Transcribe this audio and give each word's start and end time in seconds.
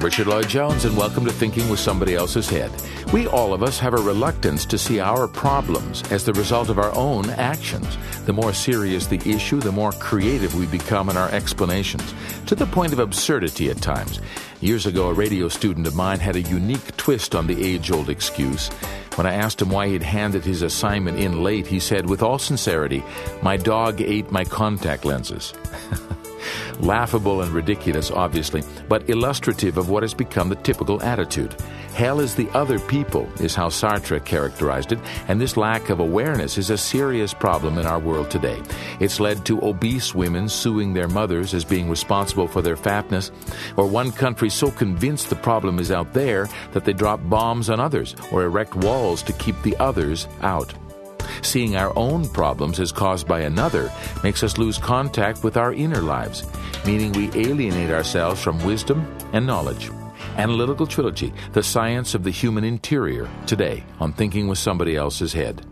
I'm 0.00 0.06
Richard 0.06 0.28
Lloyd 0.28 0.48
Jones, 0.48 0.86
and 0.86 0.96
welcome 0.96 1.26
to 1.26 1.30
Thinking 1.30 1.68
with 1.68 1.78
Somebody 1.78 2.14
Else's 2.14 2.48
Head. 2.48 2.72
We, 3.12 3.26
all 3.26 3.52
of 3.52 3.62
us, 3.62 3.78
have 3.80 3.92
a 3.92 3.98
reluctance 3.98 4.64
to 4.64 4.78
see 4.78 4.98
our 4.98 5.28
problems 5.28 6.10
as 6.10 6.24
the 6.24 6.32
result 6.32 6.70
of 6.70 6.78
our 6.78 6.90
own 6.94 7.28
actions. 7.28 7.98
The 8.24 8.32
more 8.32 8.54
serious 8.54 9.06
the 9.06 9.20
issue, 9.28 9.60
the 9.60 9.70
more 9.70 9.92
creative 9.92 10.54
we 10.54 10.64
become 10.64 11.10
in 11.10 11.18
our 11.18 11.28
explanations, 11.32 12.14
to 12.46 12.54
the 12.54 12.64
point 12.64 12.94
of 12.94 12.98
absurdity 12.98 13.68
at 13.68 13.82
times. 13.82 14.20
Years 14.62 14.86
ago, 14.86 15.10
a 15.10 15.12
radio 15.12 15.48
student 15.48 15.86
of 15.86 15.94
mine 15.94 16.18
had 16.18 16.36
a 16.36 16.40
unique 16.40 16.96
twist 16.96 17.34
on 17.34 17.46
the 17.46 17.62
age 17.62 17.90
old 17.90 18.08
excuse. 18.08 18.68
When 19.16 19.26
I 19.26 19.34
asked 19.34 19.60
him 19.60 19.68
why 19.68 19.88
he'd 19.88 20.02
handed 20.02 20.46
his 20.46 20.62
assignment 20.62 21.18
in 21.18 21.42
late, 21.42 21.66
he 21.66 21.78
said, 21.78 22.08
with 22.08 22.22
all 22.22 22.38
sincerity, 22.38 23.04
My 23.42 23.58
dog 23.58 24.00
ate 24.00 24.32
my 24.32 24.44
contact 24.44 25.04
lenses. 25.04 25.52
Laughable 26.80 27.42
and 27.42 27.52
ridiculous, 27.52 28.10
obviously, 28.10 28.62
but 28.88 29.08
illustrative 29.10 29.76
of 29.76 29.90
what 29.90 30.02
has 30.02 30.14
become 30.14 30.48
the 30.48 30.56
typical 30.56 31.02
attitude. 31.02 31.54
Hell 31.94 32.20
is 32.20 32.34
the 32.34 32.48
other 32.50 32.78
people, 32.78 33.28
is 33.40 33.54
how 33.54 33.68
Sartre 33.68 34.24
characterized 34.24 34.92
it, 34.92 34.98
and 35.28 35.38
this 35.38 35.58
lack 35.58 35.90
of 35.90 36.00
awareness 36.00 36.56
is 36.56 36.70
a 36.70 36.78
serious 36.78 37.34
problem 37.34 37.76
in 37.76 37.84
our 37.84 37.98
world 37.98 38.30
today. 38.30 38.62
It's 38.98 39.20
led 39.20 39.44
to 39.46 39.62
obese 39.62 40.14
women 40.14 40.48
suing 40.48 40.94
their 40.94 41.08
mothers 41.08 41.52
as 41.52 41.64
being 41.64 41.90
responsible 41.90 42.48
for 42.48 42.62
their 42.62 42.76
fatness, 42.76 43.30
or 43.76 43.86
one 43.86 44.10
country 44.10 44.48
so 44.48 44.70
convinced 44.70 45.28
the 45.28 45.36
problem 45.36 45.78
is 45.78 45.90
out 45.90 46.12
there 46.14 46.48
that 46.72 46.84
they 46.84 46.94
drop 46.94 47.20
bombs 47.28 47.68
on 47.68 47.78
others 47.78 48.16
or 48.32 48.44
erect 48.44 48.74
walls 48.74 49.22
to 49.24 49.32
keep 49.34 49.60
the 49.62 49.76
others 49.76 50.28
out. 50.40 50.72
Seeing 51.42 51.76
our 51.76 51.96
own 51.96 52.28
problems 52.28 52.80
as 52.80 52.92
caused 52.92 53.26
by 53.26 53.40
another 53.40 53.92
makes 54.22 54.42
us 54.42 54.58
lose 54.58 54.78
contact 54.78 55.42
with 55.42 55.56
our 55.56 55.72
inner 55.72 56.02
lives, 56.02 56.46
meaning 56.86 57.12
we 57.12 57.30
alienate 57.34 57.90
ourselves 57.90 58.42
from 58.42 58.64
wisdom 58.64 59.06
and 59.32 59.46
knowledge. 59.46 59.90
Analytical 60.36 60.86
Trilogy, 60.86 61.32
The 61.52 61.62
Science 61.62 62.14
of 62.14 62.24
the 62.24 62.30
Human 62.30 62.64
Interior, 62.64 63.28
today 63.46 63.84
on 63.98 64.12
Thinking 64.12 64.48
with 64.48 64.58
Somebody 64.58 64.96
Else's 64.96 65.32
Head. 65.32 65.66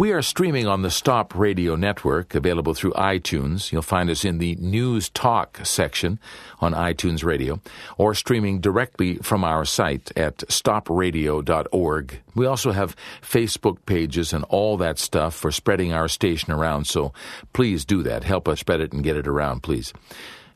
We 0.00 0.12
are 0.12 0.22
streaming 0.22 0.66
on 0.66 0.80
the 0.80 0.90
Stop 0.90 1.34
Radio 1.34 1.76
Network, 1.76 2.34
available 2.34 2.72
through 2.72 2.92
iTunes. 2.92 3.70
You'll 3.70 3.82
find 3.82 4.08
us 4.08 4.24
in 4.24 4.38
the 4.38 4.54
News 4.54 5.10
Talk 5.10 5.60
section 5.62 6.18
on 6.58 6.72
iTunes 6.72 7.22
Radio, 7.22 7.60
or 7.98 8.14
streaming 8.14 8.60
directly 8.60 9.16
from 9.16 9.44
our 9.44 9.66
site 9.66 10.10
at 10.16 10.38
stopradio.org. 10.38 12.18
We 12.34 12.46
also 12.46 12.72
have 12.72 12.96
Facebook 13.20 13.76
pages 13.84 14.32
and 14.32 14.42
all 14.44 14.78
that 14.78 14.98
stuff 14.98 15.34
for 15.34 15.52
spreading 15.52 15.92
our 15.92 16.08
station 16.08 16.50
around, 16.50 16.86
so 16.86 17.12
please 17.52 17.84
do 17.84 18.02
that. 18.04 18.24
Help 18.24 18.48
us 18.48 18.60
spread 18.60 18.80
it 18.80 18.94
and 18.94 19.04
get 19.04 19.18
it 19.18 19.28
around, 19.28 19.62
please. 19.62 19.92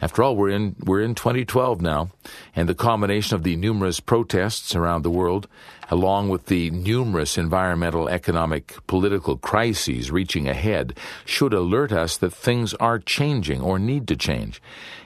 After 0.05 0.23
all, 0.23 0.37
we're 0.37 0.51
in 0.51 0.77
we're 0.85 1.01
in 1.01 1.15
2012 1.15 1.81
now, 1.81 2.11
and 2.55 2.69
the 2.69 2.75
combination 2.75 3.37
of 3.37 3.43
the 3.43 3.57
numerous 3.57 4.01
protests 4.01 4.77
around 4.77 5.01
the 5.01 5.11
world, 5.11 5.49
along 5.91 6.29
with 6.29 6.45
the 6.45 6.69
numerous 6.73 7.39
environmental, 7.39 8.07
economic, 8.11 8.87
political 8.87 9.39
crises 9.39 10.11
reaching 10.11 10.47
ahead, 10.47 10.99
should 11.25 11.55
alert 11.55 11.91
us 11.91 12.19
that 12.19 12.35
things 12.35 12.75
are 12.75 12.99
changing 12.99 13.63
or 13.63 13.79
need 13.79 14.07
to 14.09 14.15
change. 14.15 14.61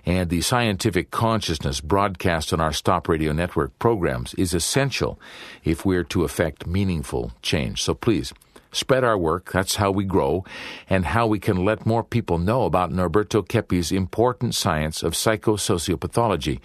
And 0.04 0.30
the 0.30 0.40
scientific 0.40 1.12
consciousness 1.12 1.80
broadcast 1.80 2.52
on 2.52 2.60
our 2.60 2.72
Stop 2.72 3.08
Radio 3.08 3.30
Network 3.30 3.78
programs 3.78 4.34
is 4.34 4.52
essential 4.52 5.20
if 5.62 5.84
we're 5.84 6.02
to 6.02 6.24
effect 6.24 6.66
meaningful 6.66 7.30
change. 7.40 7.84
So 7.84 7.94
please 7.94 8.32
spread 8.72 9.04
our 9.04 9.16
work, 9.16 9.50
that's 9.52 9.76
how 9.76 9.90
we 9.90 10.04
grow, 10.04 10.44
and 10.88 11.06
how 11.06 11.26
we 11.26 11.38
can 11.38 11.64
let 11.64 11.86
more 11.86 12.04
people 12.04 12.38
know 12.38 12.64
about 12.64 12.90
Norberto 12.90 13.46
Keppe's 13.46 13.92
important 13.92 14.54
science 14.54 15.02
of 15.02 15.14
psychosociopathology 15.14 16.60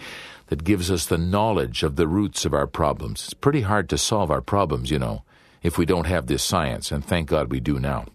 that 0.48 0.64
gives 0.64 0.92
us 0.92 1.06
the 1.06 1.18
knowledge 1.18 1.84
of 1.84 1.96
the 1.96 2.08
roots 2.08 2.46
of 2.46 2.54
our 2.54 2.68
problems. 2.68 3.24
It's 3.26 3.34
pretty 3.34 3.62
hard 3.62 3.90
to 3.90 3.98
solve 3.98 4.30
our 4.30 4.42
problems, 4.42 4.92
you 4.92 5.00
know, 5.00 5.24
if 5.62 5.78
we 5.78 5.86
don't 5.86 6.08
have 6.08 6.28
this 6.28 6.44
science, 6.44 6.92
and 6.92 7.04
thank 7.04 7.30
God 7.30 7.52
we 7.52 7.60
do 7.60 7.80
now. 7.80 8.06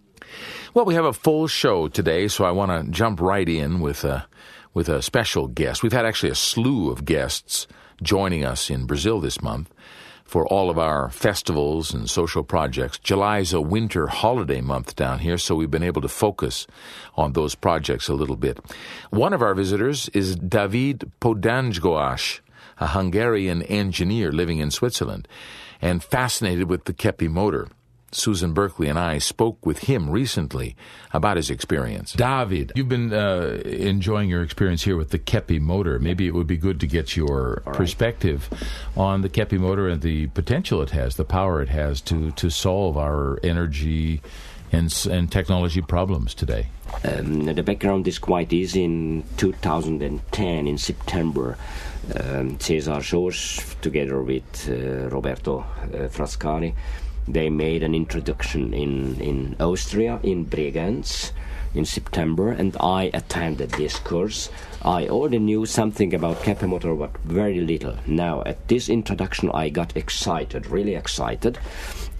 Well, 0.75 0.85
we 0.85 0.95
have 0.95 1.07
a 1.07 1.13
full 1.13 1.47
show 1.47 1.89
today, 1.89 2.29
so 2.29 2.45
I 2.45 2.51
want 2.51 2.71
to 2.71 2.93
jump 2.93 3.21
right 3.21 3.49
in 3.49 3.81
with 3.81 4.05
a, 4.05 4.27
with 4.75 4.89
a 4.89 5.03
special 5.03 5.49
guest. 5.49 5.83
We've 5.83 5.93
had 5.93 6.05
actually 6.05 6.31
a 6.31 6.35
slew 6.35 6.91
of 6.91 7.05
guests 7.05 7.67
joining 8.03 8.45
us 8.45 8.71
in 8.71 8.87
Brazil 8.87 9.21
this 9.21 9.43
month 9.43 9.73
for 10.29 10.47
all 10.47 10.69
of 10.69 10.79
our 10.79 11.09
festivals 11.09 11.95
and 11.95 12.09
social 12.09 12.45
projects. 12.45 12.99
July 12.99 13.39
is 13.39 13.55
a 13.55 13.63
winter 13.63 14.07
holiday 14.09 14.61
month 14.61 14.95
down 14.95 15.21
here, 15.21 15.39
so 15.39 15.55
we've 15.55 15.71
been 15.71 15.83
able 15.83 16.03
to 16.03 16.09
focus 16.09 16.67
on 17.17 17.33
those 17.33 17.55
projects 17.55 18.09
a 18.09 18.15
little 18.15 18.37
bit. 18.37 18.59
One 19.09 19.33
of 19.33 19.41
our 19.41 19.55
visitors 19.55 20.11
is 20.11 20.37
David 20.37 21.11
Podanggoas, 21.23 22.41
a 22.79 22.89
Hungarian 22.89 23.63
engineer 23.63 24.31
living 24.31 24.59
in 24.59 24.71
Switzerland 24.71 25.27
and 25.81 26.05
fascinated 26.05 26.69
with 26.69 26.85
the 26.85 26.93
Keppe 26.93 27.29
motor. 27.29 27.69
Susan 28.13 28.53
Berkeley 28.53 28.89
and 28.89 28.99
I 28.99 29.19
spoke 29.19 29.65
with 29.67 29.81
him 29.81 30.11
recently 30.11 30.77
about 31.13 31.37
his 31.37 31.51
experience. 31.51 32.13
David, 32.13 32.73
you've 32.75 32.89
been 32.89 33.13
uh, 33.13 33.61
enjoying 33.65 34.31
your 34.31 34.43
experience 34.43 34.83
here 34.83 34.97
with 34.97 35.11
the 35.11 35.19
Keppe 35.19 35.61
motor. 35.61 35.99
Maybe 35.99 36.27
it 36.27 36.35
would 36.35 36.47
be 36.47 36.57
good 36.57 36.81
to 36.81 36.87
get 36.87 37.17
your 37.17 37.63
right. 37.67 37.77
perspective 37.77 38.49
on 38.97 39.23
the 39.23 39.29
Keppe 39.29 39.59
motor 39.59 39.89
and 39.89 40.01
the 40.01 40.29
potential 40.29 40.81
it 40.83 40.91
has, 40.91 41.17
the 41.17 41.25
power 41.25 41.61
it 41.61 41.69
has 41.69 42.01
to, 42.03 42.31
to 42.33 42.51
solve 42.51 42.97
our 42.97 43.39
energy 43.43 44.23
and, 44.73 45.07
and 45.11 45.31
technology 45.31 45.81
problems 45.81 46.35
today. 46.35 46.69
Um, 47.05 47.45
the 47.45 47.63
background 47.63 48.09
is 48.09 48.19
quite 48.19 48.53
easy. 48.53 48.85
In 48.85 49.25
2010, 49.37 50.67
in 50.67 50.79
September, 50.79 51.57
um, 52.19 52.59
Cesar 52.59 53.01
Soós, 53.03 53.79
together 53.81 54.23
with 54.23 54.69
uh, 54.69 55.09
Roberto 55.09 55.61
uh, 55.61 56.09
Frascari, 56.09 56.75
they 57.33 57.51
made 57.51 57.83
an 57.83 57.95
introduction 57.95 58.73
in, 58.73 59.21
in 59.21 59.57
Austria, 59.61 60.19
in 60.23 60.47
Bregenz, 60.47 61.33
in 61.75 61.85
September, 61.85 62.51
and 62.51 62.77
I 62.81 63.11
attended 63.13 63.71
this 63.73 63.99
course. 63.99 64.51
I 64.83 65.09
already 65.09 65.39
knew 65.39 65.67
something 65.67 66.15
about 66.15 66.43
Keppe 66.43 66.67
motor, 66.67 66.95
but 66.95 67.17
very 67.19 67.61
little. 67.61 67.97
Now, 68.07 68.43
at 68.47 68.69
this 68.69 68.89
introduction, 68.89 69.51
I 69.53 69.69
got 69.69 69.97
excited, 69.97 70.67
really 70.67 70.95
excited, 70.95 71.59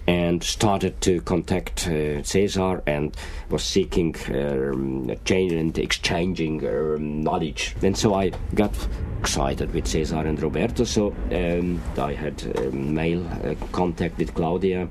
and 0.09 0.43
started 0.43 0.99
to 1.01 1.21
contact 1.21 1.87
uh, 1.87 2.23
Cesar 2.23 2.81
and 2.87 3.15
was 3.51 3.63
seeking 3.63 4.15
um, 4.33 5.15
change 5.23 5.51
and 5.51 5.77
exchanging 5.77 6.67
um, 6.67 7.21
knowledge. 7.21 7.75
And 7.83 7.95
so 7.95 8.15
I 8.15 8.31
got 8.55 8.73
excited 9.19 9.71
with 9.71 9.85
Cesar 9.85 10.21
and 10.21 10.41
Roberto. 10.41 10.83
So 10.83 11.13
um, 11.31 11.79
I 11.95 12.13
had 12.13 12.41
um, 12.57 12.95
mail 12.95 13.23
uh, 13.27 13.53
contact 13.71 14.17
with 14.17 14.33
Claudia 14.33 14.87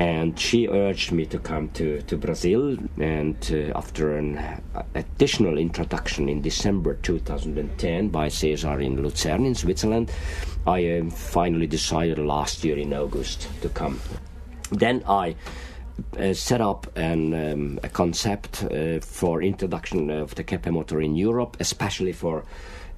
and 0.00 0.36
she 0.36 0.66
urged 0.66 1.12
me 1.12 1.24
to 1.26 1.38
come 1.38 1.68
to, 1.70 2.02
to 2.02 2.16
Brazil. 2.16 2.76
And 2.98 3.36
uh, 3.52 3.78
after 3.78 4.16
an 4.16 4.38
uh, 4.38 4.82
additional 4.96 5.56
introduction 5.56 6.28
in 6.28 6.42
December 6.42 6.94
2010 6.94 8.08
by 8.08 8.26
Cesar 8.26 8.80
in 8.80 9.00
Lucerne 9.00 9.46
in 9.46 9.54
Switzerland, 9.54 10.10
I 10.66 10.84
uh, 10.98 11.10
finally 11.10 11.68
decided 11.68 12.18
last 12.18 12.64
year 12.64 12.76
in 12.76 12.92
August 12.92 13.48
to 13.62 13.68
come. 13.68 14.00
Then 14.70 15.02
I 15.08 15.36
uh, 16.18 16.32
set 16.32 16.60
up 16.60 16.86
an, 16.96 17.34
um, 17.34 17.80
a 17.82 17.88
concept 17.88 18.64
uh, 18.64 19.00
for 19.00 19.42
introduction 19.42 20.10
of 20.10 20.34
the 20.34 20.44
Keppe 20.44 20.70
motor 20.70 21.00
in 21.00 21.16
Europe, 21.16 21.56
especially 21.60 22.12
for 22.12 22.44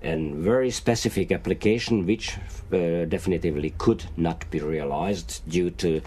a 0.02 0.16
very 0.32 0.70
specific 0.70 1.30
application 1.30 2.06
which 2.06 2.36
uh, 2.72 3.04
definitively 3.04 3.74
could 3.78 4.04
not 4.16 4.50
be 4.50 4.60
realized 4.60 5.42
due 5.48 5.70
to 5.70 6.00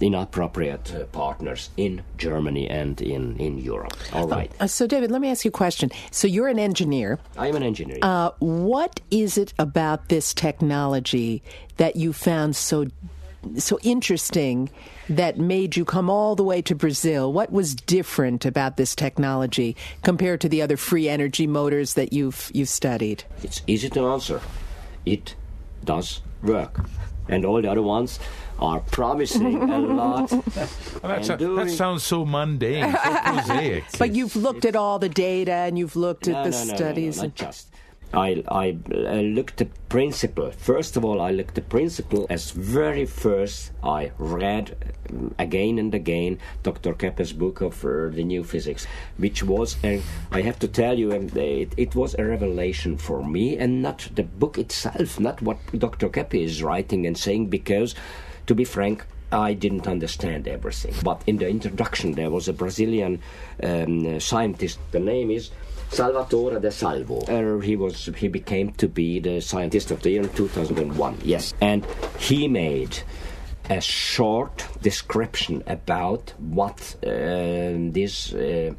inappropriate 0.00 0.94
uh, 0.94 1.04
partners 1.06 1.70
in 1.76 2.02
Germany 2.18 2.68
and 2.68 3.00
in, 3.00 3.36
in 3.38 3.58
Europe. 3.58 3.94
All 4.12 4.26
right. 4.26 4.50
Uh, 4.58 4.66
so, 4.66 4.86
David, 4.86 5.10
let 5.10 5.20
me 5.20 5.30
ask 5.30 5.44
you 5.44 5.50
a 5.50 5.52
question. 5.52 5.90
So, 6.10 6.26
you're 6.26 6.48
an 6.48 6.58
engineer. 6.58 7.18
I 7.36 7.48
am 7.48 7.56
an 7.56 7.62
engineer. 7.62 7.98
Uh, 8.02 8.30
what 8.40 9.00
is 9.10 9.38
it 9.38 9.54
about 9.58 10.08
this 10.08 10.34
technology 10.34 11.42
that 11.76 11.96
you 11.96 12.12
found 12.12 12.56
so 12.56 12.86
so 13.58 13.78
interesting 13.82 14.70
that 15.08 15.38
made 15.38 15.76
you 15.76 15.84
come 15.84 16.10
all 16.10 16.34
the 16.34 16.42
way 16.42 16.62
to 16.62 16.74
Brazil? 16.74 17.32
What 17.32 17.52
was 17.52 17.74
different 17.74 18.44
about 18.44 18.76
this 18.76 18.94
technology 18.94 19.76
compared 20.02 20.40
to 20.42 20.48
the 20.48 20.62
other 20.62 20.76
free 20.76 21.08
energy 21.08 21.46
motors 21.46 21.94
that 21.94 22.12
you've 22.12 22.50
you've 22.54 22.68
studied? 22.68 23.24
It's 23.42 23.62
easy 23.66 23.90
to 23.90 24.08
answer. 24.08 24.40
It 25.04 25.34
does 25.84 26.22
work, 26.42 26.84
and 27.28 27.44
all 27.44 27.60
the 27.60 27.70
other 27.70 27.82
ones 27.82 28.18
are 28.58 28.80
promising 28.80 29.62
a 29.70 29.78
lot. 29.78 30.30
well, 30.30 30.44
a, 31.04 31.36
that 31.36 31.70
sounds 31.70 32.02
so 32.02 32.24
mundane, 32.24 32.92
so 32.92 32.98
prosaic. 32.98 33.84
but 33.98 34.14
you've 34.14 34.36
looked 34.36 34.64
at 34.64 34.76
all 34.76 34.98
the 34.98 35.08
data 35.08 35.52
and 35.52 35.78
you've 35.78 35.96
looked 35.96 36.28
no, 36.28 36.36
at 36.36 36.44
the 36.44 36.50
no, 36.50 36.64
no, 36.64 36.74
studies. 36.74 37.16
No, 37.18 37.24
not 37.24 37.34
just. 37.34 37.68
I, 38.14 38.44
I, 38.48 38.76
I 38.90 39.22
looked 39.22 39.56
the 39.56 39.66
principle. 39.88 40.50
First 40.52 40.96
of 40.96 41.04
all, 41.04 41.20
I 41.20 41.30
looked 41.30 41.56
the 41.56 41.60
principle 41.60 42.26
as 42.30 42.52
very 42.52 43.06
first 43.06 43.72
I 43.82 44.12
read 44.18 44.76
um, 45.10 45.34
again 45.38 45.78
and 45.78 45.94
again 45.94 46.38
Dr. 46.62 46.94
Keppe's 46.94 47.32
book 47.32 47.60
of 47.60 47.84
uh, 47.84 48.08
the 48.08 48.24
new 48.24 48.44
physics, 48.44 48.86
which 49.16 49.42
was, 49.42 49.76
I 49.84 50.40
have 50.40 50.58
to 50.60 50.68
tell 50.68 50.98
you, 50.98 51.12
um, 51.12 51.28
it, 51.34 51.74
it 51.76 51.94
was 51.94 52.14
a 52.18 52.24
revelation 52.24 52.96
for 52.96 53.24
me, 53.24 53.56
and 53.58 53.82
not 53.82 54.08
the 54.14 54.22
book 54.22 54.58
itself, 54.58 55.18
not 55.18 55.42
what 55.42 55.58
Dr. 55.76 56.08
Keppe 56.08 56.42
is 56.44 56.62
writing 56.62 57.06
and 57.06 57.18
saying, 57.18 57.46
because, 57.46 57.94
to 58.46 58.54
be 58.54 58.64
frank, 58.64 59.04
I 59.32 59.54
didn't 59.54 59.88
understand 59.88 60.46
everything. 60.46 60.94
But 61.02 61.22
in 61.26 61.38
the 61.38 61.48
introduction, 61.48 62.12
there 62.12 62.30
was 62.30 62.46
a 62.46 62.52
Brazilian 62.52 63.20
um, 63.62 64.20
scientist. 64.20 64.78
The 64.92 65.00
name 65.00 65.30
is 65.30 65.50
Salvatore 65.94 66.60
de 66.60 66.70
Salvo. 66.70 67.60
He 67.60 67.76
was 67.76 68.10
he 68.16 68.28
became 68.28 68.72
to 68.72 68.88
be 68.88 69.20
the 69.20 69.40
scientist 69.40 69.90
of 69.90 70.02
the 70.02 70.10
year 70.10 70.22
in 70.22 70.28
2001. 70.30 71.18
Yes, 71.22 71.54
and 71.60 71.86
he 72.18 72.48
made 72.48 72.98
a 73.70 73.80
short 73.80 74.66
description 74.82 75.62
about 75.66 76.34
what 76.38 76.96
uh, 77.06 77.10
this. 77.92 78.34
Uh, 78.34 78.74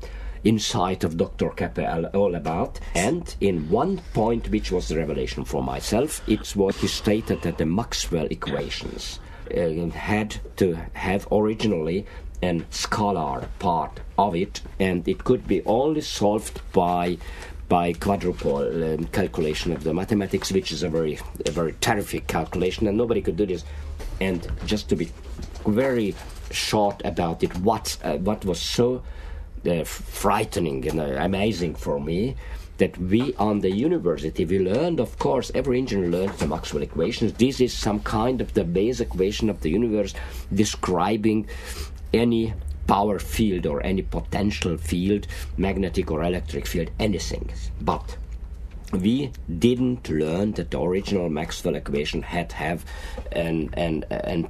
insight 0.45 1.03
of 1.03 1.17
Dr. 1.17 1.49
Keppe 1.49 2.13
all 2.13 2.35
about. 2.35 2.79
And 2.93 3.35
in 3.41 3.67
one 3.67 3.99
point, 4.13 4.51
which 4.51 4.71
was 4.71 4.87
the 4.87 4.95
revelation 4.95 5.43
for 5.43 5.63
myself, 5.63 6.21
it's 6.27 6.55
what 6.55 6.75
he 6.75 6.87
stated 6.87 7.41
that 7.41 7.57
the 7.57 7.65
Maxwell 7.65 8.27
equations 8.29 9.19
uh, 9.49 9.89
had 9.89 10.35
to 10.57 10.77
have 10.93 11.27
originally 11.31 12.05
a 12.41 12.59
scalar 12.71 13.47
part 13.59 13.99
of 14.17 14.35
it, 14.35 14.61
and 14.79 15.07
it 15.07 15.23
could 15.23 15.47
be 15.47 15.63
only 15.65 16.01
solved 16.01 16.61
by 16.71 17.17
by 17.67 17.93
quadruple 17.93 18.57
um, 18.93 19.05
calculation 19.05 19.71
of 19.71 19.83
the 19.83 19.93
mathematics, 19.93 20.51
which 20.51 20.71
is 20.71 20.83
a 20.83 20.89
very 20.89 21.19
a 21.45 21.51
very 21.51 21.73
terrific 21.81 22.27
calculation, 22.27 22.87
and 22.87 22.97
nobody 22.97 23.21
could 23.21 23.37
do 23.37 23.45
this. 23.45 23.63
And 24.21 24.47
just 24.65 24.89
to 24.89 24.95
be 24.95 25.11
very 25.65 26.15
short 26.51 27.01
about 27.03 27.43
it, 27.43 27.55
what 27.57 27.97
uh, 28.03 28.17
what 28.17 28.45
was 28.45 28.61
so 28.61 29.01
uh, 29.65 29.83
frightening 29.83 30.87
and 30.87 30.99
uh, 30.99 31.03
amazing 31.19 31.75
for 31.75 31.99
me 31.99 32.35
that 32.77 32.97
we 32.97 33.33
on 33.35 33.61
the 33.61 33.71
university 33.71 34.43
we 34.45 34.59
learned 34.59 34.99
of 34.99 35.17
course 35.17 35.49
every 35.55 35.77
engineer 35.77 36.09
learns 36.09 36.37
the 36.39 36.47
maxwell 36.47 36.83
equations 36.83 37.31
this 37.33 37.61
is 37.61 37.73
some 37.73 37.99
kind 38.01 38.41
of 38.41 38.53
the 38.53 38.63
base 38.63 38.99
equation 38.99 39.49
of 39.49 39.61
the 39.61 39.69
universe 39.69 40.13
describing 40.53 41.47
any 42.15 42.53
power 42.87 43.19
field 43.19 43.65
or 43.65 43.83
any 43.85 44.01
potential 44.01 44.77
field, 44.77 45.27
magnetic 45.57 46.11
or 46.11 46.23
electric 46.23 46.65
field, 46.67 46.89
anything. 46.99 47.51
But 47.81 48.17
we 48.91 49.31
didn't 49.59 50.09
learn 50.09 50.53
that 50.53 50.71
the 50.71 50.79
original 50.79 51.29
Maxwell 51.29 51.75
equation 51.75 52.21
had 52.21 52.51
have 52.53 52.85
an 53.31 53.69
an 53.73 54.05
an 54.09 54.47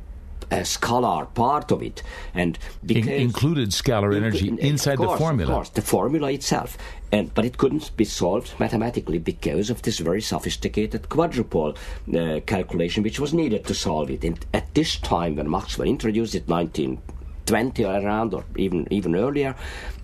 a 0.52 0.58
scalar 0.58 1.34
part 1.34 1.72
of 1.72 1.82
it 1.82 2.04
and 2.36 2.60
In- 2.88 3.10
included 3.10 3.70
scalar 3.70 4.16
energy 4.16 4.48
in, 4.48 4.60
in, 4.60 4.66
inside 4.68 4.98
course, 4.98 5.14
the 5.14 5.18
formula. 5.18 5.52
of 5.52 5.56
course 5.56 5.70
the 5.70 5.82
formula 5.82 6.32
itself. 6.32 6.78
And 7.12 7.34
but 7.34 7.46
it 7.46 7.58
couldn't 7.58 7.96
be 7.98 8.06
solved 8.06 8.54
mathematically 8.60 9.18
because 9.18 9.72
of 9.72 9.82
this 9.82 10.00
very 10.00 10.22
sophisticated 10.22 11.04
quadrupole 11.04 11.76
uh, 12.14 12.42
calculation 12.42 13.02
which 13.04 13.20
was 13.20 13.34
needed 13.34 13.66
to 13.66 13.74
solve 13.74 14.12
it. 14.12 14.24
And 14.24 14.46
at 14.54 14.74
this 14.76 14.98
time 15.00 15.38
when 15.38 15.50
maxwell 15.50 15.88
introduced 15.88 16.36
it 16.36 16.48
19 16.48 17.02
20 17.46 17.84
around 17.84 18.34
or 18.34 18.44
even 18.56 18.88
even 18.92 19.16
earlier 19.16 19.56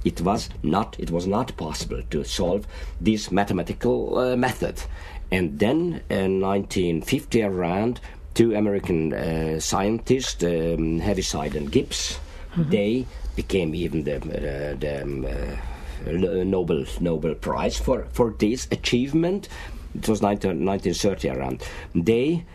it 0.04 0.22
was 0.22 0.50
not 0.64 0.96
it 1.00 1.12
was 1.12 1.28
not 1.28 1.56
possible 1.58 2.02
to 2.10 2.24
solve 2.24 2.66
this 3.00 3.32
mathematical 3.32 4.18
uh, 4.18 4.36
method 4.36 4.82
and 5.32 5.60
then 5.60 6.02
in 6.10 6.40
1950 6.42 7.44
around 7.44 8.00
two 8.34 8.56
american 8.56 9.14
uh, 9.14 9.60
scientists 9.60 10.44
um, 10.44 11.00
heaviside 11.00 11.56
and 11.56 11.72
gibbs 11.72 12.20
mm-hmm. 12.52 12.70
they 12.70 13.06
became 13.36 13.74
even 13.74 14.04
the, 14.04 14.18
uh, 14.18 14.76
the 14.78 15.02
um, 15.04 15.26
uh, 15.26 15.56
uh, 16.08 16.12
Nobel 16.44 16.86
Nobel 17.00 17.36
Prize 17.36 17.78
for, 17.78 18.08
for 18.12 18.32
this 18.40 18.68
achievement. 18.72 19.48
It 19.96 20.08
was 20.08 20.22
uh, 20.22 20.28
19, 20.28 20.66
1930 20.66 21.30
around. 21.30 21.64
They 21.94 22.46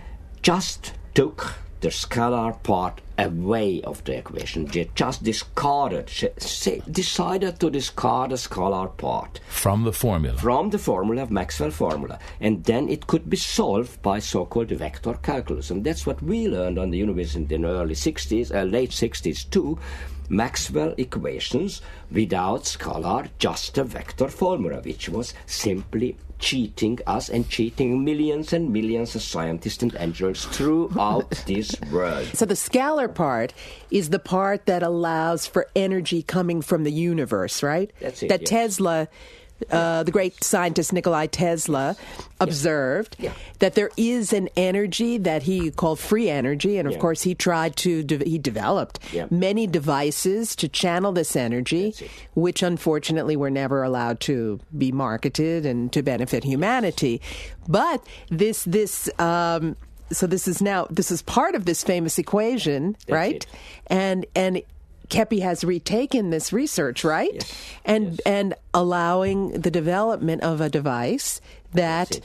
just 0.43 0.93
took 1.15 1.55
the 1.81 1.89
scalar 1.89 2.61
part 2.63 3.01
away 3.19 3.81
of 3.83 4.03
the 4.05 4.17
equation. 4.17 4.67
They 4.67 4.91
just 4.95 5.23
discarded, 5.23 6.11
decided 6.91 7.61
to 7.61 7.71
discard 7.71 8.31
the 8.31 8.37
scalar 8.37 8.97
part 8.97 9.41
From 9.49 9.85
the 9.85 9.93
formula. 9.93 10.39
from 10.39 10.71
the 10.71 10.79
formula 10.79 11.23
of 11.23 11.31
Maxwell 11.31 11.71
formula, 11.71 12.19
and 12.41 12.65
then 12.65 12.89
it 12.89 13.07
could 13.07 13.29
be 13.29 13.37
solved 13.37 14.01
by 14.03 14.19
so-called 14.19 14.69
vector 14.71 15.15
calculus, 15.15 15.71
and 15.71 15.85
that's 15.85 16.07
what 16.07 16.23
we 16.23 16.49
learned 16.49 16.79
on 16.79 16.91
the 16.91 16.99
university 16.99 17.55
in 17.55 17.63
the 17.63 17.69
early 17.69 17.95
60s, 17.95 18.55
uh, 18.55 18.63
late 18.65 18.91
60s 18.91 19.49
too. 19.51 19.79
Maxwell 20.29 20.95
equations 20.97 21.83
without 22.11 22.65
scalar, 22.65 23.29
just 23.39 23.79
a 23.79 23.85
vector 23.85 24.29
formula, 24.29 24.81
which 24.81 25.09
was 25.09 25.35
simply 25.47 26.17
cheating 26.39 26.99
us 27.07 27.29
and 27.29 27.49
cheating 27.49 28.05
millions 28.05 28.53
and 28.53 28.73
millions 28.73 29.15
of 29.15 29.23
scientists 29.23 29.83
and 29.83 29.95
engineers 29.97 30.45
throughout 30.47 31.31
this 31.47 31.75
world. 31.91 32.27
So 32.35 32.45
the 32.45 32.55
scalar 32.55 33.13
part 33.13 33.55
is 33.91 34.11
the 34.11 34.19
part 34.19 34.67
that 34.67 34.83
allows 34.83 35.47
for 35.47 35.67
energy 35.75 36.23
coming 36.23 36.61
from 36.63 36.85
the 36.85 36.93
universe, 36.93 37.63
right? 37.63 37.91
That's 38.01 38.23
it, 38.23 38.29
That 38.29 38.43
yes. 38.43 38.51
Tesla, 38.51 39.09
uh, 39.71 40.03
the 40.03 40.11
great 40.13 40.43
scientist 40.45 40.93
Nikolai 40.93 41.27
Tesla, 41.27 41.97
observed 42.41 43.17
Yeah. 43.19 43.33
that 43.59 43.75
there 43.75 43.91
is 43.97 44.33
an 44.33 44.49
energy 44.57 45.19
that 45.19 45.45
he 45.45 45.71
called 45.71 45.99
free 45.99 46.29
energy, 46.29 46.77
and 46.79 46.87
of 46.87 46.95
Yeah. 46.95 47.01
course 47.01 47.23
he 47.23 47.35
tried 47.35 47.77
to 47.77 48.03
de- 48.03 48.29
he 48.29 48.39
developed 48.39 48.99
Yeah. 49.13 49.27
many 49.31 49.67
devices 49.67 50.55
to 50.57 50.69
channel 50.69 51.13
this 51.13 51.35
energy, 51.37 51.95
which 52.35 52.63
unfortunately 52.63 53.37
were 53.37 53.51
never 53.51 53.83
allowed 53.83 54.21
to 54.21 54.61
be 54.77 54.93
marketed 54.93 55.65
and 55.65 55.91
to 55.93 56.03
benefit 56.03 56.45
humanity. 56.45 57.21
But 57.69 58.05
this 58.31 58.65
this 58.65 59.09
um, 59.19 59.77
so 60.13 60.27
this 60.27 60.47
is 60.47 60.63
now 60.63 60.87
this 60.91 61.11
is 61.11 61.23
part 61.23 61.55
of 61.55 61.65
this 61.65 61.83
famous 61.83 62.19
equation, 62.19 62.97
right? 63.09 63.37
it. 63.37 63.47
And 63.89 64.27
and 64.37 64.63
Keppe 65.09 65.41
has 65.41 65.65
retaken 65.65 66.31
this 66.31 66.53
research, 66.53 67.05
right? 67.05 67.31
Yes. 67.35 67.55
And 67.85 68.05
Yes. 68.11 68.21
and 68.27 68.55
allowing 68.75 69.53
the 69.61 69.71
development 69.71 70.43
of 70.43 70.61
a 70.61 70.69
device 70.69 71.41
that. 71.75 72.21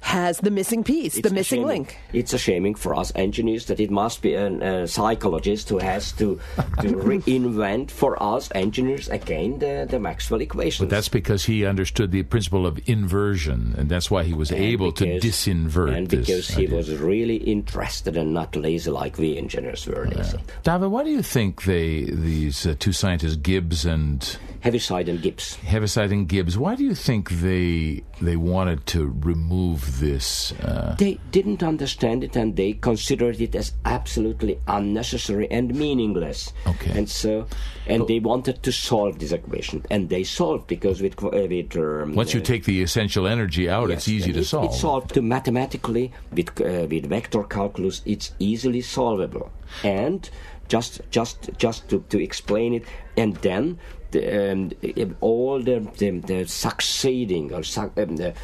Has 0.00 0.38
the 0.38 0.50
missing 0.50 0.82
piece, 0.82 1.16
It's 1.18 1.28
the 1.28 1.34
missing 1.34 1.58
shaming- 1.60 1.66
link. 1.68 1.98
It's 2.12 2.32
a 2.32 2.38
shaming 2.38 2.74
for 2.74 2.94
us 2.98 3.12
engineers 3.14 3.66
that 3.66 3.78
it 3.80 3.90
must 3.90 4.22
be 4.22 4.34
a 4.34 4.48
uh, 4.48 4.86
psychologist 4.86 5.68
who 5.68 5.78
has 5.78 6.12
to, 6.12 6.40
to 6.80 6.88
reinvent 6.96 7.90
for 7.90 8.20
us 8.22 8.48
engineers 8.54 9.08
again 9.08 9.58
the, 9.58 9.86
the 9.88 9.98
Maxwell 10.00 10.40
equations. 10.40 10.88
But 10.88 10.90
that's 10.94 11.08
because 11.08 11.44
he 11.44 11.64
understood 11.66 12.10
the 12.12 12.22
principle 12.22 12.66
of 12.66 12.80
inversion, 12.88 13.74
and 13.76 13.88
that's 13.88 14.10
why 14.10 14.24
he 14.24 14.32
was 14.32 14.50
And 14.50 14.60
able 14.60 14.92
to 14.92 15.04
because- 15.04 15.22
disinvert 15.22 15.94
and 15.96 16.06
this 16.08 16.26
because 16.26 16.48
he 16.48 16.64
idea. 16.64 16.76
was 16.76 16.90
really 16.98 17.36
interested 17.36 18.16
and 18.16 18.32
not 18.32 18.56
lazy 18.56 18.90
like 18.90 19.18
we 19.18 19.36
engineers 19.36 19.86
were 19.86 20.06
lazy. 20.08 20.38
David, 20.62 20.88
why 20.88 21.04
do 21.04 21.10
you 21.10 21.22
think 21.22 21.64
they 21.64 22.04
these 22.04 22.66
uh, 22.66 22.74
two 22.78 22.92
scientists, 22.92 23.36
Gibbs 23.36 23.84
and 23.84 24.38
Heaviside 24.60 25.08
and 25.08 25.22
Gibbs. 25.22 25.54
Heaviside 25.56 26.12
and 26.12 26.28
Gibbs, 26.28 26.58
why 26.58 26.74
do 26.76 26.84
you 26.84 26.94
think 26.94 27.30
they 27.30 28.02
they 28.20 28.36
wanted 28.36 28.86
to 28.88 29.06
remove 29.20 29.89
this? 29.98 30.52
Uh, 30.62 30.94
They 30.98 31.18
didn't 31.32 31.62
understand 31.62 32.22
it 32.22 32.36
and 32.36 32.54
they 32.56 32.74
considered 32.74 33.40
it 33.40 33.54
as 33.56 33.72
absolutely 33.84 34.60
unnecessary 34.68 35.50
and 35.50 35.74
meaningless. 35.74 36.52
Okay. 36.66 36.92
And 36.96 37.08
so, 37.08 37.46
and 37.86 38.06
they 38.06 38.20
wanted 38.20 38.62
to 38.62 38.70
solve 38.72 39.18
this 39.18 39.32
equation, 39.32 39.84
and 39.90 40.08
they 40.08 40.22
solved 40.22 40.68
because 40.68 41.02
with 41.02 41.22
uh, 41.24 41.30
with 41.32 41.76
um, 41.76 42.14
once 42.14 42.32
you 42.34 42.40
uh, 42.40 42.44
take 42.44 42.64
the 42.64 42.82
essential 42.82 43.26
energy 43.26 43.68
out, 43.68 43.88
Yes, 43.88 43.98
it's 43.98 44.08
easy 44.08 44.32
to 44.32 44.40
it- 44.40 44.44
solve. 44.44 44.66
It's 44.66 44.80
solved 44.80 45.14
to 45.14 45.22
mathematically 45.22 46.12
with 46.32 46.50
uh, 46.60 46.86
with 46.88 47.06
vector 47.06 47.42
calculus. 47.42 48.02
It's 48.04 48.32
easily 48.38 48.80
solvable, 48.82 49.50
and 49.82 50.28
just 50.70 51.02
just 51.10 51.50
just 51.58 51.88
to, 51.90 52.02
to 52.08 52.22
explain 52.22 52.72
it, 52.72 52.84
and 53.16 53.36
then 53.36 53.78
the, 54.10 54.52
um, 54.52 55.16
all 55.20 55.60
the, 55.60 55.86
the, 55.98 56.10
the 56.20 56.46
succeeding 56.46 57.52
or 57.52 57.62
su- 57.62 57.92
um, 57.96 58.16
the, 58.16 58.34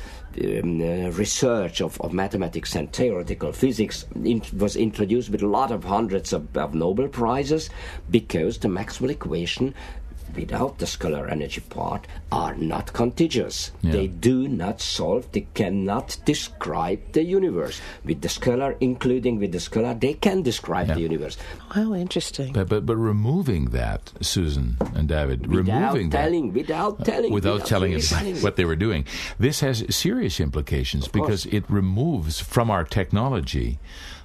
um, 0.61 0.80
uh, 0.80 1.11
research 1.11 1.80
of, 1.80 2.00
of 2.00 2.12
mathematics 2.12 2.75
and 2.76 2.92
theoretical 2.92 3.52
physics 3.52 4.06
in, 4.14 4.42
was 4.56 4.76
introduced 4.76 5.30
with 5.30 5.42
a 5.42 5.47
lot 5.47 5.73
of 5.73 5.85
hundreds 5.85 6.33
of, 6.33 6.56
of 6.56 6.75
Nobel 6.75 7.09
prizes 7.09 7.71
because 8.11 8.59
the 8.59 8.68
Maxwell 8.68 9.11
equation 9.11 9.75
without 10.37 10.78
the 10.78 10.87
scalar 10.87 11.31
energy 11.31 11.61
part 11.61 12.07
are 12.31 12.55
not 12.55 12.93
contiguous. 12.93 13.73
Yeah. 13.83 13.93
They 13.93 14.07
do 14.07 14.47
not 14.49 14.81
solve, 14.81 15.31
they 15.33 15.47
cannot 15.55 16.16
describe 16.25 17.00
the 17.12 17.23
universe. 17.25 17.81
With 18.05 18.21
the 18.21 18.28
scalar, 18.28 18.76
including 18.81 19.38
with 19.38 19.52
the 19.52 19.59
scalar, 19.59 19.99
they 19.99 20.14
can 20.14 20.43
describe 20.43 20.88
Yeah. 20.88 20.95
the 20.95 21.00
universe. 21.00 21.37
How 21.71 21.95
interesting. 21.95 22.52
But, 22.52 22.69
but 22.69 22.87
but 22.87 22.97
removing 22.97 23.71
that, 23.71 24.12
Susan 24.21 24.76
and 24.95 25.09
David, 25.09 25.47
Without 25.47 25.95
removing 25.95 26.11
telling, 26.11 26.52
without 26.52 27.00
uh, 27.00 27.05
telling, 27.05 27.31
that 27.31 27.35
without 27.35 27.66
telling 27.66 27.90
really 27.93 28.02
us 28.02 28.11
telling. 28.11 28.37
what 28.43 28.57
they 28.57 28.64
were 28.64 28.76
doing, 28.76 29.05
this 29.38 29.61
has 29.61 29.85
serious 29.95 30.40
implications 30.40 31.09
because 31.09 31.47
it 31.47 31.64
removes 31.69 32.40
from 32.40 32.71
our 32.71 32.85
technology 32.85 33.78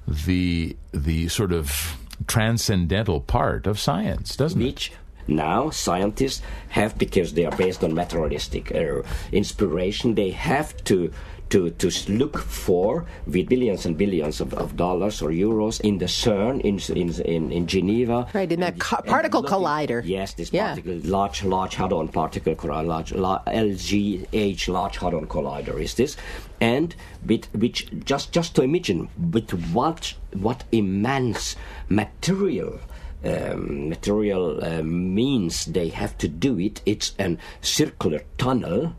the 0.08 0.76
the 0.92 1.28
sort 1.30 1.52
of 1.52 1.98
transcendental 2.28 3.20
part 3.22 3.66
of 3.68 3.80
science, 3.80 4.36
doesn't 4.36 4.62
it? 4.62 4.66
which 4.66 4.92
now 5.28 5.70
scientists 5.70 6.42
have 6.70 6.98
because 6.98 7.34
they 7.34 7.46
are 7.46 7.56
based 7.58 7.84
on 7.84 7.94
materialistic 7.94 8.74
uh, 8.76 9.02
inspiration 9.32 10.16
they 10.16 10.32
have 10.32 10.76
to 10.86 11.12
to, 11.50 11.70
to 11.72 11.92
look 12.14 12.38
for 12.38 13.06
with 13.28 13.50
billions 13.50 13.86
and 13.86 13.98
billions 13.98 14.40
of, 14.40 14.54
of 14.54 14.78
dollars 14.78 15.22
or 15.22 15.32
euros 15.32 15.82
in 15.82 15.98
the 15.98 16.06
CERN 16.06 16.62
in 16.62 16.80
in 16.98 17.10
in, 17.26 17.52
in 17.52 17.68
Geneva 17.68 18.26
Right, 18.34 18.50
in 18.50 18.62
that 18.62 18.74
And- 18.74 18.82
co- 18.82 18.96
and 18.98 19.06
particle 19.06 19.42
looking- 19.42 19.58
collider. 19.58 20.02
yes 20.06 20.34
this 20.36 20.54
Yeah. 20.54 20.70
particle 20.76 21.02
large 21.04 21.44
large 21.44 21.76
hadron 21.76 22.08
particle 22.08 22.56
collider 22.56 22.88
large 22.88 23.12
la, 23.12 23.40
LGH 23.48 24.70
large 24.70 24.98
hadron 24.98 25.28
collider 25.28 25.78
is 25.82 25.96
this 25.96 26.16
and 26.62 26.96
with 27.26 27.54
which 27.54 27.80
just 28.06 28.32
just 28.32 28.56
to 28.56 28.62
imagine 28.62 29.10
with 29.34 29.52
what 29.74 30.14
what 30.48 30.64
immense 30.72 31.58
material 31.90 32.80
um, 33.24 33.90
material 33.90 34.64
uh, 34.64 34.82
means 34.84 35.66
they 35.66 35.90
have 35.90 36.18
to 36.20 36.28
do 36.28 36.60
it. 36.60 36.82
It's 36.86 37.14
a 37.20 37.38
circular 37.62 38.22
tunnel. 38.38 38.96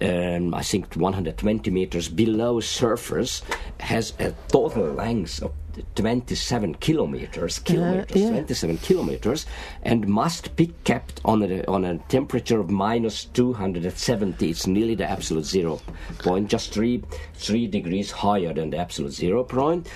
Um, 0.00 0.52
I 0.52 0.62
think 0.62 0.94
120 0.94 1.70
meters 1.70 2.08
below 2.08 2.60
surface 2.60 3.42
has 3.80 4.12
a 4.18 4.34
total 4.48 4.92
length 4.92 5.42
of 5.42 5.52
27 5.94 6.74
kilometers, 6.76 7.58
kilometers, 7.58 8.16
yeah. 8.16 8.30
27 8.30 8.78
kilometers, 8.78 9.46
and 9.82 10.06
must 10.06 10.54
be 10.56 10.72
kept 10.84 11.20
on 11.24 11.42
a 11.42 11.64
on 11.66 11.84
a 11.84 11.98
temperature 12.08 12.60
of 12.60 12.70
minus 12.70 13.24
270. 13.26 14.50
It's 14.50 14.66
nearly 14.66 14.94
the 14.94 15.10
absolute 15.10 15.44
zero 15.44 15.80
point, 16.18 16.48
just 16.48 16.72
three 16.72 17.02
three 17.34 17.66
degrees 17.66 18.10
higher 18.10 18.52
than 18.52 18.70
the 18.70 18.78
absolute 18.78 19.12
zero 19.12 19.44
point 19.44 19.88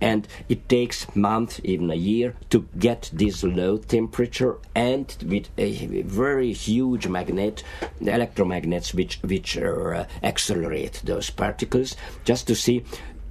and 0.00 0.28
it 0.48 0.68
takes 0.68 1.14
months, 1.14 1.60
even 1.64 1.90
a 1.90 1.94
year 1.94 2.34
to 2.50 2.66
get 2.78 3.10
this 3.12 3.42
low 3.42 3.78
temperature 3.78 4.56
and 4.74 5.16
with 5.26 5.48
a 5.58 5.86
very 6.02 6.52
huge 6.52 7.08
magnet 7.08 7.62
the 8.00 8.10
electromagnets 8.10 8.94
which 8.94 9.18
which 9.22 9.58
uh, 9.58 10.04
accelerate 10.22 11.02
those 11.04 11.30
particles 11.30 11.96
just 12.24 12.46
to 12.46 12.54
see 12.54 12.84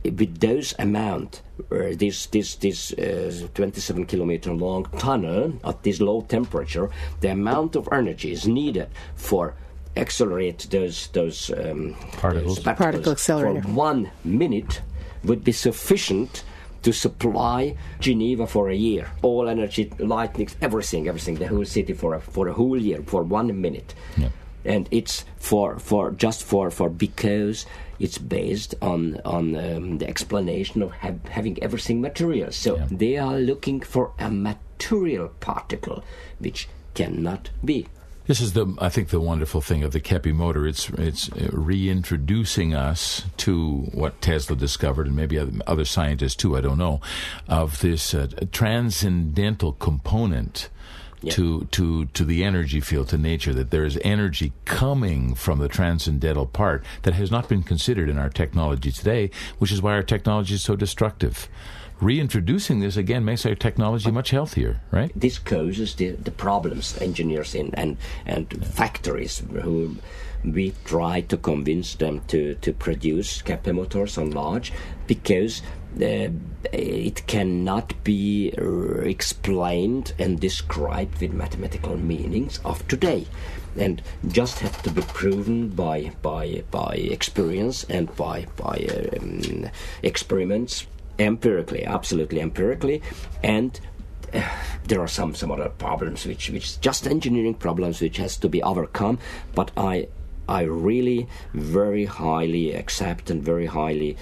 with 0.03 0.39
those 0.39 0.73
amount 0.79 1.41
uh, 1.71 1.93
this 1.93 2.27
this 2.27 2.55
this 2.55 2.93
uh, 2.93 3.47
27 3.53 4.05
kilometer 4.05 4.53
long 4.53 4.85
tunnel 4.97 5.53
at 5.63 5.83
this 5.83 5.99
low 5.99 6.21
temperature 6.21 6.89
the 7.21 7.29
amount 7.29 7.75
of 7.75 7.87
energy 7.91 8.31
is 8.31 8.47
needed 8.47 8.89
for 9.15 9.55
accelerate 9.95 10.67
those 10.69 11.07
those 11.07 11.51
um, 11.51 11.95
Particles. 12.13 12.57
those 12.57 12.63
Particle 12.63 13.11
accelerator. 13.11 13.61
for 13.61 13.69
one 13.69 14.11
minute 14.23 14.81
would 15.23 15.43
be 15.43 15.51
sufficient 15.51 16.43
to 16.83 16.91
supply 16.93 17.75
Geneva 17.99 18.47
for 18.47 18.69
a 18.69 18.75
year. 18.75 19.09
All 19.21 19.47
energy, 19.49 19.91
lightnings, 19.99 20.55
everything, 20.61 21.07
everything, 21.07 21.35
the 21.35 21.47
whole 21.47 21.65
city 21.65 21.93
for 21.93 22.13
a, 22.15 22.19
for 22.19 22.47
a 22.47 22.53
whole 22.53 22.79
year, 22.81 23.01
for 23.05 23.23
one 23.23 23.59
minute. 23.61 23.93
Yeah. 24.17 24.29
And 24.65 24.87
it's 24.91 25.23
for, 25.37 25.79
for 25.79 26.11
just 26.11 26.43
for, 26.43 26.69
for 26.71 26.89
because 26.89 27.65
it's 27.99 28.17
based 28.17 28.75
on 28.81 29.19
on 29.25 29.55
um, 29.55 29.97
the 29.97 30.07
explanation 30.07 30.81
of 30.83 30.91
ha- 30.91 31.13
having 31.29 31.61
everything 31.63 32.01
material. 32.01 32.51
So 32.51 32.75
Yeah. 32.77 32.87
they 32.91 33.17
are 33.17 33.37
looking 33.39 33.79
for 33.81 34.11
a 34.19 34.29
material 34.29 35.29
particle 35.39 36.03
which 36.39 36.67
cannot 36.93 37.49
be. 37.63 37.87
This 38.27 38.41
is 38.41 38.51
the, 38.51 38.75
I 38.79 38.89
think, 38.89 39.07
the 39.07 39.21
wonderful 39.21 39.61
thing 39.61 39.83
of 39.83 39.93
the 39.93 40.01
Keppe 40.01 40.33
motor. 40.33 40.67
It's 40.67 40.89
it's 40.89 41.29
reintroducing 41.31 42.75
us 42.75 43.23
to 43.37 43.87
what 43.93 44.21
Tesla 44.21 44.57
discovered, 44.57 45.07
and 45.07 45.15
maybe 45.15 45.39
other, 45.39 45.53
other 45.65 45.85
scientists 45.85 46.35
too. 46.35 46.57
I 46.57 46.61
don't 46.61 46.77
know, 46.77 46.99
of 47.47 47.79
this 47.79 48.13
uh, 48.13 48.27
transcendental 48.51 49.73
component. 49.73 50.69
Yeah. 51.19 51.33
To, 51.33 51.65
to 51.71 52.05
to 52.05 52.23
the 52.23 52.43
energy 52.43 52.79
field 52.79 53.09
to 53.09 53.17
nature 53.17 53.51
that 53.51 53.71
there 53.71 53.85
is 53.85 53.97
energy 54.03 54.53
coming 54.65 55.33
from 55.33 55.57
the 55.57 55.67
transcendental 55.67 56.45
part 56.45 56.85
that 57.01 57.15
has 57.15 57.31
not 57.31 57.49
been 57.49 57.63
considered 57.63 58.07
in 58.07 58.19
our 58.19 58.29
technology 58.29 58.91
today, 58.91 59.31
which 59.57 59.71
is 59.71 59.81
why 59.81 59.93
our 59.93 60.03
technology 60.03 60.53
is 60.53 60.61
so 60.61 60.75
destructive. 60.75 61.49
Reintroducing 61.99 62.79
this 62.79 62.95
again 62.95 63.25
makes 63.25 63.45
our 63.45 63.55
technology 63.55 64.11
much 64.11 64.29
healthier, 64.29 64.81
right? 64.91 65.11
this 65.15 65.39
causes 65.39 65.95
the, 65.95 66.11
the 66.11 66.31
problems 66.31 66.97
engineers 67.01 67.55
in 67.55 67.73
and 67.73 67.97
and 68.25 68.65
factories 68.65 69.41
who 69.63 69.97
we 70.43 70.73
try 70.85 71.21
to 71.21 71.37
convince 71.37 71.95
them 71.95 72.21
to, 72.27 72.53
to 72.55 72.71
produce 72.71 73.41
Keppe 73.41 73.73
motors 73.73 74.17
on 74.17 74.31
large 74.31 74.71
because 75.07 75.61
uh, 75.99 76.29
it 76.71 77.25
cannot 77.25 78.03
be 78.03 78.49
explained 79.03 80.13
and 80.19 80.39
described 80.39 81.19
with 81.19 81.33
mathematical 81.33 81.97
meanings 81.97 82.59
of 82.63 82.87
today 82.87 83.25
and 83.75 84.01
just 84.27 84.59
have 84.59 84.81
to 84.83 84.91
be 84.91 85.01
proven 85.01 85.69
by 85.69 86.11
by 86.21 86.63
by 86.69 86.93
experience 86.93 87.83
and 87.85 88.15
by 88.15 88.45
by 88.55 88.87
um, 89.19 89.69
experiments 90.03 90.85
empirically 91.19 91.85
absolutely 91.85 92.39
empirically 92.41 93.01
and 93.43 93.79
uh, 94.33 94.41
there 94.85 94.99
are 94.99 95.07
some 95.07 95.33
some 95.33 95.51
other 95.51 95.69
problems 95.69 96.25
which 96.25 96.49
which 96.49 96.79
just 96.81 97.07
engineering 97.07 97.53
problems 97.53 98.01
which 98.01 98.17
has 98.17 98.37
to 98.37 98.49
be 98.49 98.61
overcome 98.63 99.17
but 99.55 99.71
i 99.77 100.07
I 100.49 100.61
really 100.61 101.27
very 101.53 102.05
highly 102.05 102.73
accept 102.73 103.29
and 103.29 103.43
very 103.43 103.65
highly 103.65 104.15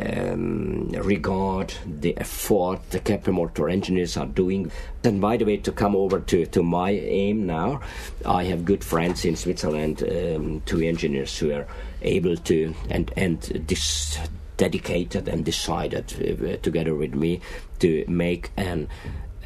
um, 0.00 0.88
regard 0.90 1.74
the 1.86 2.16
effort 2.18 2.80
the 2.90 2.98
Keppe 2.98 3.28
motor 3.28 3.68
engineers 3.68 4.16
are 4.16 4.26
doing. 4.26 4.72
And 5.04 5.20
by 5.20 5.36
the 5.36 5.44
way, 5.44 5.56
to 5.58 5.72
come 5.72 5.94
over 5.94 6.20
to, 6.20 6.46
to 6.46 6.62
my 6.62 6.90
aim 6.90 7.46
now, 7.46 7.80
I 8.26 8.44
have 8.44 8.64
good 8.64 8.82
friends 8.82 9.24
in 9.24 9.36
Switzerland, 9.36 10.02
um, 10.02 10.62
two 10.66 10.80
engineers 10.80 11.38
who 11.38 11.52
are 11.52 11.68
able 12.02 12.36
to 12.36 12.74
and 12.90 13.12
and 13.16 13.40
this 13.40 14.18
dedicated 14.58 15.28
and 15.28 15.44
decided 15.44 16.12
uh, 16.12 16.56
together 16.58 16.94
with 16.94 17.14
me 17.14 17.40
to 17.78 18.04
make 18.06 18.50
an 18.58 18.88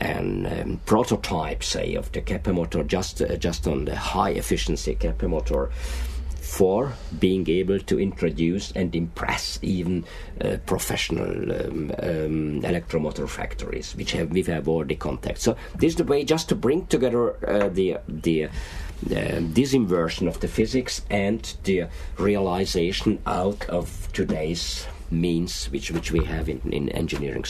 an 0.01 0.47
um, 0.47 0.81
prototype, 0.85 1.63
say, 1.63 1.95
of 1.95 2.11
the 2.11 2.21
Keppe 2.21 2.53
motor, 2.53 2.83
just 2.83 3.23
uh, 3.23 3.37
just 3.37 3.69
on 3.69 3.85
the 3.85 3.95
high 3.95 4.31
efficiency 4.31 4.97
Keppe 4.97 5.29
motor, 5.29 5.71
for 6.41 6.93
being 7.21 7.49
able 7.49 7.79
to 7.79 8.01
introduce 8.01 8.73
and 8.73 8.95
impress 8.97 9.61
even 9.63 10.05
uh, 10.41 10.57
professional 10.67 11.53
um, 11.53 11.93
um, 12.03 12.63
electromotor 12.63 13.29
factories, 13.29 13.95
which 13.95 14.13
have 14.13 14.31
we 14.33 14.43
have 14.43 14.67
already 14.67 14.97
contact. 14.97 15.39
So 15.39 15.57
this 15.77 15.93
is 15.93 15.97
the 15.97 16.05
way 16.05 16.25
just 16.25 16.49
to 16.49 16.57
bring 16.57 16.87
together 16.87 17.37
uh, 17.49 17.69
the 17.69 17.99
the. 18.09 18.49
Uh, 19.11 19.41
this 19.41 19.75
inversion 19.75 20.29
of 20.29 20.39
the 20.39 20.47
physics 20.47 21.03
and 21.11 21.57
the 21.65 21.89
realization 22.19 23.19
out 23.27 23.69
of 23.69 24.09
today's 24.13 24.87
means 25.13 25.67
which 25.67 25.91
which 25.91 26.11
we 26.11 26.25
have 26.25 26.49
in, 26.49 26.61
in 26.73 26.89
engineering. 26.91 27.45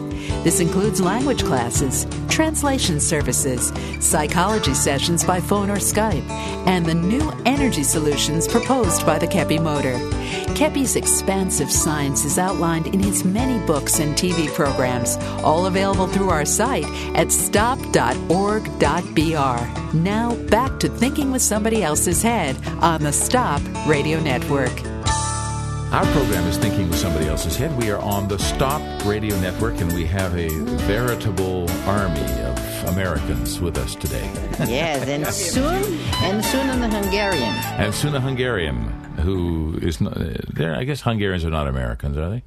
This 0.44 0.60
includes 0.60 1.00
language 1.00 1.44
classes, 1.44 2.08
translation 2.28 3.00
services, 3.00 3.72
psychology 4.00 4.74
sessions 4.74 5.24
by 5.24 5.40
phone 5.40 5.70
or 5.70 5.78
Skype, 5.78 6.28
and 6.68 6.86
the 6.86 6.96
new 6.96 7.32
energy 7.46 7.84
solutions 7.84 8.48
proposed 8.48 9.06
by 9.06 9.20
the 9.20 9.28
Keppe 9.28 9.62
Motor. 9.62 10.00
Keppe's 10.56 10.96
expansive 10.96 11.72
science 11.72 12.26
is 12.26 12.38
outlined 12.38 12.88
in 12.88 13.00
his 13.00 13.24
many 13.24 13.64
books 13.66 14.00
and 14.00 14.16
TV 14.16 14.48
programs, 14.54 14.63
all 14.68 15.66
available 15.66 16.08
through 16.08 16.30
our 16.30 16.46
site 16.46 16.86
at 17.16 17.32
stop.org.br. 17.32 19.98
Now 19.98 20.36
back 20.50 20.80
to 20.80 20.90
thinking 20.90 21.32
with 21.32 21.42
somebody 21.42 21.84
else's 21.84 22.22
head 22.22 22.58
on 22.82 23.04
the 23.04 23.14
Stop 23.14 23.62
Radio 23.88 24.20
Network. 24.20 24.72
Our 25.94 26.06
program 26.06 26.48
is 26.48 26.58
Thinking 26.58 26.90
with 26.90 26.98
Somebody 26.98 27.28
Else's 27.28 27.56
Head. 27.56 27.78
We 27.78 27.92
are 27.92 28.00
on 28.00 28.28
the 28.28 28.40
Stop 28.40 28.82
Radio 29.06 29.40
Network, 29.40 29.80
and 29.80 29.94
we 29.94 30.08
have 30.08 30.36
a 30.36 30.50
veritable 30.88 31.70
army 31.88 32.20
of 32.42 32.90
Americans 32.90 33.62
with 33.62 33.78
us 33.78 33.94
today. 33.94 34.28
Yes, 34.68 35.08
and 35.08 35.28
soon, 35.32 36.00
and 36.24 36.44
soon 36.44 36.68
in 36.72 36.82
the 36.82 36.90
Hungarian. 36.90 37.54
And 37.78 37.94
soon 37.94 38.16
a 38.16 38.20
Hungarian 38.20 38.88
who 39.20 39.78
is 39.84 40.02
not, 40.02 40.18
uh, 40.18 40.34
there. 40.52 40.76
I 40.76 40.84
guess 40.84 41.02
Hungarians 41.02 41.46
are 41.46 41.52
not 41.52 41.68
Americans, 41.68 42.18
are 42.18 42.28
they? 42.32 42.44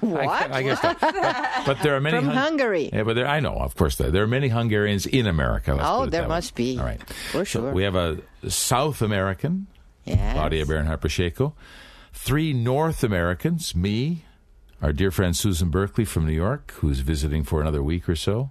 What? 0.00 0.26
I, 0.28 0.48
I 0.58 0.62
guess 0.62 0.82
not. 0.82 1.00
But, 1.00 1.62
but 1.66 1.78
there 1.82 1.96
are 1.96 2.00
many 2.00 2.18
From 2.18 2.28
Hungary. 2.28 2.90
Yeah, 2.92 3.02
but 3.04 3.14
there, 3.14 3.26
I 3.26 3.40
know, 3.40 3.54
of 3.54 3.74
course, 3.76 3.96
there, 3.96 4.10
there 4.10 4.22
are 4.22 4.26
many 4.28 4.48
Hungarians 4.48 5.06
in 5.06 5.26
America. 5.26 5.76
Oh, 5.80 6.00
there 6.06 6.10
that 6.10 6.22
way. 6.22 6.28
must 6.28 6.54
be. 6.54 6.78
All 6.78 6.84
right, 6.84 7.00
For 7.30 7.44
So 7.44 7.60
sure. 7.60 7.72
we 7.72 7.82
have 7.84 7.94
a 7.94 8.18
South 8.48 9.02
American, 9.02 9.66
Yes. 10.04 10.34
Claudia 10.34 10.66
Bernhardt 10.66 11.00
Pacheco. 11.00 11.54
Three 12.12 12.52
North 12.52 13.02
Americans, 13.04 13.74
me, 13.74 14.24
our 14.82 14.92
dear 14.92 15.10
friend 15.10 15.36
Susan 15.36 15.70
Berkeley 15.70 16.04
from 16.04 16.26
New 16.26 16.32
York, 16.32 16.72
who's 16.78 17.00
visiting 17.00 17.44
for 17.44 17.60
another 17.60 17.82
week 17.82 18.08
or 18.08 18.16
so. 18.16 18.50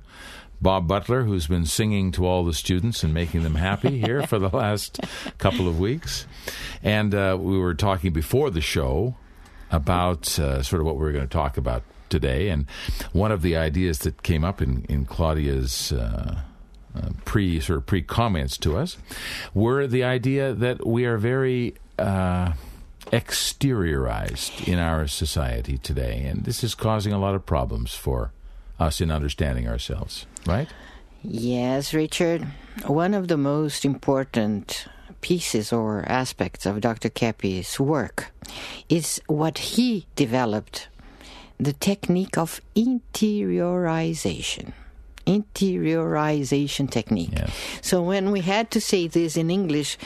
Bob 0.61 0.87
Butler, 0.87 1.23
who's 1.23 1.47
been 1.47 1.65
singing 1.65 2.11
to 2.11 2.25
all 2.25 2.45
the 2.45 2.53
students 2.53 3.03
and 3.03 3.13
making 3.13 3.41
them 3.43 3.55
happy 3.55 3.99
here 4.05 4.25
for 4.27 4.37
the 4.39 4.49
last 4.49 4.99
couple 5.39 5.67
of 5.67 5.79
weeks. 5.79 6.27
And 6.83 7.13
uh, 7.15 7.35
we 7.39 7.57
were 7.57 7.73
talking 7.73 8.13
before 8.13 8.49
the 8.51 8.61
show 8.61 9.15
about 9.71 10.37
uh, 10.39 10.61
sort 10.61 10.81
of 10.81 10.85
what 10.85 10.97
we're 10.97 11.11
going 11.11 11.27
to 11.27 11.31
talk 11.31 11.57
about 11.57 11.83
today. 12.09 12.49
And 12.49 12.65
one 13.13 13.31
of 13.31 13.41
the 13.41 13.55
ideas 13.55 13.99
that 13.99 14.21
came 14.23 14.43
up 14.43 14.61
in, 14.61 14.85
in 14.89 15.05
Claudia's. 15.05 15.91
Uh, 15.91 16.41
uh, 16.93 17.09
pre 17.23 17.57
sort 17.61 17.77
of 17.77 17.85
pre 17.85 18.01
comments 18.01 18.57
to 18.57 18.75
us 18.75 18.97
were 19.53 19.87
the 19.87 20.03
idea 20.03 20.53
that 20.53 20.85
we 20.85 21.05
are 21.05 21.15
very 21.15 21.73
uh, 21.97 22.51
exteriorized 23.07 24.67
in 24.67 24.77
our 24.77 25.07
society 25.07 25.77
today, 25.77 26.25
and 26.25 26.43
this 26.43 26.65
is 26.65 26.75
causing 26.75 27.13
a 27.13 27.17
lot 27.17 27.33
of 27.33 27.45
problems 27.45 27.93
for 27.93 28.33
us 28.79 28.99
in 28.99 29.09
understanding 29.09 29.67
ourselves. 29.67 30.25
Right? 30.45 30.67
Yes, 31.23 31.93
Richard. 31.93 32.47
One 32.87 33.13
of 33.13 33.27
the 33.27 33.37
most 33.37 33.85
important 33.85 34.87
pieces 35.21 35.71
or 35.71 36.03
aspects 36.07 36.65
of 36.65 36.81
Dr. 36.81 37.09
Keppe's 37.09 37.79
work 37.79 38.31
is 38.89 39.21
what 39.27 39.57
he 39.57 40.05
developed 40.15 40.87
the 41.59 41.73
technique 41.73 42.37
of 42.37 42.59
interiorization. 42.75 44.73
Interiorization 45.27 46.89
technique. 46.89 47.29
Yes. 47.33 47.51
So 47.81 48.01
when 48.01 48.31
we 48.31 48.41
had 48.41 48.71
to 48.71 48.81
say 48.81 49.07
this 49.07 49.37
in 49.37 49.49
English, 49.51 49.97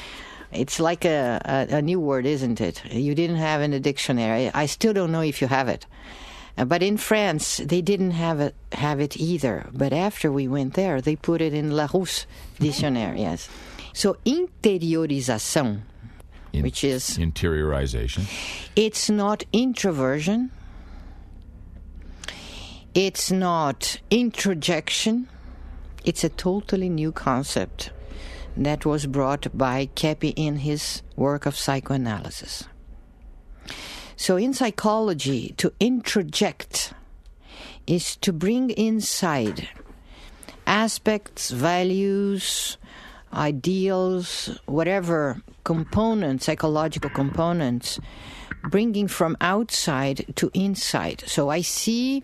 it's 0.52 0.80
like 0.80 1.06
a, 1.06 1.42
a, 1.46 1.78
a 1.78 1.82
new 1.82 2.00
word, 2.00 2.26
isn't 2.26 2.62
it? 2.62 2.84
You 2.92 3.16
didn't 3.16 3.38
have 3.38 3.62
in 3.62 3.72
the 3.72 3.80
dictionary. 3.80 4.52
I 4.54 4.66
still 4.68 4.94
don't 4.94 5.12
know 5.12 5.22
if 5.22 5.42
you 5.42 5.48
have 5.48 5.68
it. 5.70 5.86
Uh, 6.58 6.66
But 6.66 6.84
in 6.84 6.98
France, 6.98 7.58
they 7.58 7.82
didn't 7.82 8.12
have 8.12 8.40
it, 8.40 8.56
have 8.74 9.00
it 9.00 9.18
either. 9.18 9.68
But 9.74 9.94
after 9.94 10.32
we 10.32 10.48
went 10.48 10.74
there, 10.74 11.02
they 11.02 11.16
put 11.16 11.42
it 11.42 11.54
in 11.54 11.72
Larousse 11.72 12.26
dictionary. 12.60 13.22
Yes. 13.22 13.50
So 13.96 14.18
interiorization, 14.26 15.84
In- 16.52 16.64
which 16.64 16.84
is 16.84 17.18
interiorization. 17.18 18.28
it's 18.76 19.10
not 19.10 19.46
introversion. 19.54 20.52
It's 22.94 23.32
not 23.32 24.02
introjection. 24.10 25.30
It's 26.04 26.26
a 26.26 26.30
totally 26.30 26.90
new 26.90 27.14
concept 27.14 27.92
that 28.58 28.86
was 28.86 29.06
brought 29.06 29.48
by 29.58 29.88
Keppe 29.96 30.34
in 30.36 30.58
his 30.58 31.02
work 31.16 31.46
of 31.46 31.56
psychoanalysis. 31.56 32.66
So, 34.18 34.36
in 34.36 34.54
psychology, 34.54 35.54
to 35.58 35.70
introject 35.80 36.92
is 37.88 38.18
to 38.18 38.34
bring 38.34 38.72
inside 38.72 39.70
aspects, 40.68 41.52
values, 41.52 42.78
ideals, 43.36 44.50
whatever 44.66 45.42
components, 45.64 46.46
psychological 46.46 47.10
components, 47.10 48.00
bringing 48.70 49.08
from 49.08 49.38
outside 49.42 50.26
to 50.36 50.50
inside. 50.54 51.24
So 51.28 51.50
I 51.50 51.62
see 51.62 52.24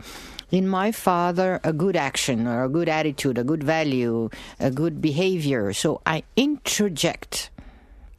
in 0.52 0.68
my 0.68 0.92
father 0.92 1.60
a 1.64 1.74
good 1.74 1.96
action 1.96 2.48
or 2.48 2.64
a 2.64 2.70
good 2.70 2.90
attitude, 2.90 3.38
a 3.38 3.44
good 3.44 3.64
value, 3.64 4.30
a 4.60 4.72
good 4.72 5.02
behavior. 5.02 5.74
So 5.74 6.02
I 6.06 6.24
introject. 6.36 7.50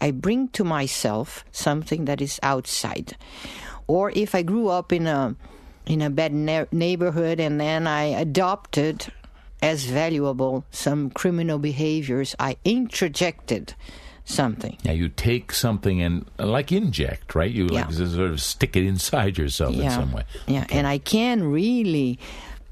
I 0.01 0.11
bring 0.11 0.49
to 0.49 0.65
myself 0.65 1.45
something 1.53 2.07
that 2.07 2.21
is 2.21 2.41
outside. 2.43 3.17
Or 3.87 4.11
if 4.11 4.35
I 4.35 4.43
grew 4.43 4.69
up 4.69 4.93
in 4.93 5.07
a 5.07 5.37
in 5.85 6.01
a 6.01 6.11
bad 6.11 6.33
ne- 6.33 6.67
neighborhood 6.71 7.41
and 7.41 7.61
then 7.61 7.87
I 7.87 8.05
adopted 8.05 9.13
as 9.63 9.85
valuable 9.85 10.65
some 10.71 11.09
criminal 11.11 11.59
behaviors, 11.59 12.35
I 12.39 12.57
introjected 12.67 13.75
something. 14.25 14.77
Yeah, 14.83 14.93
you 14.93 15.09
take 15.09 15.53
something 15.53 16.03
and 16.03 16.25
like 16.39 16.71
inject, 16.73 17.35
right? 17.35 17.51
You 17.51 17.67
like 17.69 17.87
Yeah. 17.91 18.07
sort 18.07 18.31
of 18.31 18.41
stick 18.43 18.77
it 18.77 18.85
inside 18.85 19.39
yourself 19.39 19.75
in 19.75 19.89
some 19.91 20.13
way. 20.13 20.25
Yeah, 20.47 20.67
and 20.71 20.87
I 20.87 20.99
can 20.99 21.45
really 21.45 22.19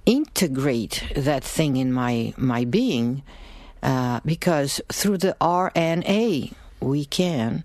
integrate 0.06 1.04
that 1.14 1.44
thing 1.44 1.76
in 1.76 1.92
my 1.92 2.34
my 2.36 2.64
being 2.64 3.22
uh, 3.82 4.20
because 4.24 4.80
through 4.92 5.18
the 5.18 5.36
RNA 5.40 6.52
we 6.80 7.04
can 7.04 7.64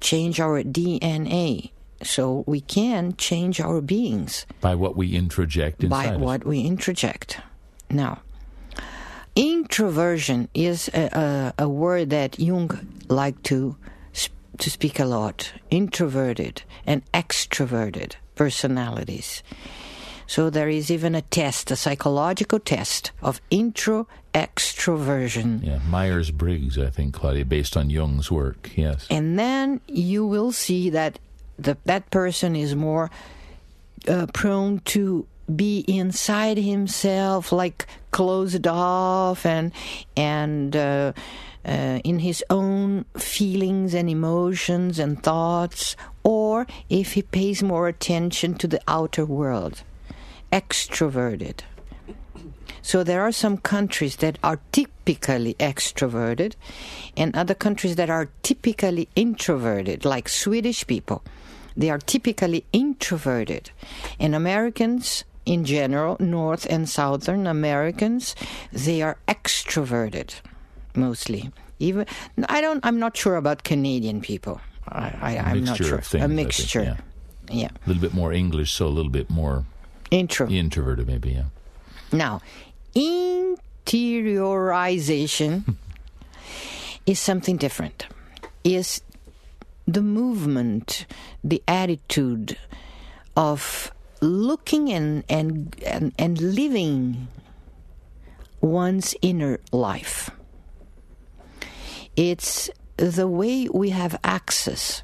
change 0.00 0.40
our 0.40 0.62
DNA. 0.62 1.70
So 2.02 2.44
we 2.46 2.60
can 2.60 3.16
change 3.16 3.60
our 3.60 3.80
beings 3.80 4.46
By 4.60 4.76
what 4.76 4.94
we 4.96 5.14
introject 5.18 5.82
inside 5.82 5.88
by 5.90 6.14
us. 6.14 6.20
what 6.20 6.44
we 6.46 6.62
introject. 6.64 7.40
Now, 7.90 8.20
introversion 9.38 10.48
is 10.52 10.90
a, 10.92 11.54
a, 11.58 11.64
a 11.64 11.68
word 11.68 12.10
that 12.10 12.38
Jung 12.40 12.70
liked 13.08 13.44
to 13.44 13.76
sp- 14.10 14.34
to 14.58 14.68
speak 14.68 14.98
a 14.98 15.04
lot. 15.04 15.52
Introverted 15.70 16.62
and 16.84 17.02
extroverted 17.12 18.16
personalities. 18.34 19.42
So 20.26 20.50
there 20.50 20.68
is 20.68 20.90
even 20.90 21.14
a 21.14 21.22
test, 21.22 21.70
a 21.70 21.76
psychological 21.76 22.58
test 22.58 23.12
of 23.22 23.40
intro 23.48 24.08
extroversion. 24.34 25.64
Yeah, 25.64 25.78
Myers 25.88 26.30
Briggs, 26.30 26.76
I 26.76 26.90
think, 26.90 27.14
Claudia, 27.14 27.46
based 27.46 27.76
on 27.76 27.88
Jung's 27.88 28.30
work. 28.30 28.70
Yes. 28.76 29.06
And 29.08 29.38
then 29.38 29.80
you 29.86 30.26
will 30.26 30.52
see 30.52 30.90
that 30.90 31.18
the, 31.58 31.78
that 31.86 32.10
person 32.10 32.54
is 32.54 32.74
more 32.74 33.10
uh, 34.06 34.26
prone 34.34 34.80
to 34.80 35.26
be 35.54 35.84
inside 35.88 36.58
himself, 36.58 37.52
like 37.52 37.86
closed 38.10 38.66
off 38.66 39.46
and 39.46 39.72
and 40.16 40.76
uh, 40.76 41.12
uh, 41.64 42.00
in 42.04 42.20
his 42.20 42.44
own 42.50 43.04
feelings 43.16 43.94
and 43.94 44.08
emotions 44.08 44.98
and 44.98 45.22
thoughts, 45.22 45.96
or 46.22 46.66
if 46.88 47.12
he 47.12 47.22
pays 47.22 47.62
more 47.62 47.88
attention 47.88 48.54
to 48.54 48.66
the 48.66 48.80
outer 48.88 49.24
world, 49.24 49.82
extroverted. 50.52 51.60
So 52.80 53.04
there 53.04 53.22
are 53.22 53.32
some 53.32 53.58
countries 53.58 54.16
that 54.16 54.38
are 54.42 54.60
typically 54.72 55.54
extroverted 55.54 56.54
and 57.16 57.36
other 57.36 57.54
countries 57.54 57.96
that 57.96 58.08
are 58.08 58.30
typically 58.42 59.08
introverted, 59.14 60.04
like 60.04 60.28
Swedish 60.28 60.86
people. 60.86 61.22
They 61.76 61.90
are 61.90 61.98
typically 61.98 62.64
introverted. 62.72 63.70
And 64.18 64.34
Americans 64.34 65.24
in 65.48 65.64
general, 65.64 66.16
North 66.20 66.66
and 66.68 66.86
Southern 66.88 67.46
Americans, 67.46 68.36
they 68.70 69.00
are 69.00 69.16
extroverted 69.26 70.34
mostly. 70.94 71.50
Even 71.78 72.04
I 72.48 72.60
don't 72.60 72.84
I'm 72.84 72.98
not 72.98 73.16
sure 73.16 73.36
about 73.36 73.64
Canadian 73.64 74.20
people. 74.20 74.60
I, 74.86 75.14
I, 75.20 75.32
am 75.52 75.64
not 75.64 75.78
sure. 75.78 76.00
Things, 76.00 76.24
a 76.24 76.28
mixture. 76.28 76.84
Think, 76.84 76.98
yeah. 77.50 77.60
yeah. 77.60 77.70
A 77.84 77.88
little 77.88 78.00
bit 78.00 78.14
more 78.14 78.32
English, 78.32 78.72
so 78.72 78.86
a 78.86 78.88
little 78.88 79.12
bit 79.12 79.30
more 79.30 79.64
Intro. 80.10 80.48
introverted, 80.48 81.06
maybe, 81.06 81.32
yeah. 81.32 81.44
Now, 82.10 82.40
interiorization 82.94 85.76
is 87.06 87.20
something 87.20 87.58
different. 87.58 88.06
Is 88.64 89.02
the 89.86 90.00
movement, 90.02 91.04
the 91.44 91.62
attitude 91.68 92.56
of 93.36 93.92
looking 94.20 94.92
and 94.92 95.24
and 95.28 95.76
and, 95.84 96.12
and 96.18 96.40
living 96.40 97.28
one's 98.60 99.14
inner 99.22 99.60
life. 99.72 100.30
It's 102.16 102.70
the 102.96 103.28
way 103.28 103.68
we 103.72 103.90
have 103.90 104.18
access 104.24 105.02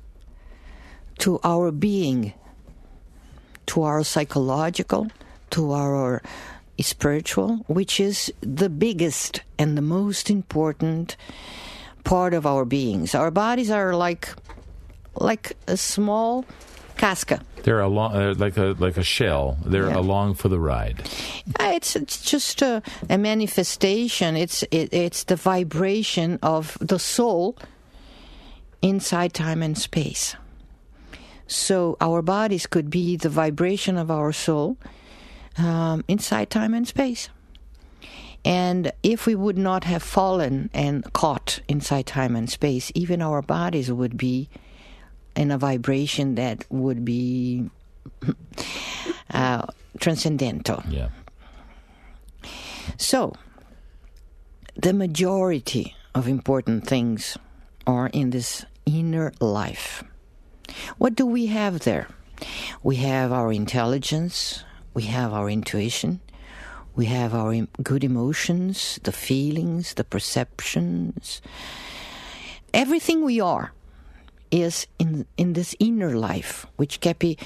to 1.18 1.38
our 1.44 1.70
being, 1.70 2.32
to 3.66 3.82
our 3.82 4.02
psychological, 4.02 5.08
to 5.50 5.72
our 5.72 6.22
spiritual, 6.80 7.58
which 7.68 8.00
is 8.00 8.32
the 8.40 8.68
biggest 8.68 9.42
and 9.58 9.78
the 9.78 9.82
most 9.82 10.28
important 10.28 11.16
part 12.02 12.34
of 12.34 12.46
our 12.46 12.64
beings. 12.64 13.14
Our 13.14 13.30
bodies 13.30 13.70
are 13.70 13.94
like 13.94 14.28
like 15.14 15.56
a 15.68 15.76
small 15.76 16.44
casca. 16.96 17.40
They're 17.62 17.80
along, 17.80 18.14
uh, 18.14 18.34
like 18.36 18.56
a 18.56 18.74
like 18.78 18.96
a 18.96 19.02
shell. 19.02 19.56
They're 19.64 19.88
Yeah. 19.88 19.96
along 19.98 20.34
for 20.34 20.48
the 20.48 20.58
ride. 20.58 21.08
Uh, 21.58 21.72
It's 21.74 21.96
it's 21.96 22.20
just 22.30 22.62
a, 22.62 22.82
a 23.08 23.16
manifestation. 23.18 24.36
It's 24.36 24.62
it, 24.70 24.92
it's 24.92 25.24
the 25.24 25.36
vibration 25.36 26.38
of 26.42 26.76
the 26.80 26.98
soul 26.98 27.56
inside 28.82 29.32
time 29.32 29.62
and 29.62 29.76
space. 29.78 30.36
So 31.46 31.96
our 32.00 32.22
bodies 32.22 32.66
could 32.66 32.88
be 32.90 33.16
the 33.16 33.28
vibration 33.28 33.96
of 33.98 34.10
our 34.10 34.32
soul 34.32 34.76
um, 35.58 36.04
inside 36.08 36.50
time 36.50 36.74
and 36.74 36.86
space. 36.88 37.28
And 38.44 38.92
if 39.02 39.26
we 39.26 39.34
would 39.34 39.56
not 39.56 39.84
have 39.84 40.02
fallen 40.02 40.68
and 40.74 41.10
caught 41.14 41.60
inside 41.66 42.06
time 42.06 42.36
and 42.36 42.50
space, 42.50 42.92
even 42.94 43.22
our 43.22 43.40
bodies 43.40 43.90
would 43.90 44.16
be 44.18 44.48
in 45.36 45.50
a 45.50 45.58
vibration 45.58 46.34
that 46.36 46.64
would 46.70 47.04
be 47.04 47.70
uh, 49.30 49.66
transcendental. 49.98 50.82
Yeah. 50.88 51.08
So, 52.96 53.34
the 54.76 54.92
majority 54.92 55.94
of 56.14 56.28
important 56.28 56.86
things 56.86 57.36
are 57.86 58.08
in 58.08 58.30
this 58.30 58.64
inner 58.86 59.32
life. 59.40 60.04
What 60.98 61.14
do 61.14 61.26
we 61.26 61.46
have 61.46 61.80
there? 61.80 62.08
We 62.82 62.96
have 62.96 63.32
our 63.32 63.52
intelligence, 63.52 64.64
we 64.92 65.04
have 65.04 65.32
our 65.32 65.48
intuition, 65.48 66.20
we 66.94 67.06
have 67.06 67.34
our 67.34 67.66
good 67.82 68.04
emotions, 68.04 69.00
the 69.02 69.12
feelings, 69.12 69.94
the 69.94 70.04
perceptions. 70.04 71.40
Everything 72.72 73.24
we 73.24 73.40
are 73.40 73.72
is 74.54 74.86
in 74.98 75.26
in 75.36 75.54
this 75.54 75.74
inner 75.80 76.14
life, 76.14 76.66
which 76.76 77.00
Keppe 77.00 77.36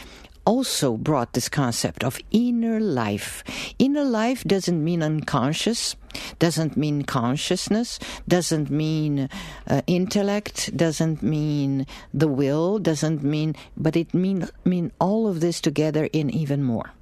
also 0.45 0.97
brought 0.97 1.33
this 1.33 1.49
concept 1.49 2.05
of 2.05 2.21
inner 2.31 2.81
life. 2.81 3.45
Inner 3.79 4.05
life 4.05 4.45
doesn't 4.45 4.83
mean 4.83 5.03
unconscious, 5.03 5.97
doesn't 6.39 6.77
mean 6.77 7.03
consciousness, 7.03 7.99
doesn't 8.27 8.71
mean 8.71 9.29
uh, 9.67 9.83
intellect, 9.87 10.75
doesn't 10.75 11.23
mean 11.23 11.87
the 12.15 12.29
will, 12.29 12.79
doesn't 12.79 13.23
mean, 13.23 13.57
but 13.77 13.95
it 13.97 14.15
mean 14.15 14.49
mean 14.65 14.93
all 14.99 15.29
of 15.29 15.41
this 15.41 15.61
together 15.61 16.09
in 16.13 16.31
even 16.31 16.63
more. 16.63 16.93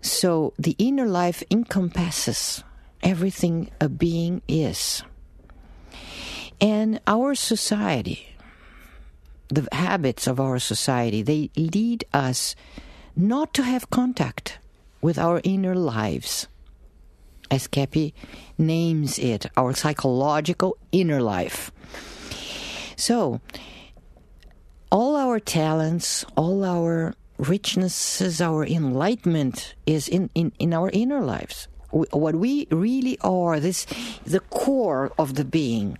So 0.00 0.54
the 0.58 0.74
inner 0.78 1.06
life 1.06 1.42
encompasses 1.50 2.64
everything 3.02 3.70
a 3.80 3.88
being 3.88 4.40
is. 4.48 5.04
And 6.60 7.00
our 7.06 7.34
society, 7.34 8.31
the 9.54 9.68
habits 9.72 10.26
of 10.26 10.40
our 10.40 10.58
society, 10.58 11.22
they 11.22 11.50
lead 11.56 12.04
us 12.12 12.54
not 13.14 13.52
to 13.54 13.62
have 13.62 13.90
contact 13.90 14.58
with 15.00 15.18
our 15.18 15.40
inner 15.44 15.74
lives. 15.74 16.48
As 17.50 17.68
Keppe 17.68 18.14
names 18.56 19.18
it, 19.18 19.46
our 19.56 19.74
psychological 19.74 20.78
inner 20.90 21.20
life. 21.20 21.70
So, 22.96 23.40
all 24.90 25.16
our 25.16 25.38
talents, 25.38 26.24
all 26.36 26.64
our 26.64 27.14
richnesses, 27.38 28.40
our 28.40 28.64
enlightenment 28.64 29.74
is 29.84 30.08
in, 30.08 30.30
in, 30.34 30.52
in 30.58 30.72
our 30.72 30.88
inner 30.90 31.20
lives. 31.20 31.68
What 31.90 32.36
we 32.36 32.66
really 32.70 33.18
are, 33.20 33.60
this 33.60 33.84
the 34.24 34.40
core 34.40 35.12
of 35.18 35.34
the 35.34 35.44
being, 35.44 35.98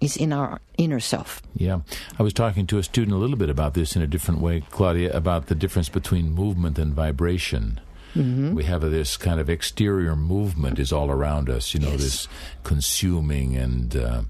is 0.00 0.16
in 0.16 0.32
our 0.32 0.60
inner 0.76 1.00
self. 1.00 1.42
Yeah. 1.54 1.80
I 2.18 2.22
was 2.22 2.32
talking 2.32 2.66
to 2.68 2.78
a 2.78 2.82
student 2.82 3.16
a 3.16 3.18
little 3.18 3.36
bit 3.36 3.50
about 3.50 3.74
this 3.74 3.96
in 3.96 4.02
a 4.02 4.06
different 4.06 4.40
way, 4.40 4.62
Claudia, 4.70 5.14
about 5.16 5.46
the 5.46 5.54
difference 5.54 5.88
between 5.88 6.32
movement 6.32 6.78
and 6.78 6.94
vibration. 6.94 7.80
Mm-hmm. 8.14 8.54
We 8.54 8.64
have 8.64 8.80
this 8.82 9.16
kind 9.16 9.38
of 9.40 9.48
exterior 9.50 10.16
movement 10.16 10.78
is 10.78 10.92
all 10.92 11.10
around 11.10 11.48
us, 11.50 11.74
you 11.74 11.80
know, 11.80 11.90
Yes. 11.92 12.00
this 12.00 12.28
consuming 12.64 13.56
and 13.56 13.94
uh, 13.96 14.22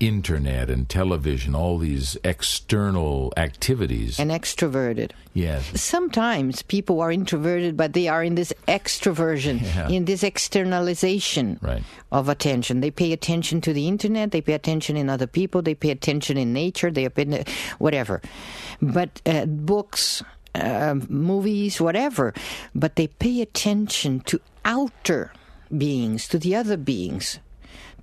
internet 0.00 0.68
and 0.68 0.88
television, 0.88 1.54
all 1.54 1.78
these 1.78 2.16
external 2.24 3.32
activities. 3.36 4.18
And 4.20 4.30
extroverted. 4.30 5.12
yes. 5.32 5.64
Sometimes 5.80 6.62
people 6.62 7.00
are 7.00 7.10
introverted, 7.10 7.76
but 7.76 7.92
they 7.94 8.06
are 8.08 8.22
in 8.22 8.34
this 8.34 8.52
extroversion, 8.68 9.60
Yeah. 9.74 9.88
in 9.88 10.04
this 10.04 10.22
externalization 10.22 11.58
Right. 11.62 11.82
of 12.12 12.28
attention. 12.28 12.80
They 12.80 12.90
pay 12.90 13.12
attention 13.12 13.60
to 13.62 13.72
the 13.72 13.88
internet, 13.88 14.30
they 14.32 14.40
pay 14.42 14.52
attention 14.54 14.96
in 14.96 15.08
other 15.08 15.26
people, 15.26 15.62
they 15.62 15.74
pay 15.74 15.90
attention 15.90 16.36
in 16.36 16.52
nature, 16.52 16.90
they 16.90 17.08
pay 17.08 17.44
whatever. 17.78 18.20
But 18.82 19.22
uh, 19.26 19.46
books, 19.46 20.22
uh, 20.56 20.94
movies, 21.08 21.80
whatever. 21.80 22.34
But 22.74 22.96
they 22.96 23.08
pay 23.08 23.40
attention 23.40 24.20
to 24.20 24.40
outer 24.64 25.32
beings, 25.76 26.28
to 26.28 26.38
the 26.38 26.54
other 26.54 26.76
beings, 26.76 27.38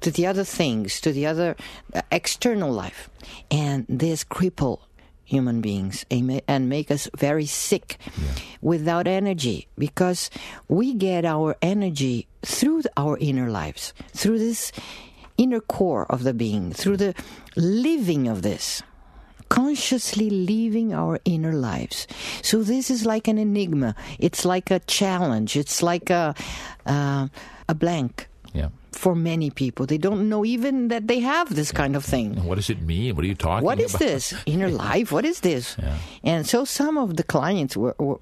to 0.02 0.12
the 0.12 0.26
other 0.26 0.44
things, 0.44 1.00
to 1.02 1.12
the 1.12 1.26
other 1.26 1.56
uh, 1.94 2.02
external 2.12 2.72
life. 2.72 3.10
And 3.50 3.86
this 3.88 4.24
cripple 4.24 4.80
human 5.24 5.62
beings 5.62 6.06
and 6.12 6.70
make 6.70 6.92
us 6.92 7.10
very 7.18 7.46
sick 7.46 7.98
without 8.62 9.08
energy 9.08 9.68
because 9.78 10.30
we 10.68 10.94
get 10.94 11.26
our 11.26 11.56
energy 11.62 12.28
through 12.44 12.84
our 12.98 13.18
inner 13.18 13.50
lives, 13.50 13.94
through 14.12 14.38
this 14.38 14.72
inner 15.38 15.62
core 15.62 16.06
of 16.12 16.24
the 16.24 16.34
being, 16.34 16.72
through 16.72 16.98
the 16.98 17.16
living 17.56 18.28
of 18.28 18.42
this 18.42 18.84
consciously 19.54 20.30
living 20.30 20.94
our 20.98 21.20
inner 21.26 21.54
lives. 21.54 22.08
So 22.42 22.63
this 22.66 22.89
is 22.89 23.06
like 23.06 23.28
an 23.30 23.38
enigma. 23.38 23.94
It's 24.18 24.46
like 24.46 24.72
a 24.74 24.80
challenge. 24.89 25.56
It's 25.56 25.84
like 25.86 26.10
a 26.10 26.34
uh, 26.89 27.28
a 27.70 27.76
blank 27.78 28.28
Yeah. 28.54 28.70
for 28.92 29.13
many 29.16 29.50
people. 29.50 29.86
They 29.86 29.98
don't 29.98 30.26
know 30.30 30.42
even 30.46 30.89
that 30.89 31.06
they 31.08 31.20
have 31.22 31.54
this 31.56 31.72
kind 31.72 31.96
of 31.96 32.04
thing. 32.06 32.38
And 32.38 32.46
what 32.50 32.58
does 32.62 32.70
it 32.70 32.82
mean? 32.82 33.16
What 33.16 33.24
are 33.26 33.30
you 33.30 33.38
talking 33.38 33.66
about? 33.66 33.78
What 33.78 33.80
is 33.80 33.94
about? 33.96 34.06
this 34.10 34.34
inner 34.46 34.70
life? 34.89 35.12
What 35.16 35.26
is 35.26 35.39
this? 35.42 35.76
Yeah. 35.80 35.98
And 36.24 36.46
so 36.46 36.66
some 36.66 36.98
of 37.02 37.16
the 37.18 37.24
clients 37.24 37.78
were, 37.78 37.96
were 38.00 38.20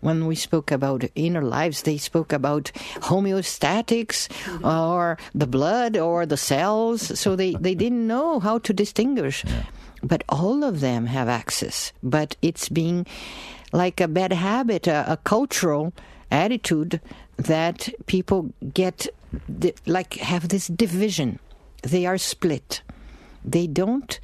when 0.00 0.26
we 0.28 0.34
spoke 0.36 0.72
about 0.74 1.04
inner 1.14 1.42
lives, 1.44 1.82
they 1.88 1.98
spoke 1.98 2.32
about 2.36 2.72
homeostatics 3.08 4.28
or 4.64 5.16
the 5.34 5.46
blood 5.46 5.96
or 5.96 6.26
the 6.26 6.36
cells. 6.40 7.18
So 7.18 7.36
they, 7.36 7.54
they 7.56 7.74
didn't 7.74 8.06
know 8.06 8.40
how 8.40 8.58
to 8.66 8.72
distinguish. 8.72 9.44
But 10.02 10.24
all 10.28 10.64
of 10.64 10.80
them 10.80 11.06
have 11.06 11.28
access. 11.28 11.92
But 12.02 12.36
it's 12.42 12.68
being 12.68 13.06
like 13.72 14.00
a 14.00 14.08
bad 14.08 14.32
habit, 14.32 14.86
a, 14.86 15.12
a 15.12 15.16
cultural 15.18 15.92
attitude 16.30 17.00
that 17.36 17.88
people 18.06 18.52
get 18.74 19.08
like 19.86 20.14
have 20.14 20.48
this 20.48 20.66
division. 20.66 21.38
They 21.82 22.06
are 22.06 22.18
split. 22.18 22.82
They 23.44 23.66
don't 23.66 24.18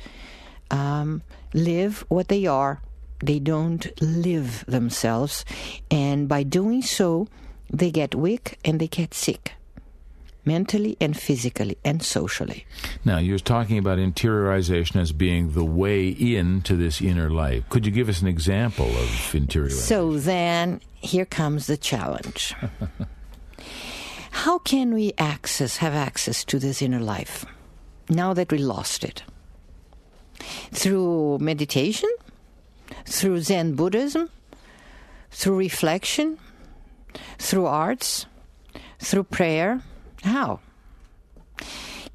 um, 0.71 1.23
live 1.55 2.05
what 2.09 2.29
they 2.29 2.47
are. 2.47 2.81
They 3.21 3.39
don't 3.39 3.87
live 4.03 4.65
themselves, 4.67 5.47
and 5.91 6.29
by 6.29 6.43
doing 6.43 6.83
so, 6.83 7.29
they 7.73 7.91
get 7.91 8.15
weak 8.15 8.59
and 8.62 8.79
they 8.79 8.89
get 8.89 9.15
sick, 9.15 9.55
mentally 10.47 10.97
and 11.01 11.17
physically 11.17 11.77
and 11.85 12.03
socially. 12.03 12.65
Now, 13.05 13.19
you're 13.19 13.39
talking 13.39 13.79
about 13.79 13.99
interiorization 13.99 14.97
as 15.01 15.13
being 15.13 15.53
the 15.53 15.65
way 15.65 16.09
into 16.09 16.77
this 16.77 17.03
inner 17.03 17.29
life. 17.29 17.69
Could 17.69 17.85
you 17.85 17.93
give 17.93 18.09
us 18.09 18.23
an 18.23 18.29
example 18.29 18.87
of 18.87 19.09
interiorization? 19.33 19.73
So 19.73 20.19
then, 20.19 20.81
here 20.95 21.27
comes 21.27 21.67
the 21.67 21.77
challenge. 21.77 22.55
How 24.31 24.59
can 24.59 24.95
we 24.95 25.13
access, 25.19 25.79
have 25.79 25.95
access 25.95 26.45
to 26.45 26.59
this 26.59 26.81
inner 26.81 27.01
life 27.01 27.45
now 28.09 28.33
that 28.35 28.53
we 28.53 28.59
lost 28.59 29.03
it? 29.03 29.23
Through 30.73 31.39
meditation? 31.41 32.11
Through 33.07 33.41
Zen 33.41 33.75
Buddhism? 33.75 34.31
Through 35.31 35.57
reflection? 35.59 36.39
Through 37.39 37.67
arts? 37.67 38.27
Through 38.99 39.25
prayer? 39.25 39.83
How? 40.27 40.59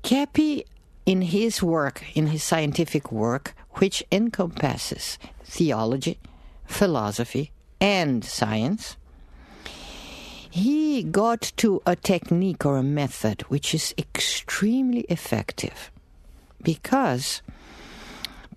Keppe, 0.03 0.65
in 1.05 1.21
his 1.21 1.63
work, 1.63 2.03
in 2.13 2.27
his 2.27 2.43
scientific 2.43 3.09
work, 3.09 3.55
which 3.75 4.03
encompasses 4.11 5.17
theology, 5.45 6.19
philosophy, 6.65 7.53
and 7.79 8.25
science, 8.25 8.97
he 10.49 11.03
got 11.03 11.53
to 11.55 11.81
a 11.85 11.95
technique 11.95 12.65
or 12.65 12.75
a 12.75 12.83
method 12.83 13.43
which 13.43 13.73
is 13.73 13.95
extremely 13.97 15.01
effective 15.07 15.89
because 16.61 17.41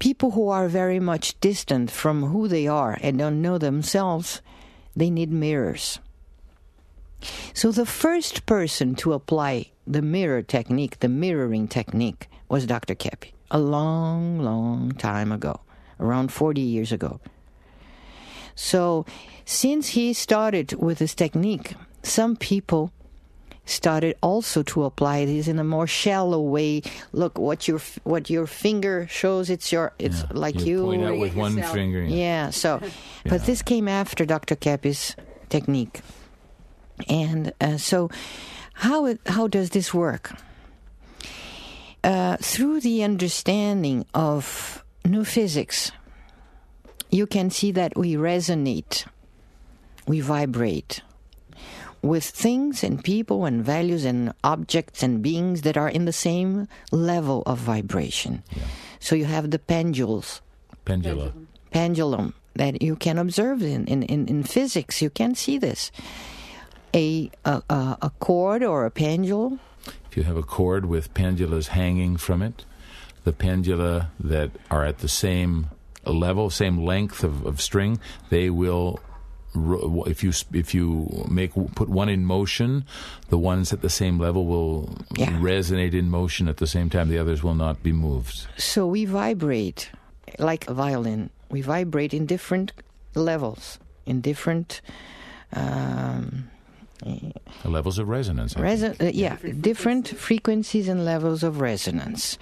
people 0.00 0.32
who 0.32 0.48
are 0.48 0.66
very 0.66 0.98
much 0.98 1.38
distant 1.40 1.92
from 1.92 2.24
who 2.24 2.48
they 2.48 2.66
are 2.66 2.98
and 3.00 3.18
don't 3.18 3.40
know 3.40 3.58
themselves, 3.58 4.42
they 4.96 5.10
need 5.10 5.30
mirrors. 5.30 6.00
So 7.54 7.70
the 7.72 7.86
first 7.86 8.46
person 8.46 8.94
to 8.96 9.12
apply 9.12 9.70
the 9.86 10.02
mirror 10.02 10.42
technique, 10.42 11.00
the 11.00 11.08
mirroring 11.08 11.68
technique, 11.68 12.28
was 12.48 12.66
Dr. 12.66 12.94
Keppe, 12.94 13.32
a 13.50 13.58
long, 13.58 14.38
long 14.38 14.92
time 14.92 15.32
ago, 15.32 15.60
around 16.00 16.32
40 16.32 16.60
years 16.60 16.92
ago. 16.92 17.20
So, 18.54 19.04
since 19.44 19.88
he 19.88 20.12
started 20.12 20.74
with 20.74 20.98
this 20.98 21.14
technique, 21.14 21.74
some 22.02 22.36
people 22.36 22.92
started 23.66 24.14
also 24.22 24.62
to 24.62 24.84
apply 24.84 25.24
this 25.24 25.48
in 25.48 25.58
a 25.58 25.64
more 25.64 25.86
shallow 25.86 26.40
way. 26.40 26.82
Look, 27.12 27.38
what 27.38 27.66
your 27.66 27.80
what 28.04 28.30
your 28.30 28.46
finger 28.46 29.06
shows, 29.10 29.50
it's 29.50 29.72
your 29.72 29.92
it's 29.98 30.20
Yeah. 30.20 30.26
like 30.32 30.60
you 30.60 30.66
you. 30.66 30.84
point 30.84 31.04
out 31.04 31.18
with 31.18 31.34
one 31.34 31.60
finger. 31.62 32.02
Yeah, 32.04 32.50
so, 32.50 32.80
but 33.24 33.44
this 33.46 33.62
came 33.62 33.88
after 33.88 34.24
Dr. 34.24 34.54
Keppe's 34.54 35.16
technique. 35.48 36.00
And 37.08 37.52
uh, 37.60 37.76
so, 37.76 38.10
how, 38.74 39.06
it, 39.06 39.20
how 39.26 39.48
does 39.48 39.70
this 39.70 39.92
work? 39.92 40.32
Uh, 42.02 42.36
through 42.38 42.80
the 42.80 43.02
understanding 43.02 44.04
of 44.14 44.84
new 45.04 45.24
physics, 45.24 45.90
you 47.10 47.26
can 47.26 47.50
see 47.50 47.72
that 47.72 47.96
we 47.96 48.14
resonate, 48.14 49.06
we 50.06 50.20
vibrate 50.20 51.02
with 52.02 52.24
things 52.24 52.84
and 52.84 53.02
people 53.02 53.46
and 53.46 53.64
values 53.64 54.04
and 54.04 54.34
objects 54.44 55.02
and 55.02 55.22
beings 55.22 55.62
that 55.62 55.76
are 55.76 55.88
in 55.88 56.04
the 56.04 56.12
same 56.12 56.68
level 56.92 57.42
of 57.46 57.58
vibration. 57.58 58.42
So 59.00 59.16
you 59.16 59.24
have 59.24 59.50
the 59.50 59.58
pendules 59.58 60.42
Pendula. 60.84 61.32
pendulum 61.70 62.34
that 62.54 62.82
you 62.82 62.96
can 62.96 63.16
observe 63.16 63.62
in, 63.62 63.86
in, 63.86 64.02
in, 64.02 64.26
in 64.28 64.42
physics. 64.42 65.00
You 65.00 65.08
can 65.08 65.34
see 65.34 65.56
this. 65.56 65.90
A, 66.94 67.30
a, 67.44 67.62
a, 68.02 68.12
cord 68.20 68.62
or 68.62 68.86
a 68.86 68.90
pendulum, 68.90 69.58
If 70.10 70.16
you 70.16 70.22
have 70.22 70.36
a 70.36 70.42
cord 70.44 70.86
with 70.86 71.12
pendulas 71.12 71.68
hanging 71.68 72.16
from 72.16 72.40
it, 72.42 72.64
the 73.24 73.32
pendula 73.32 74.10
that 74.20 74.50
are 74.70 74.84
at 74.84 74.98
the 74.98 75.08
same 75.08 75.70
level, 76.06 76.50
same 76.50 76.84
length 76.84 77.24
of, 77.24 77.44
of 77.46 77.60
string, 77.60 77.98
they 78.30 78.48
will. 78.50 79.00
If 80.06 80.24
you 80.24 80.32
if 80.52 80.74
you 80.74 81.24
make 81.28 81.52
put 81.76 81.88
one 81.88 82.08
in 82.08 82.24
motion, 82.26 82.84
the 83.28 83.38
ones 83.38 83.72
at 83.72 83.82
the 83.82 83.90
same 83.90 84.18
level 84.18 84.46
will 84.46 84.98
Yeah. 85.16 85.30
resonate 85.40 85.94
in 85.94 86.10
motion 86.10 86.48
at 86.48 86.56
the 86.56 86.66
same 86.66 86.90
time. 86.90 87.08
The 87.08 87.18
others 87.18 87.42
will 87.44 87.54
not 87.54 87.80
be 87.82 87.92
moved. 87.92 88.46
so 88.56 88.86
we 88.86 89.04
vibrate 89.04 89.90
like 90.38 90.66
a 90.68 90.74
violin. 90.74 91.30
We 91.50 91.60
vibrate 91.62 92.12
in 92.12 92.26
different 92.26 92.72
levels, 93.14 93.78
in 94.06 94.20
different. 94.20 94.80
Um, 95.52 96.50
The 97.04 97.68
levels 97.68 97.98
of 97.98 98.08
resonance. 98.08 98.54
Reson- 98.54 99.00
uh, 99.00 99.10
yeah, 99.12 99.36
different 99.60 100.08
frequencies 100.08 100.88
and 100.88 101.04
levels 101.04 101.42
of 101.42 101.60
resonance. 101.60 102.38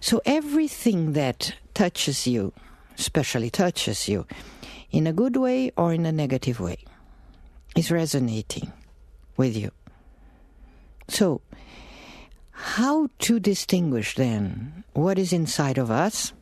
So 0.00 0.22
everything 0.24 1.12
that 1.12 1.54
touches 1.74 2.26
you, 2.26 2.52
especially 2.98 3.50
touches 3.50 4.08
you, 4.08 4.26
in 4.90 5.06
a 5.06 5.12
good 5.12 5.36
way 5.36 5.70
or 5.76 5.92
in 5.92 6.06
a 6.06 6.12
negative 6.12 6.60
way, 6.60 6.78
is 7.76 7.90
resonating 7.90 8.72
with 9.36 9.56
you. 9.56 9.70
So, 11.08 11.42
how 12.50 13.08
to 13.20 13.40
distinguish 13.40 14.14
then 14.14 14.84
what 14.94 15.18
is 15.18 15.32
inside 15.32 15.78
of 15.78 15.90
us? 15.90 16.32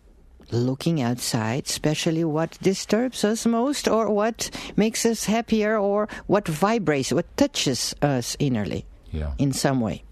Looking 0.50 1.02
outside, 1.02 1.66
especially 1.66 2.24
what 2.24 2.56
disturbs 2.62 3.22
us 3.22 3.44
most, 3.44 3.86
or 3.86 4.10
what 4.10 4.50
makes 4.76 5.04
us 5.04 5.26
happier, 5.26 5.76
or 5.78 6.08
what 6.26 6.48
vibrates, 6.48 7.12
what 7.12 7.36
touches 7.36 7.94
us 8.00 8.34
innerly 8.40 8.84
Yeah. 9.12 9.32
in 9.38 9.52
some 9.52 9.80
way. 9.80 10.04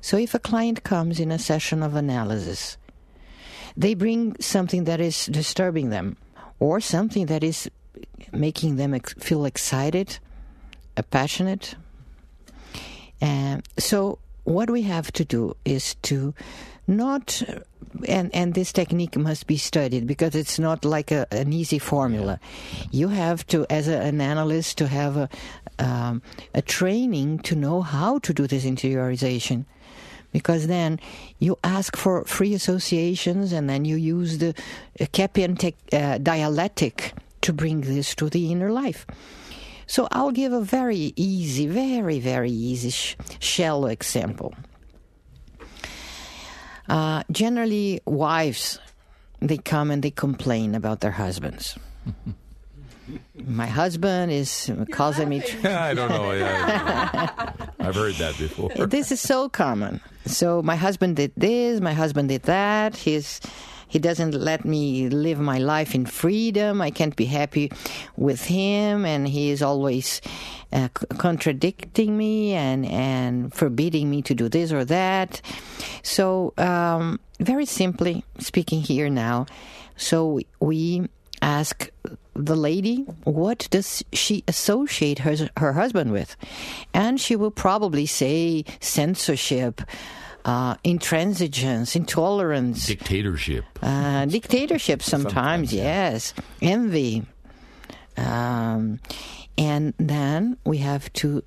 So 0.00 0.16
if 0.16 0.34
a 0.34 0.38
client 0.38 0.84
comes 0.84 1.18
in 1.18 1.32
a 1.32 1.38
session 1.38 1.82
of 1.82 1.96
analysis, 1.96 2.76
they 3.76 3.94
bring 3.94 4.36
something 4.40 4.84
that 4.84 5.00
is 5.00 5.26
disturbing 5.26 5.90
them 5.90 6.16
or 6.60 6.80
something 6.80 7.26
that 7.26 7.42
is 7.42 7.68
making 8.32 8.76
them 8.76 8.94
ex- 8.94 9.14
feel 9.18 9.44
excited, 9.44 10.18
uh, 10.96 11.02
passionate. 11.10 11.74
And 13.20 13.62
so 13.78 14.18
what 14.44 14.70
we 14.70 14.82
have 14.82 15.10
to 15.12 15.24
do 15.24 15.56
is 15.64 15.96
to 16.02 16.34
not 16.86 17.42
and 18.06 18.34
and 18.34 18.54
this 18.54 18.72
technique 18.72 19.16
must 19.16 19.46
be 19.46 19.56
studied 19.56 20.06
because 20.06 20.34
it's 20.34 20.58
not 20.58 20.84
like 20.84 21.10
a, 21.10 21.26
an 21.30 21.52
easy 21.52 21.78
formula. 21.78 22.38
You 22.90 23.08
have 23.08 23.46
to, 23.48 23.66
as 23.70 23.88
a, 23.88 24.00
an 24.00 24.20
analyst, 24.20 24.78
to 24.78 24.86
have 24.86 25.16
a 25.16 25.28
um, 25.78 26.22
a 26.54 26.62
training 26.62 27.40
to 27.40 27.54
know 27.54 27.82
how 27.82 28.18
to 28.20 28.32
do 28.32 28.46
this 28.46 28.64
interiorization. 28.64 29.64
Because 30.32 30.66
then 30.66 31.00
you 31.38 31.58
ask 31.64 31.96
for 31.96 32.24
free 32.24 32.52
associations, 32.52 33.52
and 33.52 33.70
then 33.70 33.84
you 33.84 33.96
use 33.96 34.38
the 34.38 34.50
uh, 35.00 35.04
Kepian 35.06 35.58
tech, 35.58 35.74
uh, 35.92 36.18
dialectic 36.18 37.14
to 37.40 37.52
bring 37.52 37.82
this 37.82 38.14
to 38.16 38.28
the 38.28 38.50
inner 38.52 38.70
life. 38.70 39.06
So 39.86 40.08
I'll 40.10 40.32
give 40.32 40.52
a 40.52 40.60
very 40.60 41.12
easy, 41.16 41.66
very 41.66 42.20
very 42.20 42.50
easy 42.50 42.90
sh- 42.90 43.16
shallow 43.38 43.86
example. 43.86 44.54
Uh, 46.88 47.22
generally, 47.30 48.00
wives 48.06 48.78
they 49.40 49.58
come 49.58 49.90
and 49.90 50.02
they 50.02 50.10
complain 50.10 50.74
about 50.74 51.00
their 51.00 51.10
husbands. 51.10 51.76
My 53.34 53.66
husband 53.66 54.32
is 54.32 54.70
causing 54.90 55.28
me. 55.28 55.40
Tr- 55.40 55.68
I 55.68 55.94
don't 55.94 56.08
know. 56.08 56.32
Yeah, 56.32 57.52
I've 57.78 57.94
heard 57.94 58.14
that 58.16 58.36
before. 58.36 58.70
this 58.86 59.12
is 59.12 59.20
so 59.20 59.48
common. 59.48 60.00
So 60.26 60.60
my 60.60 60.74
husband 60.74 61.14
did 61.14 61.32
this, 61.36 61.80
my 61.80 61.92
husband 61.92 62.30
did 62.30 62.42
that. 62.44 62.96
He's 62.96 63.40
he 63.88 63.98
doesn't 63.98 64.34
let 64.34 64.64
me 64.64 65.08
live 65.08 65.38
my 65.38 65.58
life 65.58 65.94
in 65.94 66.06
freedom. 66.06 66.80
I 66.80 66.90
can't 66.90 67.16
be 67.16 67.26
happy 67.26 67.70
with 68.16 68.44
him, 68.44 69.04
and 69.04 69.28
he 69.28 69.50
is 69.50 69.62
always 69.62 70.20
uh, 70.72 70.88
contradicting 71.18 72.16
me 72.16 72.54
and 72.54 72.84
and 72.86 73.54
forbidding 73.54 74.10
me 74.10 74.22
to 74.22 74.34
do 74.34 74.48
this 74.48 74.72
or 74.72 74.84
that. 74.84 75.40
So 76.02 76.52
um, 76.58 77.20
very 77.38 77.66
simply 77.66 78.24
speaking 78.38 78.80
here 78.80 79.08
now, 79.08 79.46
so 79.96 80.40
we 80.60 81.08
ask 81.42 81.90
the 82.34 82.56
lady 82.56 83.04
what 83.24 83.68
does 83.70 84.02
she 84.12 84.42
associate 84.48 85.20
her 85.20 85.36
her 85.56 85.72
husband 85.72 86.12
with 86.12 86.36
and 86.92 87.20
she 87.20 87.36
will 87.36 87.50
probably 87.50 88.06
say 88.06 88.64
censorship 88.80 89.80
uh, 90.46 90.76
intransigence 90.84 91.94
intolerance 91.96 92.86
Dictatorship. 92.86 93.64
uh, 93.82 94.24
dictatorship 94.26 95.02
sometimes, 95.02 95.34
Sometimes, 95.34 95.72
yeah. 95.74 95.82
yes 95.82 96.32
envy 96.62 97.26
um, 98.16 99.00
and 99.58 99.92
then 99.98 100.56
we 100.64 100.78
have 100.78 101.12
to 101.14 101.42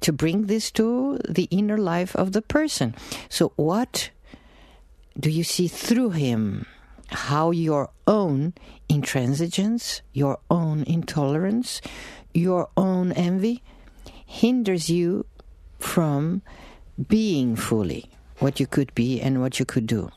to 0.00 0.12
bring 0.12 0.46
this 0.46 0.70
to 0.72 1.18
the 1.28 1.44
inner 1.50 1.78
life 1.78 2.16
of 2.16 2.32
the 2.32 2.42
person. 2.42 2.92
So, 3.28 3.52
what 3.54 4.10
do 5.18 5.30
you 5.30 5.44
see 5.44 5.68
through 5.68 6.10
him? 6.10 6.66
How 7.08 7.52
your 7.52 7.90
own 8.06 8.54
intransigence, 8.88 10.00
your 10.12 10.38
own 10.50 10.82
intolerance, 10.84 11.80
your 12.34 12.68
own 12.76 13.12
envy 13.12 13.62
hinders 14.26 14.88
you 14.90 15.24
from 15.78 16.42
being 17.08 17.56
fully 17.56 18.08
what 18.38 18.60
you 18.60 18.66
could 18.66 18.94
be 18.94 19.20
and 19.20 19.40
what 19.40 19.58
you 19.58 19.64
could 19.64 19.86
do. 19.86 20.10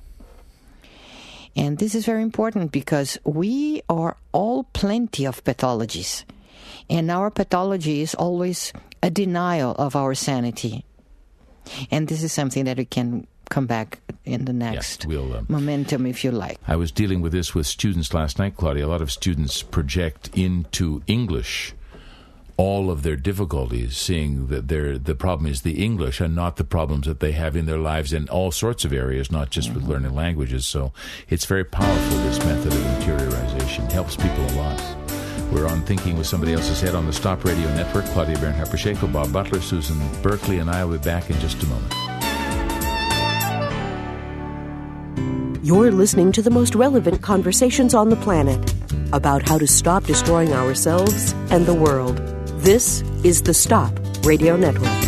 And 1.56 1.78
this 1.78 1.96
is 1.96 2.06
very 2.06 2.22
important 2.22 2.72
because 2.72 3.18
we 3.24 3.82
are 3.88 4.18
all 4.34 4.64
plenty 4.74 5.26
of 5.26 5.44
pathologies. 5.44 6.26
And 6.90 7.10
our 7.10 7.32
pathology 7.32 8.02
is 8.02 8.14
always 8.14 8.74
a 9.02 9.10
denial 9.10 9.72
of 9.78 9.96
our 9.96 10.14
sanity. 10.16 10.84
And 11.90 12.08
this 12.08 12.24
is 12.24 12.34
something 12.34 12.66
that 12.66 12.78
we 12.78 12.86
can 12.86 13.26
come 13.50 13.68
back 13.68 14.00
in 14.26 14.46
the 14.46 14.54
next 14.54 15.04
yes, 15.04 15.08
we'll, 15.08 15.36
um, 15.36 15.46
momentum 15.48 16.06
if 16.06 16.24
you 16.24 16.32
like. 16.32 16.58
I 16.68 16.76
was 16.76 16.92
dealing 16.92 17.22
with 17.22 17.32
this 17.32 17.54
with 17.54 17.68
students 17.68 18.14
last 18.14 18.40
night, 18.40 18.58
Claudia. 18.58 18.86
A 18.86 18.88
lot 18.88 19.02
of 19.02 19.12
students 19.12 19.62
project 19.62 20.30
into 20.34 21.04
English 21.08 21.74
all 22.58 22.90
of 22.90 23.04
their 23.04 23.16
difficulties, 23.18 23.98
seeing 23.98 24.48
that 24.48 24.68
the 24.68 25.16
problem 25.16 25.52
is 25.52 25.62
the 25.62 25.84
English 25.84 26.22
and 26.22 26.34
not 26.34 26.56
the 26.56 26.64
problems 26.64 27.06
that 27.06 27.20
they 27.20 27.34
have 27.34 27.56
in 27.56 27.66
their 27.66 27.78
lives 27.78 28.14
in 28.14 28.30
all 28.30 28.52
sorts 28.52 28.86
of 28.86 28.94
areas, 28.94 29.32
not 29.32 29.50
just 29.50 29.70
mm-hmm. 29.70 29.80
with 29.80 29.90
learning 29.90 30.16
languages. 30.16 30.66
So 30.66 30.94
it's 31.28 31.46
very 31.46 31.66
powerful, 31.66 32.18
this 32.20 32.40
method 32.40 32.72
of 32.72 32.80
interiorization. 32.80 33.86
It 33.86 33.92
helps 33.92 34.16
people 34.16 34.46
a 34.46 34.56
lot. 34.56 34.82
We're 35.52 35.68
on 35.68 35.82
Thinking 35.84 36.18
with 36.18 36.28
Somebody 36.28 36.54
Else's 36.54 36.82
Head 36.82 36.96
on 36.96 37.06
the 37.06 37.14
Stop 37.14 37.44
Radio 37.46 37.68
Network. 37.76 38.06
Claudia 38.06 38.38
Bernhardt 38.40 38.70
Pacheco, 38.70 39.08
Bob 39.08 39.32
Butler, 39.32 39.62
Susan 39.62 40.00
Berkeley, 40.22 40.58
and 40.60 40.70
I 40.70 40.84
will 40.86 40.98
be 40.98 41.04
back 41.04 41.30
in 41.30 41.40
just 41.40 41.62
a 41.62 41.66
moment. 41.68 41.94
You're 45.64 45.92
listening 45.92 46.32
to 46.34 46.42
the 46.42 46.52
most 46.52 46.76
relevant 46.76 47.22
conversations 47.22 47.94
on 47.94 48.10
the 48.10 48.16
planet 48.18 48.74
about 49.14 49.48
how 49.48 49.58
to 49.58 49.68
stop 49.68 50.04
destroying 50.06 50.54
ourselves 50.54 51.34
and 51.52 51.66
the 51.66 51.74
world. 51.74 52.35
This 52.66 53.04
is 53.24 53.44
the 53.44 53.54
Stop 53.54 53.94
Radio 54.24 54.58
Network. 54.58 55.00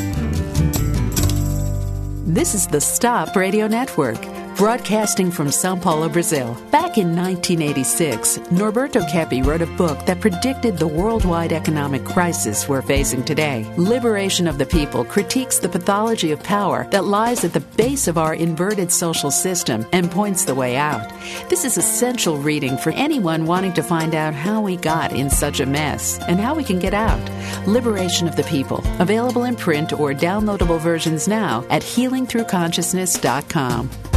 This 2.23 2.53
is 2.53 2.67
the 2.67 2.79
Stop 2.79 3.35
Radio 3.35 3.67
Network 3.67 4.36
broadcasting 4.57 5.29
from 5.29 5.51
Sao 5.51 5.75
Paulo, 5.75 6.09
Brazil. 6.09 6.55
Back 6.71 6.97
in 6.97 7.15
1986, 7.15 8.39
Norberto 8.49 9.07
Keppe 9.07 9.45
wrote 9.45 9.61
a 9.61 9.67
book 9.77 10.03
that 10.07 10.19
predicted 10.19 10.77
the 10.77 10.87
worldwide 10.87 11.53
economic 11.53 12.03
crisis 12.03 12.67
we're 12.67 12.81
facing 12.81 13.23
today. 13.23 13.71
Liberation 13.77 14.47
of 14.47 14.57
the 14.57 14.65
People 14.65 15.05
critiques 15.05 15.59
the 15.59 15.69
pathology 15.69 16.31
of 16.31 16.41
power 16.41 16.87
that 16.89 17.05
lies 17.05 17.45
at 17.45 17.53
the 17.53 17.59
base 17.59 18.07
of 18.07 18.17
our 18.17 18.33
inverted 18.33 18.91
social 18.91 19.29
system 19.29 19.85
and 19.91 20.09
points 20.09 20.45
the 20.45 20.55
way 20.55 20.75
out. 20.75 21.07
This 21.49 21.63
is 21.63 21.77
essential 21.77 22.37
reading 22.37 22.77
for 22.77 22.89
anyone 22.93 23.45
wanting 23.45 23.73
to 23.73 23.83
find 23.83 24.15
out 24.15 24.33
how 24.33 24.61
we 24.61 24.75
got 24.75 25.13
in 25.13 25.29
such 25.29 25.59
a 25.59 25.67
mess 25.67 26.17
and 26.27 26.39
how 26.39 26.55
we 26.55 26.63
can 26.63 26.79
get 26.79 26.95
out. 26.95 27.21
Liberation 27.67 28.27
of 28.27 28.35
the 28.35 28.43
People, 28.43 28.83
available 28.99 29.43
in 29.43 29.55
print 29.55 29.93
or 29.93 30.13
downloadable 30.13 30.79
versions 30.79 31.27
now 31.27 31.63
at 31.69 31.83
healingthroughconsciousness.com. 31.83 34.16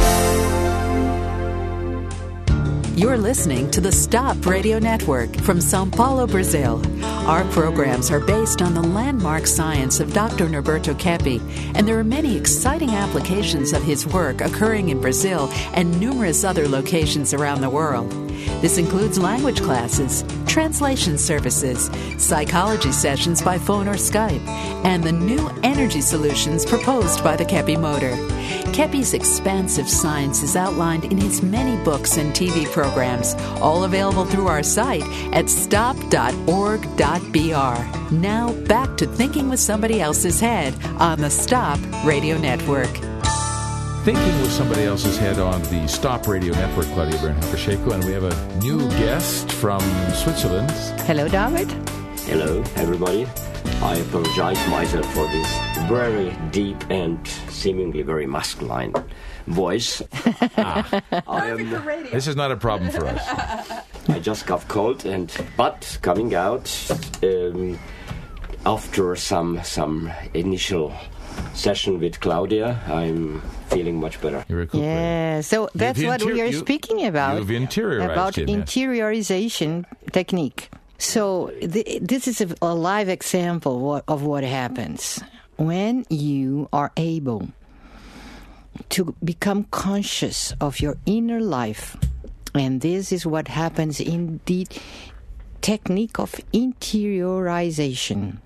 You're 2.93 3.17
listening 3.17 3.71
to 3.71 3.79
the 3.79 3.91
Stop 3.91 4.45
Radio 4.45 4.77
Network 4.77 5.33
from 5.37 5.61
Sao 5.61 5.85
Paulo, 5.85 6.27
Brazil. 6.27 6.81
Our 7.25 7.45
programs 7.45 8.11
are 8.11 8.19
based 8.19 8.61
on 8.61 8.73
the 8.73 8.83
landmark 8.83 9.47
science 9.47 10.01
of 10.01 10.13
Dr. 10.13 10.47
Norberto 10.47 10.93
Keppe, 10.99 11.39
and 11.73 11.87
there 11.87 11.97
are 11.97 12.03
many 12.03 12.35
exciting 12.35 12.89
applications 12.89 13.71
of 13.71 13.81
his 13.81 14.05
work 14.05 14.41
occurring 14.41 14.89
in 14.89 14.99
Brazil 14.99 15.47
and 15.73 15.97
numerous 16.01 16.43
other 16.43 16.67
locations 16.67 17.33
around 17.33 17.61
the 17.61 17.69
world. 17.69 18.11
This 18.61 18.77
includes 18.77 19.17
language 19.17 19.61
classes, 19.61 20.23
translation 20.47 21.17
services, 21.17 21.89
psychology 22.17 22.91
sessions 22.91 23.41
by 23.41 23.57
phone 23.57 23.87
or 23.87 23.95
Skype, 23.95 24.45
and 24.85 25.03
the 25.03 25.11
new 25.11 25.49
energy 25.63 26.01
solutions 26.01 26.65
proposed 26.65 27.23
by 27.23 27.35
the 27.35 27.45
Keppe 27.45 27.79
Motor. 27.79 28.15
Keppe's 28.71 29.13
expansive 29.13 29.89
science 29.89 30.43
is 30.43 30.55
outlined 30.55 31.05
in 31.05 31.17
his 31.17 31.41
many 31.41 31.81
books 31.83 32.17
and 32.17 32.33
TV 32.33 32.65
programs, 32.71 33.33
all 33.61 33.83
available 33.83 34.25
through 34.25 34.47
our 34.47 34.63
site 34.63 35.03
at 35.33 35.49
stop.org.br. 35.49 36.31
Now 38.11 38.53
back 38.67 38.97
to 38.97 39.05
thinking 39.07 39.49
with 39.49 39.59
somebody 39.59 40.01
else's 40.01 40.39
head 40.39 40.73
on 40.99 41.19
the 41.19 41.29
Stop 41.29 41.79
Radio 42.05 42.37
Network. 42.37 43.10
Thinking 44.03 44.41
with 44.41 44.51
somebody 44.51 44.85
else's 44.85 45.15
head 45.19 45.37
on 45.37 45.61
the 45.61 45.87
Stop 45.87 46.27
Radio 46.27 46.55
Network, 46.55 46.87
Claudia 46.87 47.19
Bernhoeft 47.19 47.51
Pacheco, 47.51 47.91
and 47.91 48.03
we 48.03 48.11
have 48.13 48.23
a 48.23 48.57
new 48.57 48.79
guest 48.97 49.51
from 49.51 49.79
Switzerland. 50.15 50.71
Hello, 51.01 51.27
David. 51.27 51.71
Hello, 52.21 52.63
everybody. 52.77 53.27
I 53.83 53.97
apologize 53.97 54.57
myself 54.69 55.05
for 55.13 55.27
this 55.27 55.55
very 55.87 56.35
deep 56.49 56.77
and 56.89 57.27
seemingly 57.49 58.01
very 58.01 58.25
masculine 58.25 58.91
voice. 59.45 60.01
ah. 60.57 61.01
am, 61.27 61.69
this 62.11 62.25
is 62.25 62.35
not 62.35 62.51
a 62.51 62.57
problem 62.57 62.89
for 62.89 63.05
us. 63.05 63.85
I 64.09 64.17
just 64.17 64.47
got 64.47 64.67
cold, 64.67 65.05
and 65.05 65.31
but 65.55 65.99
coming 66.01 66.33
out 66.33 66.65
um, 67.21 67.77
after 68.65 69.15
some 69.15 69.63
some 69.63 70.11
initial 70.33 70.91
session 71.53 71.99
with 71.99 72.19
Claudia, 72.19 72.79
I'm 72.87 73.41
feeling 73.69 73.99
much 73.99 74.21
better. 74.21 74.45
Yeah, 74.73 75.41
so 75.41 75.69
that's 75.75 75.99
you've 75.99 76.07
what 76.07 76.21
inter- 76.21 76.33
we 76.33 76.41
are 76.41 76.45
you, 76.45 76.59
speaking 76.59 77.05
about. 77.05 77.37
You've 77.39 77.49
interiorized 77.49 78.11
about 78.11 78.33
interiorization 78.35 79.85
technique. 80.11 80.69
So 80.97 81.51
th- 81.61 82.01
this 82.01 82.27
is 82.27 82.41
a, 82.41 82.55
a 82.61 82.75
live 82.75 83.09
example 83.09 84.03
of 84.07 84.23
what 84.23 84.43
happens 84.43 85.21
when 85.57 86.05
you 86.09 86.69
are 86.71 86.91
able 86.97 87.49
to 88.89 89.15
become 89.23 89.65
conscious 89.71 90.53
of 90.61 90.79
your 90.79 90.97
inner 91.05 91.39
life. 91.41 91.97
And 92.53 92.81
this 92.81 93.11
is 93.11 93.25
what 93.25 93.47
happens 93.47 93.99
in 93.99 94.41
the 94.45 94.67
technique 95.61 96.19
of 96.19 96.31
interiorization. 96.53 98.37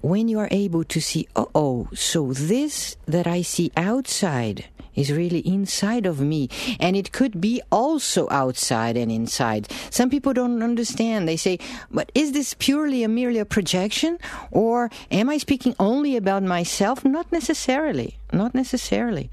When 0.00 0.28
you 0.28 0.38
are 0.38 0.48
able 0.50 0.84
to 0.84 1.00
see, 1.00 1.28
oh, 1.34 1.50
oh, 1.54 1.88
so 1.94 2.32
this 2.32 2.96
that 3.06 3.26
I 3.26 3.42
see 3.42 3.72
outside 3.76 4.66
is 4.98 5.12
really 5.12 5.40
inside 5.40 6.06
of 6.06 6.20
me. 6.20 6.48
And 6.80 6.96
it 6.96 7.12
could 7.12 7.40
be 7.40 7.62
also 7.70 8.28
outside 8.30 8.96
and 8.96 9.10
inside. 9.12 9.70
Some 9.90 10.10
people 10.10 10.32
don't 10.32 10.62
understand. 10.62 11.28
They 11.28 11.36
say, 11.36 11.58
but 11.90 12.10
is 12.14 12.32
this 12.32 12.54
purely 12.54 13.04
a 13.04 13.08
merely 13.08 13.38
a 13.38 13.44
projection? 13.44 14.18
Or 14.50 14.90
am 15.10 15.28
I 15.28 15.38
speaking 15.38 15.74
only 15.78 16.16
about 16.16 16.42
myself? 16.42 17.04
Not 17.04 17.30
necessarily. 17.30 18.18
Not 18.32 18.54
necessarily. 18.54 19.30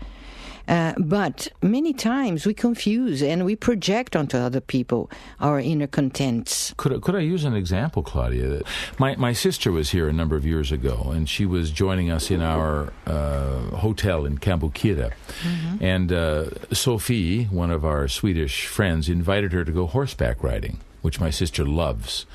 Uh, 0.67 0.93
but 0.97 1.47
many 1.62 1.93
times 1.93 2.45
we 2.45 2.54
confuse 2.54 3.21
and 3.21 3.45
we 3.45 3.56
project 3.56 4.15
onto 4.15 4.38
other 4.38 4.62
people 4.62 5.10
our 5.39 5.60
inner 5.60 5.88
contents. 5.88 6.73
Could, 6.78 7.01
could 7.01 7.15
I 7.15 7.19
use 7.19 7.43
an 7.43 7.56
example, 7.56 8.04
Claudia? 8.04 8.62
My, 8.97 9.15
my 9.15 9.34
sister 9.34 9.71
was 9.71 9.91
here 9.91 10.08
a 10.08 10.13
number 10.13 10.36
of 10.36 10.45
years 10.45 10.71
ago, 10.71 11.12
and 11.13 11.30
she 11.30 11.45
was 11.45 11.71
joining 11.71 12.12
us 12.12 12.32
in 12.32 12.41
our 12.41 12.91
uh, 13.06 13.60
hotel 13.78 14.25
in 14.25 14.38
Cambuquira. 14.38 15.13
Mm-hmm. 15.41 15.84
And 15.84 16.12
uh, 16.12 16.45
Sophie, 16.71 17.45
one 17.45 17.71
of 17.71 17.86
our 17.86 18.08
Swedish 18.08 18.65
friends, 18.67 19.10
invited 19.10 19.54
her 19.54 19.63
to 19.65 19.71
go 19.71 19.86
horseback 19.86 20.43
riding, 20.43 20.80
which 21.01 21.19
my 21.19 21.30
sister 21.30 21.65
loves. 21.65 22.25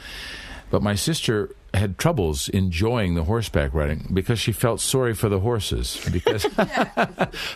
But 0.71 0.83
my 0.83 0.95
sister 0.95 1.55
had 1.75 1.99
troubles 1.99 2.49
enjoying 2.49 3.15
the 3.15 3.25
horseback 3.25 3.75
riding 3.75 4.09
because 4.13 4.41
she 4.41 4.53
felt 4.53 4.81
sorry 4.81 5.15
for 5.15 5.29
the 5.29 5.41
horses 5.41 6.01
because 6.13 6.43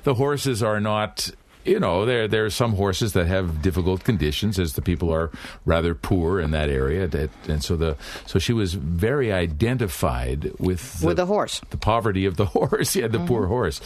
the 0.05 0.15
horses 0.15 0.63
are 0.63 0.81
not 0.81 1.31
you 1.65 1.81
know 1.81 2.05
there 2.05 2.29
there 2.29 2.45
are 2.45 2.51
some 2.51 2.75
horses 2.75 3.13
that 3.15 3.27
have 3.27 3.63
difficult 3.63 4.05
conditions 4.05 4.59
as 4.59 4.75
the 4.75 4.83
people 4.83 5.13
are 5.13 5.31
rather 5.65 5.95
poor 5.95 6.39
in 6.41 6.51
that 6.51 6.69
area 6.69 7.07
that, 7.07 7.31
and 7.49 7.63
so 7.63 7.77
the 7.77 7.97
so 8.27 8.39
she 8.39 8.53
was 8.53 8.75
very 8.75 9.33
identified 9.33 10.53
with 10.59 11.01
the, 11.01 11.07
with 11.07 11.17
the 11.17 11.27
horse 11.27 11.61
the 11.71 11.77
poverty 11.77 12.27
of 12.27 12.37
the 12.37 12.47
horse 12.57 12.95
yeah 12.95 13.09
the 13.09 13.19
mm-hmm. 13.19 13.27
poor 13.27 13.47
horse 13.47 13.81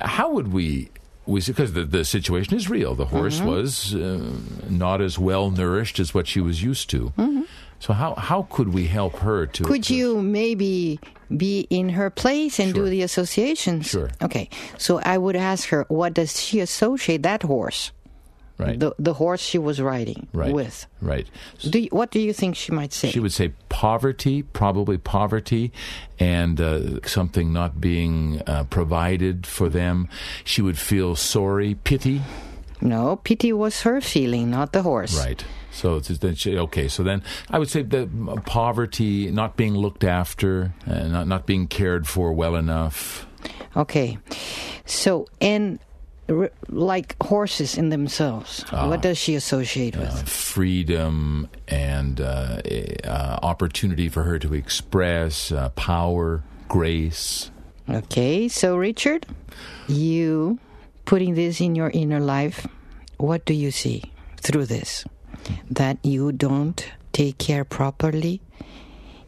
how 0.00 0.32
would 0.32 0.52
we 0.52 0.88
we 1.26 1.40
because 1.42 1.74
the, 1.74 1.84
the 1.84 2.04
situation 2.04 2.56
is 2.56 2.68
real 2.68 2.94
the 2.94 3.06
horse 3.06 3.38
mm-hmm. 3.38 3.48
was 3.48 3.94
uh, 3.94 4.32
not 4.68 5.00
as 5.00 5.18
well 5.18 5.50
nourished 5.50 6.00
as 6.00 6.14
what 6.14 6.26
she 6.26 6.40
was 6.40 6.62
used 6.62 6.88
to 6.90 7.10
mm-hmm. 7.10 7.42
So 7.80 7.92
how 7.92 8.14
how 8.14 8.42
could 8.50 8.72
we 8.72 8.86
help 8.86 9.16
her 9.20 9.46
to? 9.46 9.64
Could 9.64 9.84
to, 9.84 9.94
you 9.94 10.20
maybe 10.22 11.00
be 11.34 11.66
in 11.70 11.88
her 11.90 12.10
place 12.10 12.58
and 12.60 12.74
sure. 12.74 12.84
do 12.84 12.90
the 12.90 13.02
associations? 13.02 13.86
Sure. 13.86 14.10
Okay. 14.22 14.48
So 14.78 15.00
I 15.00 15.16
would 15.18 15.34
ask 15.36 15.68
her, 15.70 15.84
what 15.88 16.14
does 16.14 16.38
she 16.40 16.60
associate 16.60 17.22
that 17.24 17.42
horse? 17.42 17.90
Right. 18.58 18.78
the 18.78 18.92
the 18.98 19.14
horse 19.14 19.40
she 19.40 19.56
was 19.56 19.80
riding 19.80 20.28
Right. 20.34 20.52
with. 20.52 20.84
Right. 21.00 21.26
Do 21.70 21.78
you, 21.78 21.88
what 21.92 22.10
do 22.10 22.20
you 22.20 22.34
think 22.34 22.56
she 22.56 22.72
might 22.72 22.92
say? 22.92 23.10
She 23.10 23.18
would 23.18 23.32
say 23.32 23.54
poverty, 23.70 24.42
probably 24.42 24.98
poverty, 24.98 25.72
and 26.18 26.60
uh, 26.60 27.00
something 27.06 27.54
not 27.54 27.80
being 27.80 28.42
uh, 28.46 28.64
provided 28.64 29.46
for 29.46 29.70
them. 29.70 30.10
She 30.44 30.60
would 30.60 30.76
feel 30.76 31.16
sorry, 31.16 31.74
pity. 31.84 32.20
no, 32.82 33.16
pity 33.16 33.50
was 33.54 33.80
her 33.80 34.02
feeling, 34.02 34.50
not 34.50 34.72
the 34.74 34.82
horse. 34.82 35.16
Right. 35.16 35.42
So 35.80 35.96
it's 35.96 36.08
then 36.18 36.34
she, 36.34 36.58
okay. 36.58 36.88
So 36.88 37.02
then 37.02 37.22
I 37.48 37.58
would 37.58 37.70
say 37.70 37.80
that 37.80 38.08
uh, 38.28 38.36
poverty, 38.42 39.30
not 39.30 39.56
being 39.56 39.74
looked 39.74 40.04
after, 40.04 40.74
uh, 40.86 41.08
not 41.08 41.26
not 41.26 41.46
being 41.46 41.68
cared 41.68 42.06
for 42.06 42.34
well 42.34 42.54
enough. 42.54 43.26
Okay, 43.74 44.18
so 44.84 45.26
and 45.40 45.78
r- 46.28 46.52
like 46.68 47.16
horses 47.22 47.78
in 47.78 47.88
themselves, 47.88 48.62
what 48.70 49.00
does 49.00 49.16
she 49.16 49.34
associate 49.34 49.96
with? 49.96 50.12
uh, 50.12 50.24
freedom 50.26 51.48
and 51.68 52.20
uh, 52.20 52.60
uh, 53.04 53.38
opportunity 53.42 54.10
for 54.10 54.24
her 54.24 54.38
to 54.38 54.52
express 54.52 55.50
uh, 55.50 55.70
power, 55.70 56.42
grace. 56.68 57.50
Okay, 57.88 58.48
so 58.48 58.76
Richard, 58.76 59.24
you 59.88 60.58
putting 61.06 61.34
this 61.34 61.60
in 61.60 61.74
your 61.74 61.88
inner 61.90 62.20
life, 62.20 62.66
what 63.16 63.46
do 63.46 63.54
you 63.54 63.70
see 63.70 64.12
through 64.36 64.66
this? 64.66 65.04
That 65.70 65.98
you 66.02 66.32
don't 66.32 66.84
take 67.12 67.38
care 67.38 67.64
properly, 67.64 68.40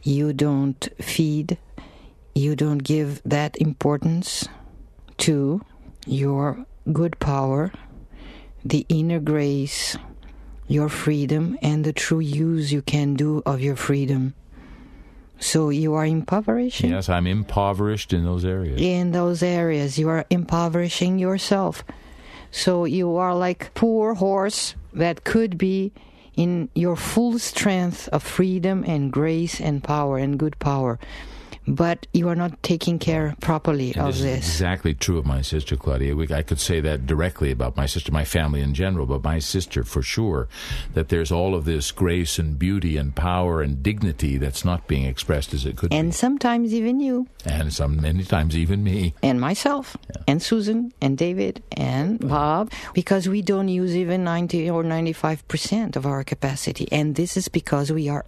you 0.01 0.33
don't 0.33 0.87
feed, 0.99 1.57
you 2.35 2.55
don't 2.55 2.83
give 2.83 3.21
that 3.25 3.55
importance 3.57 4.47
to 5.17 5.61
your 6.05 6.65
good 6.91 7.19
power, 7.19 7.71
the 8.65 8.85
inner 8.89 9.19
grace, 9.19 9.97
your 10.67 10.89
freedom, 10.89 11.57
and 11.61 11.83
the 11.85 11.93
true 11.93 12.19
use 12.19 12.71
you 12.71 12.81
can 12.81 13.13
do 13.15 13.41
of 13.45 13.61
your 13.61 13.75
freedom. 13.75 14.33
So 15.39 15.69
you 15.69 15.93
are 15.95 16.05
impoverishing 16.05 16.91
Yes, 16.91 17.09
I'm 17.09 17.27
impoverished 17.27 18.13
in 18.13 18.23
those 18.23 18.45
areas. 18.45 18.79
in 18.79 19.11
those 19.11 19.43
areas. 19.43 19.97
You 19.99 20.07
are 20.09 20.25
impoverishing 20.29 21.19
yourself. 21.19 21.83
So 22.49 22.85
you 22.85 23.17
are 23.17 23.35
like 23.35 23.73
poor 23.73 24.13
horse 24.13 24.75
that 24.93 25.23
could 25.25 25.57
be 25.57 25.91
in 26.35 26.69
your 26.73 26.95
full 26.95 27.39
strength 27.39 28.07
of 28.09 28.23
freedom 28.23 28.83
and 28.87 29.11
grace 29.11 29.59
and 29.61 29.83
power 29.83 30.17
and 30.17 30.39
good 30.39 30.57
power. 30.59 30.99
But 31.67 32.07
you 32.13 32.27
are 32.29 32.35
not 32.35 32.61
taking 32.63 32.99
care 32.99 33.35
properly 33.39 33.95
of 33.95 34.17
this 34.17 34.21
is 34.21 34.37
exactly 34.37 34.93
true 34.93 35.17
of 35.17 35.25
my 35.25 35.41
sister 35.41 35.75
Claudia. 35.75 36.15
We, 36.15 36.31
I 36.33 36.41
could 36.41 36.59
say 36.59 36.81
that 36.81 37.05
directly 37.05 37.51
about 37.51 37.77
my 37.77 37.85
sister, 37.85 38.11
my 38.11 38.25
family 38.25 38.61
in 38.61 38.73
general, 38.73 39.05
but 39.05 39.23
my 39.23 39.39
sister 39.39 39.83
for 39.83 40.01
sure. 40.01 40.47
That 40.93 41.09
there's 41.09 41.31
all 41.31 41.55
of 41.55 41.65
this 41.65 41.91
grace 41.91 42.37
and 42.37 42.59
beauty 42.59 42.97
and 42.97 43.15
power 43.15 43.61
and 43.61 43.81
dignity 43.81 44.37
that's 44.37 44.65
not 44.65 44.87
being 44.87 45.05
expressed 45.05 45.53
as 45.53 45.65
it 45.65 45.77
could 45.77 45.89
be. 45.89 45.95
And 45.95 46.13
sometimes 46.13 46.73
even 46.73 46.99
you. 46.99 47.27
And 47.45 47.73
some 47.73 48.01
many 48.01 48.23
times 48.23 48.57
even 48.57 48.83
me. 48.83 49.13
and 49.23 49.39
myself. 49.39 49.95
And 50.27 50.41
Susan. 50.41 50.93
And 51.01 51.17
David. 51.17 51.63
And 51.71 52.19
Bob. 52.19 52.71
Because 52.93 53.29
we 53.29 53.41
don't 53.41 53.67
use 53.67 53.95
even 53.95 54.23
90 54.23 54.69
or 54.69 54.83
95% 54.83 55.95
of 55.95 56.05
our 56.05 56.23
capacity. 56.23 56.87
And 56.91 57.15
this 57.15 57.37
is 57.37 57.47
because 57.47 57.91
we 57.91 58.09
are 58.09 58.25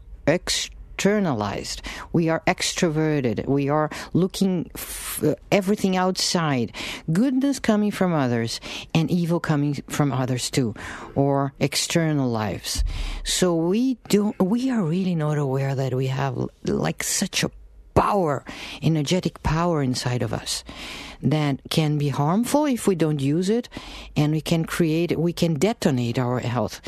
externalized 0.96 1.82
we 2.14 2.30
are 2.30 2.42
extroverted 2.48 3.46
we 3.50 3.68
are 3.68 3.90
looking 4.14 4.72
f- 4.76 5.22
uh, 5.22 5.36
everything 5.52 5.98
outside 5.98 6.72
goodness 7.12 7.60
coming 7.60 7.92
from 7.92 8.14
others 8.14 8.62
and 8.94 9.12
evil 9.12 9.42
coming 9.42 9.74
from 9.90 10.14
others 10.14 10.50
too 10.50 10.74
or 11.14 11.52
external 11.60 12.30
lives 12.30 12.86
so 13.26 13.54
we 13.54 13.96
don't 14.08 14.40
we 14.40 14.72
are 14.72 14.84
really 14.84 15.16
not 15.16 15.38
aware 15.38 15.76
that 15.76 15.94
we 15.94 16.08
have 16.08 16.38
like 16.64 17.04
such 17.04 17.44
a 17.44 17.52
power, 17.94 18.44
energetic 18.82 19.42
power 19.42 19.82
inside 19.82 20.22
of 20.22 20.34
us 20.34 20.66
that 21.22 21.60
can 21.70 21.98
be 21.98 22.10
harmful 22.10 22.66
if 22.66 22.88
we 22.88 22.94
don't 22.94 23.22
use 23.22 23.50
it, 23.50 23.70
and 24.18 24.34
we 24.34 24.42
can 24.42 24.66
create, 24.66 25.18
we 25.18 25.32
can 25.32 25.54
detonate 25.54 26.20
our 26.20 26.40
health. 26.40 26.82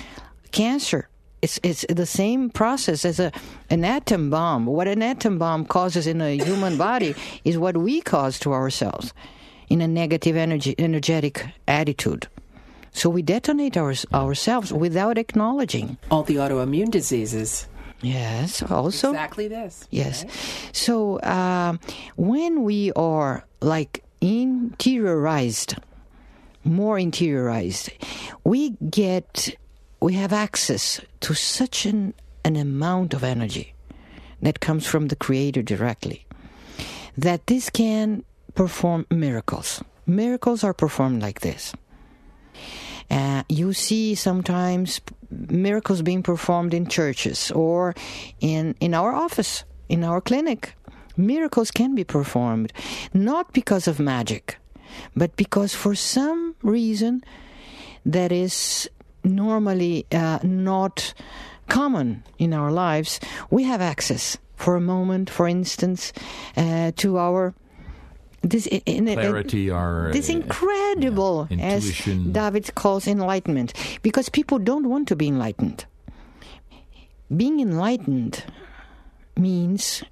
Cancer. 0.52 1.08
It's, 1.42 1.60
it's 1.62 1.86
the 1.88 2.06
same 2.06 2.50
process 2.50 3.06
as 3.06 3.20
a 3.20 3.32
an 3.70 3.86
atom 3.86 4.30
bomb. 4.30 4.66
What 4.66 4.88
an 4.88 5.04
atom 5.04 5.38
bomb 5.38 5.66
causes 5.66 6.08
in 6.08 6.22
a 6.22 6.38
human 6.38 6.78
body 6.88 7.16
is 7.44 7.58
what 7.58 7.78
we 7.78 8.02
cause 8.02 8.40
to 8.40 8.54
ourselves 8.54 9.14
in 9.70 9.82
a 9.82 9.88
negative 9.88 10.36
energy, 10.36 10.74
energetic 10.78 11.46
attitude. 11.68 12.28
So 12.92 13.10
we 13.10 13.22
detonate 13.22 13.78
our, 13.78 13.94
ourselves 14.14 14.74
without 14.74 15.18
acknowledging. 15.18 15.98
All 16.10 16.24
the 16.24 16.38
autoimmune 16.38 16.90
diseases. 16.90 17.68
Yes, 18.02 18.64
also. 18.64 19.10
Exactly 19.10 19.48
this. 19.48 19.88
Yes. 19.92 20.26
So 20.72 21.22
um, 21.22 21.80
when 22.16 22.64
we 22.64 22.92
are 22.94 23.46
like 23.62 24.04
interiorized, 24.22 25.78
more 26.64 26.98
interiorized, 26.98 27.92
we 28.44 28.72
get, 28.90 29.56
we 30.00 30.14
have 30.14 30.34
access 30.34 31.02
to 31.22 31.34
such 31.34 31.86
an, 31.86 32.14
an 32.44 32.56
amount 32.56 33.14
of 33.14 33.24
energy 33.24 33.74
that 34.42 34.60
comes 34.60 34.86
from 34.86 35.08
the 35.08 35.16
Creator 35.16 35.64
directly 35.64 36.26
that 37.18 37.48
this 37.48 37.70
can 37.70 38.24
perform 38.54 39.06
miracles. 39.10 39.84
Miracles 40.06 40.64
are 40.64 40.74
performed 40.74 41.22
like 41.22 41.42
this. 41.42 41.74
Uh, 43.10 43.44
you 43.50 43.74
see 43.74 44.16
sometimes 44.16 45.02
miracles 45.32 46.02
being 46.02 46.22
performed 46.22 46.74
in 46.74 46.88
churches 46.88 47.52
or 47.52 47.96
in, 48.40 48.76
in 48.80 48.94
our 48.94 49.14
office, 49.14 49.64
in 49.90 50.04
our 50.04 50.22
clinic. 50.22 50.76
Miracles 51.16 51.72
can 51.72 51.96
be 51.96 52.04
performed 52.04 52.72
not 53.14 53.54
because 53.54 53.88
of 53.88 54.00
magic, 54.00 54.58
but 55.16 55.36
because 55.36 55.74
for 55.74 55.96
some 55.96 56.56
reason 56.62 57.24
that 58.06 58.32
is 58.32 58.90
normally 59.28 60.06
uh, 60.12 60.40
not 60.44 61.14
common 61.68 62.24
in 62.38 62.54
our 62.54 62.72
lives, 62.72 63.20
we 63.50 63.64
have 63.64 63.82
access 63.82 64.38
for 64.56 64.76
a 64.76 64.82
moment, 64.82 65.30
for 65.30 65.48
instance, 65.48 66.14
uh, 66.56 66.92
to 66.98 67.18
our 67.18 67.54
this 68.42 68.68
in, 68.68 68.82
in, 68.86 69.06
Clarity, 69.14 69.70
our 69.70 70.12
this 70.12 70.30
uh, 70.30 70.34
incredible, 70.34 71.48
yeah, 71.50 71.58
as. 71.58 72.06
David 72.32 72.74
calls 72.76 73.08
enlightenment, 73.08 73.74
because 74.02 74.30
people 74.30 74.60
don't 74.60 74.90
want 74.90 75.08
to 75.10 75.16
be 75.16 75.28
enlightened. 75.28 75.86
Being 77.36 77.60
enlightened 77.60 78.46
means, 79.36 80.04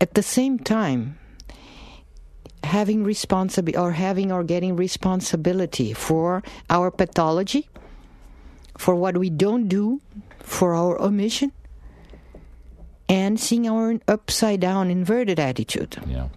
at 0.00 0.14
the 0.14 0.22
same 0.22 0.58
time, 0.58 1.18
having 2.64 3.04
responsibility 3.04 3.78
or 3.78 3.92
having 3.92 4.32
or 4.32 4.44
getting 4.44 4.76
responsibility 4.76 5.92
for 5.92 6.42
our 6.70 6.90
pathology, 6.90 7.68
for 8.78 8.94
what 8.94 9.18
we 9.18 9.28
don't 9.28 9.68
do, 9.68 10.00
for 10.38 10.74
our 10.74 10.98
omission, 11.02 11.52
and 13.08 13.38
seeing 13.38 13.68
our 13.68 13.98
upside 14.06 14.60
down, 14.60 14.90
inverted 14.90 15.38
attitude. 15.38 15.98
Yeah. 16.06 16.28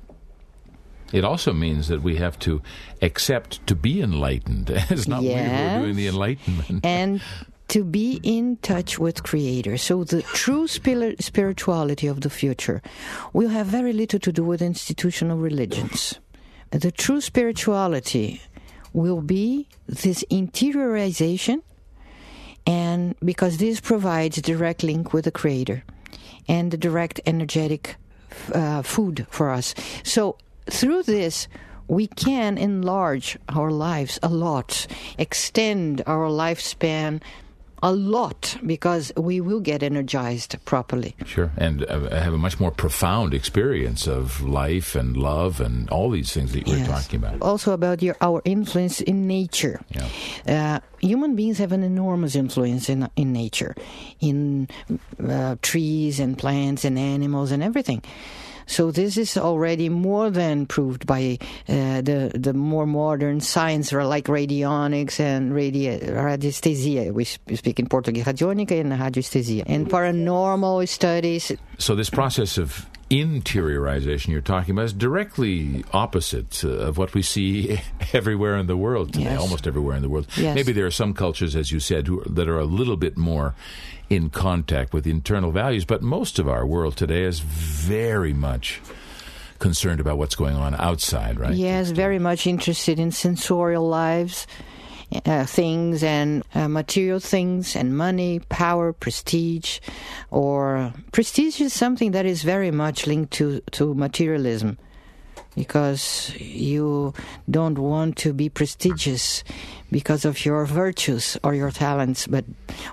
It 1.14 1.24
also 1.24 1.54
means 1.54 1.88
that 1.90 2.02
we 2.02 2.16
have 2.16 2.40
to 2.40 2.62
accept 3.02 3.66
to 3.68 3.76
be 3.76 4.02
enlightened. 4.02 4.70
It's 4.90 5.08
not 5.08 5.22
we 5.22 5.34
who 5.34 5.40
are 5.40 5.80
doing 5.80 5.96
the 5.96 6.08
enlightenment. 6.08 6.86
and 6.86 7.22
to 7.68 7.84
be 7.86 8.20
in 8.24 8.58
touch 8.58 9.00
with 9.00 9.24
creator 9.24 9.78
so 9.78 10.04
the 10.04 10.22
true 10.24 10.68
spir- 10.68 11.16
spirituality 11.20 12.06
of 12.08 12.20
the 12.20 12.30
future 12.30 12.82
will 13.32 13.48
have 13.48 13.66
very 13.68 13.94
little 13.94 14.20
to 14.20 14.30
do 14.30 14.44
with 14.44 14.62
institutional 14.62 15.38
religions 15.38 16.20
the 16.72 16.92
true 16.92 17.22
spirituality 17.22 18.42
will 18.92 19.22
be 19.22 19.70
this 19.88 20.26
interiorization 20.30 21.62
and 22.66 23.16
because 23.24 23.58
this 23.58 23.80
provides 23.80 24.42
direct 24.42 24.84
link 24.84 25.14
with 25.14 25.26
the 25.26 25.32
creator 25.32 25.84
and 26.48 26.72
the 26.72 26.78
direct 26.78 27.20
energetic 27.26 27.96
uh, 28.54 28.82
food 28.82 29.28
for 29.30 29.50
us. 29.50 29.74
So 30.04 30.38
through 30.70 31.04
this 31.04 31.48
we 31.88 32.08
can 32.08 32.58
enlarge 32.58 33.38
our 33.50 33.70
lives 33.70 34.18
a 34.24 34.30
lot, 34.30 34.88
extend 35.18 36.02
our 36.08 36.30
lifespan 36.30 37.22
a 37.84 37.92
lot 37.92 38.58
because 38.66 39.12
we 39.18 39.42
will 39.42 39.60
get 39.60 39.82
energized 39.84 40.56
properly. 40.66 41.16
Sure, 41.26 41.52
and 41.58 41.84
uh, 41.86 42.10
have 42.12 42.34
a 42.34 42.38
much 42.38 42.60
more 42.60 42.72
profound 42.72 43.34
experience 43.34 44.08
of 44.08 44.42
life 44.44 44.96
and 44.96 45.18
love 45.18 45.60
and 45.60 45.90
all 45.90 46.10
these 46.12 46.32
things 46.32 46.52
that 46.54 46.68
you 46.68 46.74
were 46.74 46.80
Yes. 46.80 46.88
talking 47.06 47.20
about. 47.24 47.42
Also 47.42 47.74
about 47.74 48.02
your 48.04 48.16
our 48.22 48.42
influence 48.46 49.02
in 49.02 49.26
nature. 49.28 49.80
Yeah. 49.90 50.08
Uh, 50.48 50.80
human 51.00 51.36
beings 51.36 51.58
have 51.58 51.72
an 51.72 51.84
enormous 51.84 52.36
influence 52.36 52.88
in 52.90 53.10
in 53.16 53.34
nature, 53.34 53.74
in 54.20 54.68
uh, 55.28 55.56
trees 55.62 56.20
and 56.20 56.38
plants 56.38 56.86
and 56.86 56.98
animals 57.00 57.52
and 57.52 57.64
everything. 57.64 58.02
So 58.72 58.90
this 58.90 59.18
is 59.18 59.36
already 59.36 59.90
more 59.90 60.30
than 60.30 60.66
proved 60.66 61.06
by 61.06 61.38
uh, 61.68 62.00
the 62.00 62.32
the 62.34 62.54
more 62.54 62.86
modern 62.86 63.42
science 63.42 63.92
like 63.92 64.32
radionics 64.32 65.20
and 65.20 65.54
radio, 65.54 66.00
radiesthesia. 66.00 67.12
We 67.12 67.26
speak 67.26 67.80
in 67.80 67.88
Portuguese, 67.88 68.24
radionica 68.24 68.80
and 68.80 68.94
radiesthesia, 68.94 69.64
and 69.68 69.90
paranormal 69.90 70.88
studies. 70.88 71.52
So 71.80 71.96
this 71.96 72.10
process 72.10 72.58
of 72.58 72.88
interiorization 73.12 74.30
you're 74.30 74.40
talking 74.42 74.72
about 74.74 74.86
is 74.86 74.94
directly 74.94 75.84
opposite 75.92 76.64
uh, 76.64 76.70
of 76.70 76.98
what 76.98 77.14
we 77.14 77.22
see 77.22 77.80
everywhere 78.14 78.56
in 78.58 78.68
the 78.68 78.78
world 78.78 79.12
today, 79.14 79.26
Yes. 79.26 79.42
almost 79.42 79.68
everywhere 79.68 79.96
in 79.98 80.02
the 80.02 80.10
world. 80.10 80.28
Yes. 80.38 80.56
Maybe 80.56 80.72
there 80.72 80.86
are 80.86 80.92
some 80.92 81.14
cultures, 81.14 81.56
as 81.56 81.72
you 81.72 81.80
said, 81.80 82.08
who, 82.08 82.24
that 82.24 82.48
are 82.48 82.58
a 82.60 82.66
little 82.66 82.96
bit 82.98 83.18
more 83.18 83.54
in 84.10 84.30
contact 84.30 84.94
with 84.94 85.06
internal 85.06 85.52
values, 85.52 85.84
but 85.86 86.02
most 86.02 86.40
of 86.40 86.48
our 86.48 86.66
world 86.66 86.96
today 86.98 87.24
is 87.24 87.40
very 87.42 88.34
much 88.34 88.82
concerned 89.60 90.00
about 90.00 90.18
what's 90.18 90.36
going 90.36 90.56
on 90.56 90.74
outside, 90.76 91.40
right? 91.40 91.54
Yes, 91.54 91.92
very 91.92 92.18
much 92.20 92.48
interested 92.48 93.00
in 93.00 93.12
sensorial 93.12 93.88
lives, 93.88 94.48
uh, 95.26 95.46
things 95.46 96.04
and 96.04 96.44
uh, 96.56 96.68
material 96.68 97.20
things 97.20 97.76
and 97.76 97.98
money, 97.98 98.40
power, 98.50 98.94
prestige. 98.94 99.80
Or 100.30 100.94
prestige 101.12 101.60
is 101.62 101.74
something 101.74 102.12
that 102.12 102.26
is 102.26 102.44
very 102.44 102.72
much 102.72 103.08
linked 103.08 103.32
to, 103.34 103.62
to 103.72 103.94
materialism 103.94 104.78
because 105.56 106.34
you 106.40 107.14
don't 107.50 107.78
want 107.78 108.16
to 108.16 108.32
be 108.32 108.48
prestigious 108.48 109.44
because 109.92 110.24
of 110.24 110.46
your 110.46 110.66
virtues 110.66 111.38
or 111.44 111.54
your 111.54 111.72
talents 111.72 112.26
but 112.26 112.46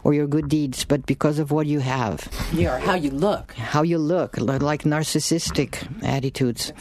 or 0.02 0.12
your 0.12 0.26
good 0.26 0.48
deeds 0.48 0.84
but 0.84 1.06
because 1.06 1.38
of 1.38 1.52
what 1.52 1.68
you 1.68 1.78
have 1.78 2.26
Yeah, 2.52 2.74
or 2.74 2.78
how 2.80 2.94
you 2.94 3.10
look. 3.12 3.52
how 3.52 3.82
you 3.82 3.98
look, 3.98 4.36
like 4.38 4.82
narcissistic 4.82 5.86
attitudes, 6.02 6.72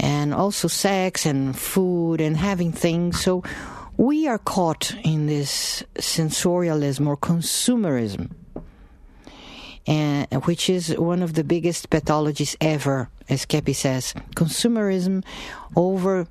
and 0.00 0.32
also 0.32 0.68
sex 0.68 1.26
and 1.26 1.54
food 1.56 2.22
and 2.22 2.34
having 2.36 2.72
things. 2.72 3.20
So 3.20 3.42
we 3.96 4.26
are 4.28 4.38
caught 4.38 4.94
in 5.04 5.26
this 5.26 5.82
sensorialism 5.94 7.06
or 7.06 7.16
consumerism, 7.16 8.30
and 9.86 10.26
which 10.44 10.70
is 10.70 10.96
one 10.96 11.22
of 11.22 11.34
the 11.34 11.44
biggest 11.44 11.90
pathologies 11.90 12.56
ever, 12.60 13.08
as 13.28 13.46
Keppe 13.46 13.74
says. 13.74 14.14
Consumerism 14.34 15.24
over. 15.76 16.26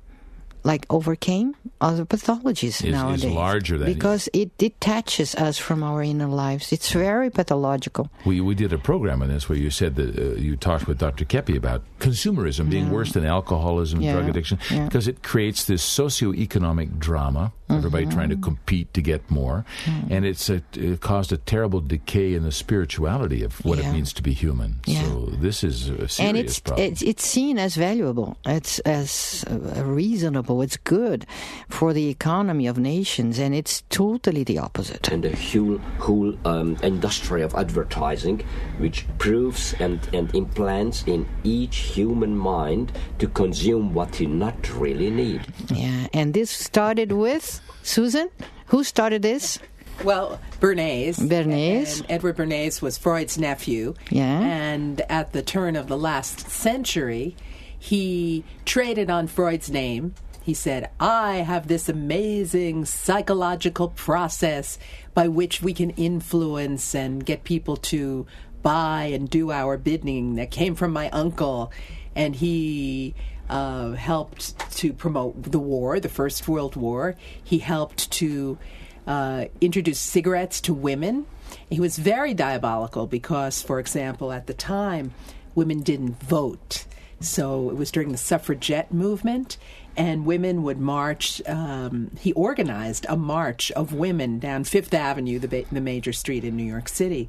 Like 0.64 0.86
overcame 0.90 1.56
other 1.80 2.04
pathologies 2.04 2.84
is 2.84 2.92
nowadays 2.92 3.24
larger 3.24 3.76
than- 3.78 3.92
because 3.92 4.28
it 4.32 4.56
detaches 4.58 5.34
us 5.34 5.58
from 5.58 5.82
our 5.82 6.02
inner 6.04 6.28
lives. 6.28 6.72
It's 6.72 6.92
very 6.92 7.30
pathological. 7.30 8.08
We, 8.24 8.40
we 8.40 8.54
did 8.54 8.72
a 8.72 8.78
program 8.78 9.22
on 9.22 9.28
this 9.28 9.48
where 9.48 9.58
you 9.58 9.70
said 9.70 9.96
that 9.96 10.16
uh, 10.16 10.34
you 10.40 10.54
talked 10.56 10.86
with 10.86 10.98
Dr. 10.98 11.24
Keppe 11.24 11.56
about 11.56 11.82
consumerism 11.98 12.70
being 12.70 12.90
worse 12.90 13.10
than 13.12 13.24
alcoholism, 13.26 14.00
Yeah. 14.00 14.12
drug 14.12 14.28
addiction, 14.28 14.58
Yeah. 14.70 14.84
because 14.84 15.08
it 15.08 15.24
creates 15.24 15.64
this 15.64 15.82
socioeconomic 15.82 16.98
drama, 16.98 17.52
everybody 17.72 18.06
trying 18.06 18.28
to 18.30 18.36
compete 18.36 18.92
to 18.94 19.02
get 19.02 19.30
more, 19.30 19.64
and 20.10 20.24
it's 20.24 20.48
a, 20.50 20.62
it 20.74 21.00
caused 21.00 21.32
a 21.32 21.36
terrible 21.36 21.80
decay 21.80 22.34
in 22.34 22.42
the 22.42 22.52
spirituality 22.52 23.42
of 23.42 23.64
what 23.64 23.78
it 23.78 23.90
means 23.92 24.12
to 24.14 24.22
be 24.22 24.32
human. 24.32 24.80
Yeah. 24.86 25.02
So 25.04 25.26
this 25.40 25.64
is 25.64 25.88
a 25.88 26.08
serious 26.08 26.20
and 26.20 26.36
it's, 26.36 26.60
problem. 26.60 26.86
it's 26.86 27.02
it's 27.02 27.24
seen 27.24 27.58
as 27.58 27.76
valuable. 27.76 28.36
It's 28.46 28.78
as 28.80 29.44
uh, 29.50 29.84
reasonable. 29.84 30.62
It's 30.62 30.76
good 30.76 31.26
for 31.68 31.92
the 31.92 32.08
economy 32.08 32.66
of 32.66 32.78
nations, 32.78 33.38
and 33.38 33.54
it's 33.54 33.82
totally 33.88 34.44
the 34.44 34.58
opposite. 34.58 35.08
and 35.08 35.24
the 35.24 35.34
whole, 35.36 35.78
whole 35.98 36.34
um, 36.44 36.76
industry 36.82 37.42
of 37.42 37.54
advertising, 37.54 38.44
which 38.78 39.06
proves 39.18 39.74
and, 39.80 40.00
and 40.12 40.34
implants 40.34 41.04
in 41.06 41.26
each 41.44 41.76
human 41.76 42.36
mind 42.36 42.92
to 43.18 43.28
consume 43.28 43.94
what 43.94 44.20
you 44.20 44.28
not 44.28 44.70
really 44.78 45.10
need. 45.10 45.42
Yeah, 45.70 46.08
and 46.12 46.34
this 46.34 46.50
started 46.50 47.12
with 47.12 47.60
Susan. 47.82 48.28
Who 48.66 48.84
started 48.84 49.22
this? 49.22 49.58
Well, 50.04 50.40
Bernays. 50.60 51.16
Bernays. 51.18 52.00
And 52.00 52.10
Edward 52.10 52.36
Bernays 52.36 52.80
was 52.82 52.98
Freud's 52.98 53.38
nephew. 53.38 53.94
Yeah. 54.10 54.40
And 54.40 55.00
at 55.02 55.32
the 55.32 55.42
turn 55.42 55.76
of 55.76 55.88
the 55.88 55.98
last 55.98 56.48
century, 56.50 57.36
he 57.78 58.44
traded 58.64 59.10
on 59.10 59.26
Freud's 59.26 59.70
name. 59.70 60.14
He 60.42 60.54
said, 60.54 60.90
I 60.98 61.36
have 61.36 61.68
this 61.68 61.88
amazing 61.88 62.84
psychological 62.84 63.88
process 63.88 64.78
by 65.14 65.28
which 65.28 65.62
we 65.62 65.72
can 65.72 65.90
influence 65.90 66.94
and 66.94 67.24
get 67.24 67.44
people 67.44 67.76
to 67.76 68.26
buy 68.62 69.04
and 69.04 69.28
do 69.30 69.52
our 69.52 69.76
bidding 69.76 70.34
that 70.36 70.50
came 70.50 70.74
from 70.74 70.92
my 70.92 71.10
uncle. 71.10 71.72
And 72.16 72.34
he 72.34 73.14
uh, 73.52 73.92
helped 73.92 74.58
to 74.78 74.94
promote 74.94 75.42
the 75.42 75.58
war, 75.58 76.00
the 76.00 76.08
First 76.08 76.48
World 76.48 76.74
War. 76.74 77.16
He 77.44 77.58
helped 77.58 78.10
to 78.12 78.58
uh, 79.06 79.44
introduce 79.60 80.00
cigarettes 80.00 80.60
to 80.62 80.72
women. 80.72 81.26
He 81.68 81.78
was 81.78 81.98
very 81.98 82.32
diabolical 82.32 83.06
because, 83.06 83.60
for 83.60 83.78
example, 83.78 84.32
at 84.32 84.46
the 84.46 84.54
time, 84.54 85.12
women 85.54 85.82
didn't 85.82 86.22
vote. 86.22 86.86
So 87.20 87.68
it 87.68 87.76
was 87.76 87.92
during 87.92 88.10
the 88.10 88.18
suffragette 88.18 88.92
movement, 88.92 89.58
and 89.98 90.24
women 90.24 90.62
would 90.62 90.78
march. 90.78 91.42
Um, 91.46 92.10
he 92.18 92.32
organized 92.32 93.04
a 93.08 93.18
march 93.18 93.70
of 93.72 93.92
women 93.92 94.38
down 94.38 94.64
Fifth 94.64 94.94
Avenue, 94.94 95.38
the, 95.38 95.48
ba- 95.48 95.64
the 95.70 95.82
major 95.82 96.14
street 96.14 96.42
in 96.42 96.56
New 96.56 96.64
York 96.64 96.88
City, 96.88 97.28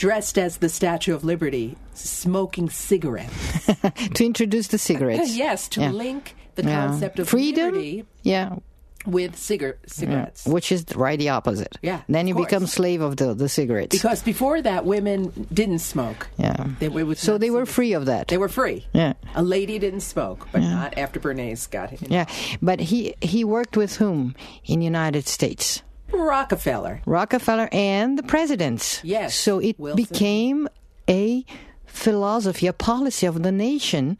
dressed 0.00 0.38
as 0.38 0.56
the 0.56 0.68
Statue 0.70 1.14
of 1.14 1.24
Liberty, 1.24 1.76
smoking 1.92 2.70
cigarettes. 2.70 3.66
to 4.14 4.24
introduce 4.24 4.68
the 4.68 4.78
cigarettes. 4.78 5.36
yes, 5.44 5.68
to 5.68 5.80
Yeah. 5.82 5.90
link 5.92 6.34
the 6.54 6.62
Yeah. 6.64 6.86
concept 6.86 7.18
of 7.18 7.28
freedom. 7.28 7.66
liberty 7.74 8.04
Yeah, 8.22 8.56
with 9.04 9.36
cigar- 9.36 9.76
yeah, 9.84 9.92
cigarettes. 9.92 10.46
which 10.46 10.72
is 10.72 10.86
right 10.96 11.18
the 11.18 11.28
opposite. 11.28 11.76
Yeah, 11.82 12.00
then 12.08 12.26
you 12.28 12.34
become 12.34 12.66
slave 12.66 13.02
of 13.02 13.16
the 13.16 13.34
the 13.34 13.48
cigarettes. 13.48 13.94
Because 13.94 14.22
before 14.22 14.62
that, 14.62 14.86
women 14.86 15.46
didn't 15.52 15.80
smoke. 15.80 16.28
yeah, 16.38 16.64
They, 16.80 16.88
so 17.14 17.36
they 17.36 17.50
were 17.50 17.66
free 17.66 17.92
of 17.92 18.06
that. 18.06 18.28
They 18.28 18.38
were 18.38 18.48
free. 18.48 18.86
Yeah. 18.94 19.12
A 19.34 19.42
lady 19.42 19.78
didn't 19.78 20.00
smoke, 20.02 20.48
but 20.50 20.62
not 20.62 20.96
after 20.96 21.20
Bernays 21.20 21.70
got 21.70 21.92
it. 21.92 22.00
yeah, 22.08 22.24
but 22.62 22.80
he 22.80 23.14
he 23.20 23.44
worked 23.44 23.76
with 23.76 23.96
whom 24.00 24.34
in 24.64 24.80
United 24.80 25.26
States? 25.28 25.82
Rockefeller. 26.12 27.02
Rockefeller 27.06 27.68
and 27.72 28.18
the 28.18 28.22
presidents. 28.22 29.00
Yes, 29.04 29.34
So 29.34 29.58
it 29.58 29.78
Wilson. 29.78 29.96
became 30.04 30.68
a 31.08 31.44
philosophy, 31.86 32.66
a 32.66 32.72
policy 32.72 33.26
of 33.26 33.42
the 33.42 33.52
nation 33.52 34.16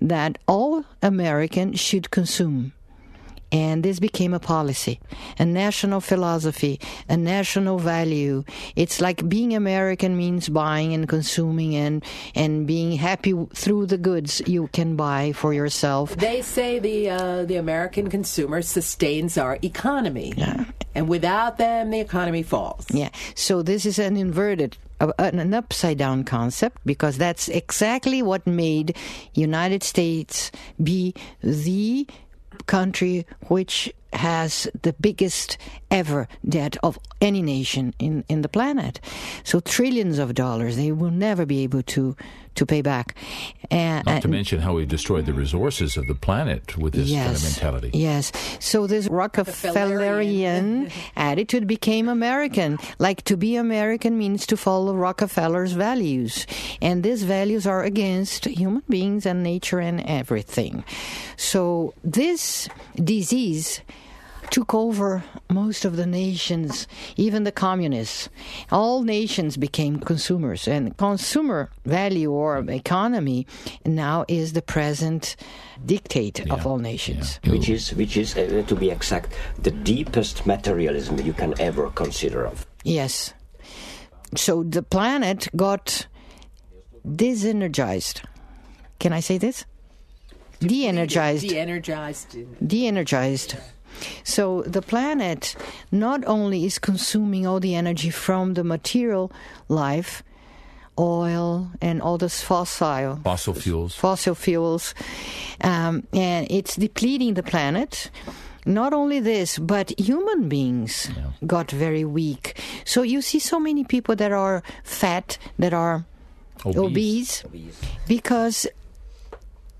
that 0.00 0.38
all 0.46 0.84
Americans 1.02 1.80
should 1.80 2.10
consume. 2.10 2.72
And 3.50 3.82
this 3.82 3.98
became 3.98 4.34
a 4.34 4.40
policy, 4.40 5.00
a 5.38 5.46
national 5.46 6.00
philosophy, 6.00 6.80
a 7.08 7.16
national 7.16 7.78
value. 7.78 8.44
It's 8.76 9.00
like 9.00 9.26
being 9.26 9.54
American 9.54 10.16
means 10.18 10.50
buying 10.50 10.92
and 10.92 11.08
consuming 11.08 11.74
and, 11.74 12.04
and 12.34 12.66
being 12.66 12.92
happy 12.92 13.34
through 13.54 13.86
the 13.86 13.96
goods 13.96 14.42
you 14.46 14.68
can 14.68 14.96
buy 14.96 15.32
for 15.32 15.54
yourself. 15.54 16.14
They 16.16 16.42
say 16.42 16.78
the 16.78 17.10
uh, 17.10 17.44
the 17.44 17.56
American 17.56 18.10
consumer 18.10 18.60
sustains 18.60 19.38
our 19.38 19.58
economy, 19.62 20.34
and 20.94 21.08
without 21.08 21.56
them, 21.56 21.90
the 21.90 22.00
economy 22.00 22.42
falls. 22.42 22.86
Yeah. 22.90 23.10
So 23.34 23.62
this 23.62 23.86
is 23.86 23.98
an 23.98 24.16
inverted, 24.16 24.76
uh, 25.00 25.12
an 25.18 25.54
upside 25.54 25.96
down 25.96 26.24
concept 26.24 26.78
because 26.84 27.16
that's 27.16 27.48
exactly 27.48 28.20
what 28.22 28.46
made 28.46 28.96
United 29.34 29.82
States 29.82 30.50
be 30.82 31.14
the 31.42 32.06
country 32.66 33.26
which 33.48 33.92
has 34.12 34.68
the 34.82 34.94
biggest 34.94 35.58
ever 35.90 36.28
debt 36.48 36.76
of 36.82 36.98
any 37.20 37.42
nation 37.42 37.94
in, 37.98 38.24
in 38.28 38.42
the 38.42 38.48
planet. 38.48 39.00
So 39.44 39.60
trillions 39.60 40.18
of 40.18 40.34
dollars 40.34 40.76
they 40.76 40.92
will 40.92 41.10
never 41.10 41.44
be 41.44 41.62
able 41.62 41.82
to 41.82 42.16
to 42.58 42.66
pay 42.66 42.82
back. 42.82 43.14
And, 43.70 44.04
Not 44.06 44.22
to 44.22 44.28
mention 44.28 44.60
how 44.60 44.74
we 44.74 44.86
destroyed 44.86 45.26
the 45.26 45.32
resources 45.32 45.96
of 45.96 46.06
the 46.06 46.14
planet 46.14 46.76
with 46.76 46.94
this 46.94 47.10
kind 47.10 47.34
of 47.34 47.42
mentality. 47.42 47.90
Yes. 47.94 48.32
So 48.60 48.86
this 48.86 49.08
Rockefellerian 49.08 50.90
attitude 51.16 51.66
became 51.66 52.08
American. 52.08 52.78
Like 52.98 53.22
to 53.24 53.36
be 53.36 53.56
American 53.56 54.18
means 54.18 54.46
to 54.46 54.56
follow 54.56 54.94
Rockefeller's 54.94 55.72
values. 55.72 56.46
And 56.82 57.02
these 57.02 57.22
values 57.22 57.66
are 57.66 57.82
against 57.84 58.46
human 58.46 58.82
beings 58.88 59.26
and 59.26 59.42
nature 59.42 59.80
and 59.80 60.00
everything. 60.00 60.84
So 61.36 61.94
this 62.02 62.68
disease 62.96 63.80
took 64.50 64.74
over 64.74 65.24
most 65.50 65.84
of 65.84 65.96
the 65.96 66.06
nations, 66.06 66.86
even 67.16 67.44
the 67.44 67.52
communists. 67.52 68.28
All 68.70 69.02
nations 69.02 69.56
became 69.56 69.98
consumers, 69.98 70.68
and 70.68 70.96
consumer 70.96 71.70
value 71.84 72.30
or 72.30 72.58
economy 72.70 73.46
now 73.84 74.24
is 74.28 74.52
the 74.52 74.62
present 74.62 75.36
dictate 75.84 76.50
of 76.50 76.66
all 76.66 76.78
nations. 76.78 77.40
Which 77.46 77.68
is, 77.68 77.94
which 77.94 78.16
is 78.16 78.36
uh, 78.36 78.64
to 78.66 78.74
be 78.74 78.90
exact, 78.90 79.32
the 79.62 79.70
deepest 79.70 80.46
materialism 80.46 81.20
you 81.20 81.32
can 81.32 81.54
ever 81.60 81.90
consider 81.90 82.46
of. 82.46 82.66
Yes. 82.84 83.34
So 84.34 84.62
the 84.62 84.82
planet 84.82 85.48
got 85.56 86.06
disenergized. 87.06 88.24
Can 88.98 89.12
I 89.12 89.20
say 89.20 89.38
this? 89.38 89.64
De-energized. 90.60 91.48
De-energized. 91.48 92.36
De-energized. 92.66 93.56
So 94.24 94.62
the 94.62 94.82
planet 94.82 95.56
not 95.90 96.24
only 96.26 96.64
is 96.64 96.78
consuming 96.78 97.46
all 97.46 97.60
the 97.60 97.74
energy 97.74 98.10
from 98.10 98.54
the 98.54 98.64
material 98.64 99.30
life, 99.68 100.22
oil 100.98 101.70
and 101.80 102.02
all 102.02 102.18
this 102.18 102.42
fossil 102.42 103.20
Fossil 103.22 103.54
fuels. 103.54 103.94
fossil 103.94 104.34
fuels, 104.34 104.94
um, 105.60 106.06
and 106.12 106.46
it's 106.50 106.76
depleting 106.76 107.34
the 107.34 107.42
planet. 107.42 108.10
Not 108.66 108.92
only 108.92 109.20
this, 109.20 109.58
but 109.58 109.98
human 109.98 110.48
beings 110.48 111.08
got 111.46 111.70
very 111.70 112.04
weak. 112.04 112.60
So 112.84 113.00
you 113.02 113.22
see 113.22 113.38
so 113.38 113.58
many 113.58 113.84
people 113.84 114.14
that 114.16 114.32
are 114.32 114.62
fat, 114.84 115.38
that 115.58 115.72
are 115.72 116.04
Obese. 116.66 117.44
obese, 117.44 117.80
because 118.06 118.66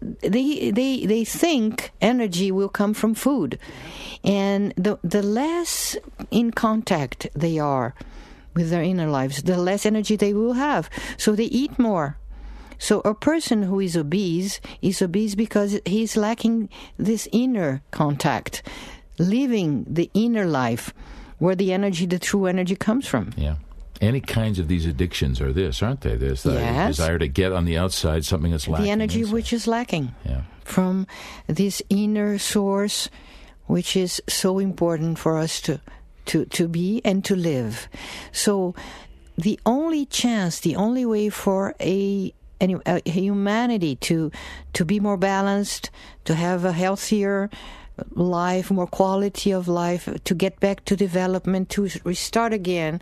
they 0.00 0.70
they 0.70 1.06
they 1.06 1.24
think 1.24 1.92
energy 2.00 2.50
will 2.52 2.68
come 2.68 2.94
from 2.94 3.14
food, 3.14 3.58
and 4.22 4.72
the 4.76 4.98
the 5.02 5.22
less 5.22 5.96
in 6.30 6.50
contact 6.52 7.28
they 7.34 7.58
are 7.58 7.94
with 8.54 8.70
their 8.70 8.82
inner 8.82 9.08
lives, 9.08 9.42
the 9.42 9.56
less 9.56 9.86
energy 9.86 10.16
they 10.16 10.32
will 10.34 10.54
have. 10.54 10.90
So 11.16 11.34
they 11.34 11.44
eat 11.44 11.78
more. 11.78 12.16
So 12.78 13.00
a 13.00 13.14
person 13.14 13.64
who 13.64 13.80
is 13.80 13.96
obese 13.96 14.60
is 14.82 15.02
obese 15.02 15.34
because 15.34 15.80
he's 15.84 16.16
lacking 16.16 16.68
this 16.96 17.28
inner 17.32 17.82
contact, 17.90 18.62
living 19.18 19.84
the 19.88 20.10
inner 20.14 20.46
life 20.46 20.94
where 21.38 21.56
the 21.56 21.72
energy, 21.72 22.06
the 22.06 22.18
true 22.18 22.46
energy 22.46 22.76
comes 22.76 23.06
from. 23.06 23.32
Yeah. 23.36 23.56
Any 24.00 24.20
kinds 24.20 24.58
of 24.58 24.68
these 24.68 24.86
addictions 24.86 25.40
are 25.40 25.52
this, 25.52 25.82
aren't 25.82 26.02
they? 26.02 26.14
This 26.16 26.42
the 26.44 26.52
Yes. 26.54 26.96
desire 26.96 27.18
to 27.18 27.26
get 27.28 27.52
on 27.52 27.64
the 27.64 27.76
outside 27.76 28.24
something 28.24 28.52
that's 28.52 28.68
lacking. 28.68 28.84
the 28.86 28.90
energy 28.92 29.20
inside. 29.20 29.32
which 29.34 29.52
is 29.52 29.66
lacking 29.66 30.14
Yeah. 30.24 30.42
from 30.64 31.06
this 31.48 31.82
inner 31.90 32.38
source 32.38 33.08
which 33.66 33.96
is 33.96 34.22
so 34.28 34.58
important 34.60 35.18
for 35.18 35.36
us 35.36 35.60
to 35.62 35.80
to 36.26 36.44
to 36.46 36.68
be 36.68 37.00
and 37.04 37.24
to 37.24 37.34
live 37.34 37.88
so 38.32 38.74
the 39.36 39.58
only 39.66 40.06
chance 40.06 40.60
the 40.60 40.76
only 40.76 41.04
way 41.04 41.28
for 41.30 41.74
a 41.80 42.32
a 42.60 43.00
humanity 43.10 43.94
to 43.96 44.30
to 44.72 44.84
be 44.84 45.00
more 45.00 45.16
balanced 45.16 45.90
to 46.24 46.34
have 46.34 46.64
a 46.64 46.72
healthier 46.72 47.48
life 48.14 48.70
more 48.70 48.86
quality 48.86 49.50
of 49.52 49.68
life 49.68 50.08
to 50.24 50.34
get 50.34 50.58
back 50.60 50.84
to 50.84 50.94
development 50.96 51.68
to 51.68 51.88
restart 52.04 52.52
again 52.52 53.00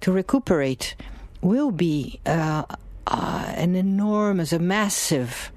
to 0.00 0.12
recuperate 0.12 0.94
will 1.40 1.70
be 1.70 2.20
uh, 2.26 2.64
uh, 3.06 3.52
an 3.56 3.74
enormous, 3.74 4.52
a 4.52 4.58
massive 4.58 5.52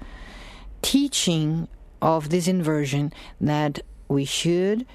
teaching 0.82 1.68
of 2.00 2.30
this 2.30 2.48
inversion 2.48 3.12
that 3.40 3.80
we 4.08 4.24
should 4.24 4.86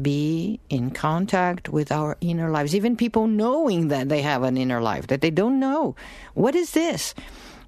be 0.00 0.60
in 0.70 0.90
contact 0.90 1.68
with 1.68 1.92
our 1.92 2.16
inner 2.20 2.50
lives. 2.50 2.74
Even 2.74 2.96
people 2.96 3.26
knowing 3.26 3.88
that 3.88 4.08
they 4.08 4.22
have 4.22 4.42
an 4.42 4.56
inner 4.56 4.80
life, 4.80 5.06
that 5.06 5.20
they 5.20 5.30
don't 5.30 5.60
know. 5.60 5.94
What 6.34 6.54
is 6.54 6.72
this? 6.72 7.14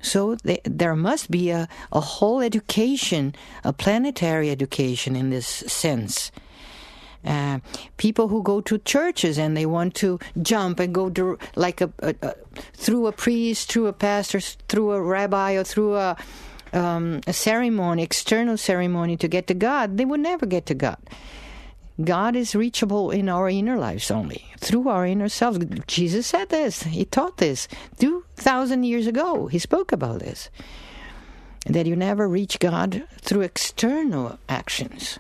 So 0.01 0.37
they, 0.37 0.61
there 0.65 0.97
must 0.97 1.31
be 1.31 1.51
a, 1.51 1.69
a 1.93 2.01
whole 2.01 2.41
education, 2.41 3.35
a 3.65 3.73
planetary 3.73 4.51
education 4.51 5.17
in 5.17 5.31
this 5.31 5.47
sense. 5.47 6.31
Uh, 7.27 7.59
people 7.97 8.29
who 8.29 8.43
go 8.43 8.61
to 8.61 8.79
churches 8.79 9.39
and 9.39 9.57
they 9.57 9.67
want 9.67 9.95
to 9.97 10.19
jump 10.43 10.79
and 10.79 10.95
go 10.95 11.11
to, 11.11 11.39
like 11.57 11.81
a, 11.81 11.93
a, 12.01 12.15
a 12.23 12.35
through 12.75 13.07
a 13.07 13.13
priest, 13.13 13.73
through 13.73 13.87
a 13.87 13.93
pastor, 13.93 14.41
through 14.41 14.93
a 14.93 15.03
rabbi, 15.03 15.55
or 15.55 15.65
through 15.65 15.97
a 15.97 16.17
um, 16.73 17.21
a 17.27 17.33
ceremony, 17.33 18.03
external 18.03 18.57
ceremony 18.57 19.17
to 19.17 19.29
get 19.29 19.47
to 19.47 19.55
God, 19.55 19.97
they 19.97 20.05
would 20.05 20.21
never 20.21 20.47
get 20.47 20.67
to 20.67 20.75
God. 20.75 20.99
God 22.03 22.37
is 22.37 22.55
reachable 22.55 23.11
in 23.11 23.29
our 23.29 23.49
inner 23.49 23.79
lives 23.79 24.11
only, 24.11 24.53
through 24.59 24.89
our 24.89 25.07
inner 25.07 25.31
selves. 25.31 25.59
Jesus 25.87 26.27
said 26.27 26.51
this, 26.51 26.83
He 26.83 27.07
taught 27.07 27.39
this 27.39 27.69
2,000 27.99 28.85
years 28.85 29.07
ago. 29.07 29.47
He 29.47 29.59
spoke 29.59 29.93
about 29.93 30.21
this. 30.21 30.51
That 31.65 31.87
you 31.87 31.97
never 31.97 32.29
reach 32.29 32.59
God 32.59 33.05
through 33.23 33.41
external 33.41 34.39
actions. 34.49 35.19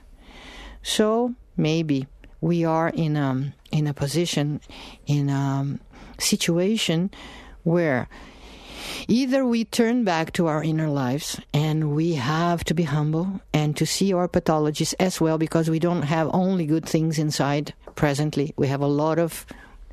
So 0.82 1.34
maybe 1.56 2.06
we 2.40 2.64
are 2.64 2.88
in 2.88 3.16
a, 3.16 3.54
in 3.72 3.86
a 3.86 3.94
position, 3.94 4.60
in 5.06 5.28
a 5.28 5.78
situation 6.18 7.10
where 7.64 8.08
Either 9.08 9.44
we 9.44 9.64
turn 9.64 10.04
back 10.04 10.32
to 10.32 10.46
our 10.46 10.62
inner 10.62 10.88
lives 10.88 11.40
and 11.52 11.94
we 11.94 12.14
have 12.14 12.64
to 12.64 12.74
be 12.74 12.82
humble 12.84 13.40
and 13.52 13.76
to 13.76 13.86
see 13.86 14.12
our 14.12 14.28
pathologies 14.28 14.94
as 14.98 15.20
well 15.20 15.38
because 15.38 15.70
we 15.70 15.78
don't 15.78 16.02
have 16.02 16.30
only 16.32 16.66
good 16.66 16.84
things 16.86 17.18
inside 17.18 17.72
presently. 17.94 18.52
We 18.56 18.68
have 18.68 18.80
a 18.80 18.86
lot 18.86 19.18
of 19.18 19.46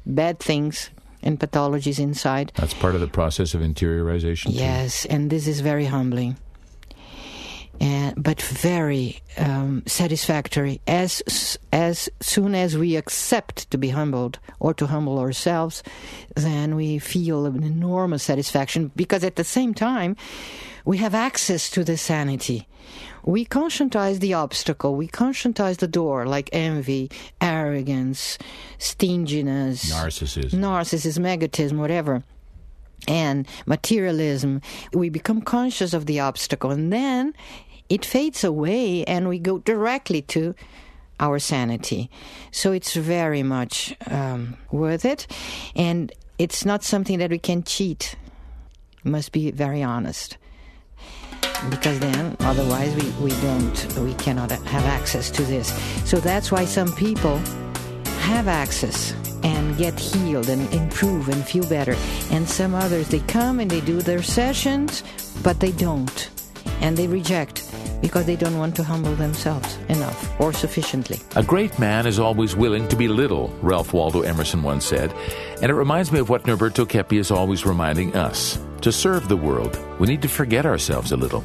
bad 0.06 0.40
things 0.40 0.90
and 1.22 1.40
pathologies 1.40 2.00
inside. 2.00 2.52
That's 2.56 2.74
part 2.74 2.96
of 2.96 3.02
the 3.02 3.08
process 3.08 3.54
of 3.54 3.62
interiorization. 3.62 4.52
too. 4.52 4.58
Yes, 4.58 5.06
and 5.06 5.30
this 5.30 5.48
is 5.48 5.62
very 5.62 5.86
humbling. 5.86 6.38
And, 7.84 8.24
but 8.24 8.42
very 8.42 9.22
um, 9.38 9.84
satisfactory. 9.86 10.80
As 10.88 11.58
as 11.74 12.08
soon 12.22 12.56
as 12.56 12.78
we 12.78 12.96
accept 12.96 13.70
to 13.72 13.78
be 13.78 13.90
humbled 13.90 14.40
or 14.60 14.74
to 14.76 14.88
humble 14.88 15.20
ourselves 15.20 15.84
then 16.36 16.76
we 16.76 17.00
feel 17.00 17.46
an 17.46 17.64
enormous 17.64 18.24
satisfaction 18.24 18.92
because 18.96 19.24
at 19.24 19.36
the 19.36 19.44
same 19.44 19.74
time 19.74 20.16
we 20.86 20.98
have 20.98 21.16
access 21.16 21.70
to 21.72 21.84
the 21.84 21.98
sanity. 21.98 22.68
We 23.26 23.46
conscientize 23.46 24.20
the 24.20 24.34
obstacle. 24.34 24.96
We 24.96 25.08
conscientize 25.08 25.78
the 25.78 25.88
door 25.88 26.26
like 26.26 26.50
envy 26.52 27.10
arrogance 27.40 28.38
stinginess 28.78 29.92
Narcissism. 29.92 30.60
narcissism 30.60 31.26
egotism 31.26 31.78
whatever 31.78 32.24
and 33.08 33.48
materialism, 33.66 34.62
we 34.94 35.10
become 35.10 35.42
conscious 35.42 35.94
of 35.94 36.06
the 36.06 36.22
obstacle, 36.22 36.72
and 36.72 36.92
then 36.92 37.34
it 37.90 38.06
fades 38.06 38.44
away, 38.44 39.04
and 39.06 39.28
we 39.28 39.40
go 39.40 39.60
directly 39.60 40.22
to 40.24 40.56
our 41.20 41.40
sanity. 41.40 42.10
So 42.52 42.72
it's 42.72 42.96
very 42.96 43.44
much 43.44 43.96
um, 44.08 44.58
worth 44.72 45.06
it, 45.06 45.28
and 45.76 46.12
it's 46.38 46.66
not 46.66 46.84
something 46.84 47.20
that 47.20 47.30
we 47.30 47.40
can 47.40 47.64
cheat. 47.64 48.16
Must 49.04 49.32
be 49.32 49.52
very 49.52 49.84
honest. 49.84 50.38
Because 51.70 52.00
then, 52.00 52.36
otherwise, 52.40 52.96
we, 52.96 53.10
we 53.24 53.32
don't, 53.42 53.98
we 54.00 54.14
cannot 54.16 54.52
have 54.52 54.86
access 54.86 55.30
to 55.32 55.44
this. 55.44 55.72
So 56.10 56.18
that's 56.18 56.52
why 56.52 56.66
some 56.66 56.92
people 56.96 57.38
have 58.20 58.48
access 58.48 59.14
and 59.44 59.78
get 59.78 60.00
healed 60.00 60.50
and 60.50 60.74
improve 60.74 61.30
and 61.30 61.46
feel 61.46 61.68
better. 61.68 61.96
And 62.32 62.48
some 62.48 62.74
others, 62.74 63.10
they 63.10 63.20
come 63.20 63.60
and 63.60 63.70
they 63.70 63.82
do 63.82 64.02
their 64.02 64.24
sessions, 64.24 65.04
but 65.44 65.60
they 65.60 65.72
don't. 65.74 66.30
And 66.84 66.96
they 66.96 67.08
reject 67.08 67.64
because 68.02 68.26
they 68.26 68.36
don't 68.36 68.58
want 68.58 68.76
to 68.76 68.84
humble 68.84 69.16
themselves 69.16 69.78
enough 69.90 70.40
or 70.40 70.54
sufficiently. 70.54 71.20
A 71.36 71.42
great 71.42 71.80
man 71.80 72.06
is 72.06 72.20
always 72.20 72.56
willing 72.56 72.88
to 72.90 72.96
be 72.96 73.08
little, 73.08 73.48
Ralph 73.62 73.94
Waldo 73.94 74.22
Emerson 74.22 74.62
once 74.62 74.86
said. 74.86 75.12
And 75.62 75.72
it 75.72 75.76
reminds 75.76 76.12
me 76.12 76.20
of 76.20 76.30
what 76.30 76.44
Norberto 76.44 76.88
Keppe 76.88 77.18
is 77.18 77.32
always 77.32 77.66
reminding 77.66 78.16
us. 78.16 78.60
To 78.82 78.92
serve 78.92 79.30
the 79.30 79.38
world, 79.38 79.80
we 79.98 80.08
need 80.08 80.22
to 80.24 80.28
forget 80.28 80.66
ourselves 80.66 81.14
a 81.14 81.18
little. 81.18 81.44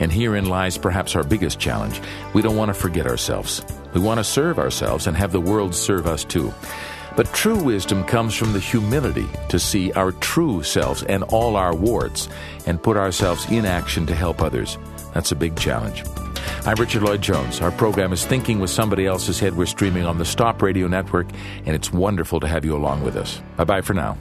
And 0.00 0.12
herein 0.12 0.44
lies 0.44 0.76
perhaps 0.76 1.16
our 1.16 1.24
biggest 1.24 1.58
challenge. 1.58 2.00
We 2.34 2.42
don't 2.42 2.56
want 2.56 2.68
to 2.68 2.74
forget 2.74 3.06
ourselves. 3.06 3.64
We 3.94 4.00
want 4.00 4.18
to 4.18 4.24
serve 4.24 4.58
ourselves 4.58 5.06
and 5.06 5.16
have 5.16 5.32
the 5.32 5.40
world 5.40 5.74
serve 5.74 6.06
us 6.06 6.24
too. 6.24 6.52
But 7.16 7.32
true 7.32 7.62
wisdom 7.62 8.04
comes 8.04 8.34
from 8.34 8.52
the 8.52 8.60
humility 8.60 9.28
to 9.48 9.58
see 9.58 9.92
our 9.92 10.12
true 10.12 10.62
selves 10.62 11.02
and 11.04 11.22
all 11.24 11.56
our 11.56 11.74
warts 11.74 12.28
and 12.66 12.82
put 12.82 12.96
ourselves 12.96 13.46
in 13.50 13.64
action 13.64 14.06
to 14.06 14.14
help 14.14 14.42
others. 14.42 14.78
That's 15.12 15.32
a 15.32 15.36
big 15.36 15.56
challenge. 15.56 16.04
I'm 16.66 16.76
Richard 16.76 17.02
Lloyd 17.02 17.22
Jones. 17.22 17.60
Our 17.60 17.70
program 17.72 18.12
is 18.12 18.24
Thinking 18.24 18.58
with 18.58 18.70
Somebody 18.70 19.06
Else's 19.06 19.38
Head. 19.38 19.56
We're 19.56 19.66
streaming 19.66 20.06
on 20.06 20.18
the 20.18 20.24
Stop 20.24 20.62
Radio 20.62 20.88
Network, 20.88 21.26
and 21.66 21.76
it's 21.76 21.92
wonderful 21.92 22.40
to 22.40 22.48
have 22.48 22.64
you 22.64 22.74
along 22.74 23.02
with 23.04 23.16
us. 23.16 23.40
Bye 23.56 23.64
bye 23.64 23.82
for 23.82 23.94
now. 23.94 24.16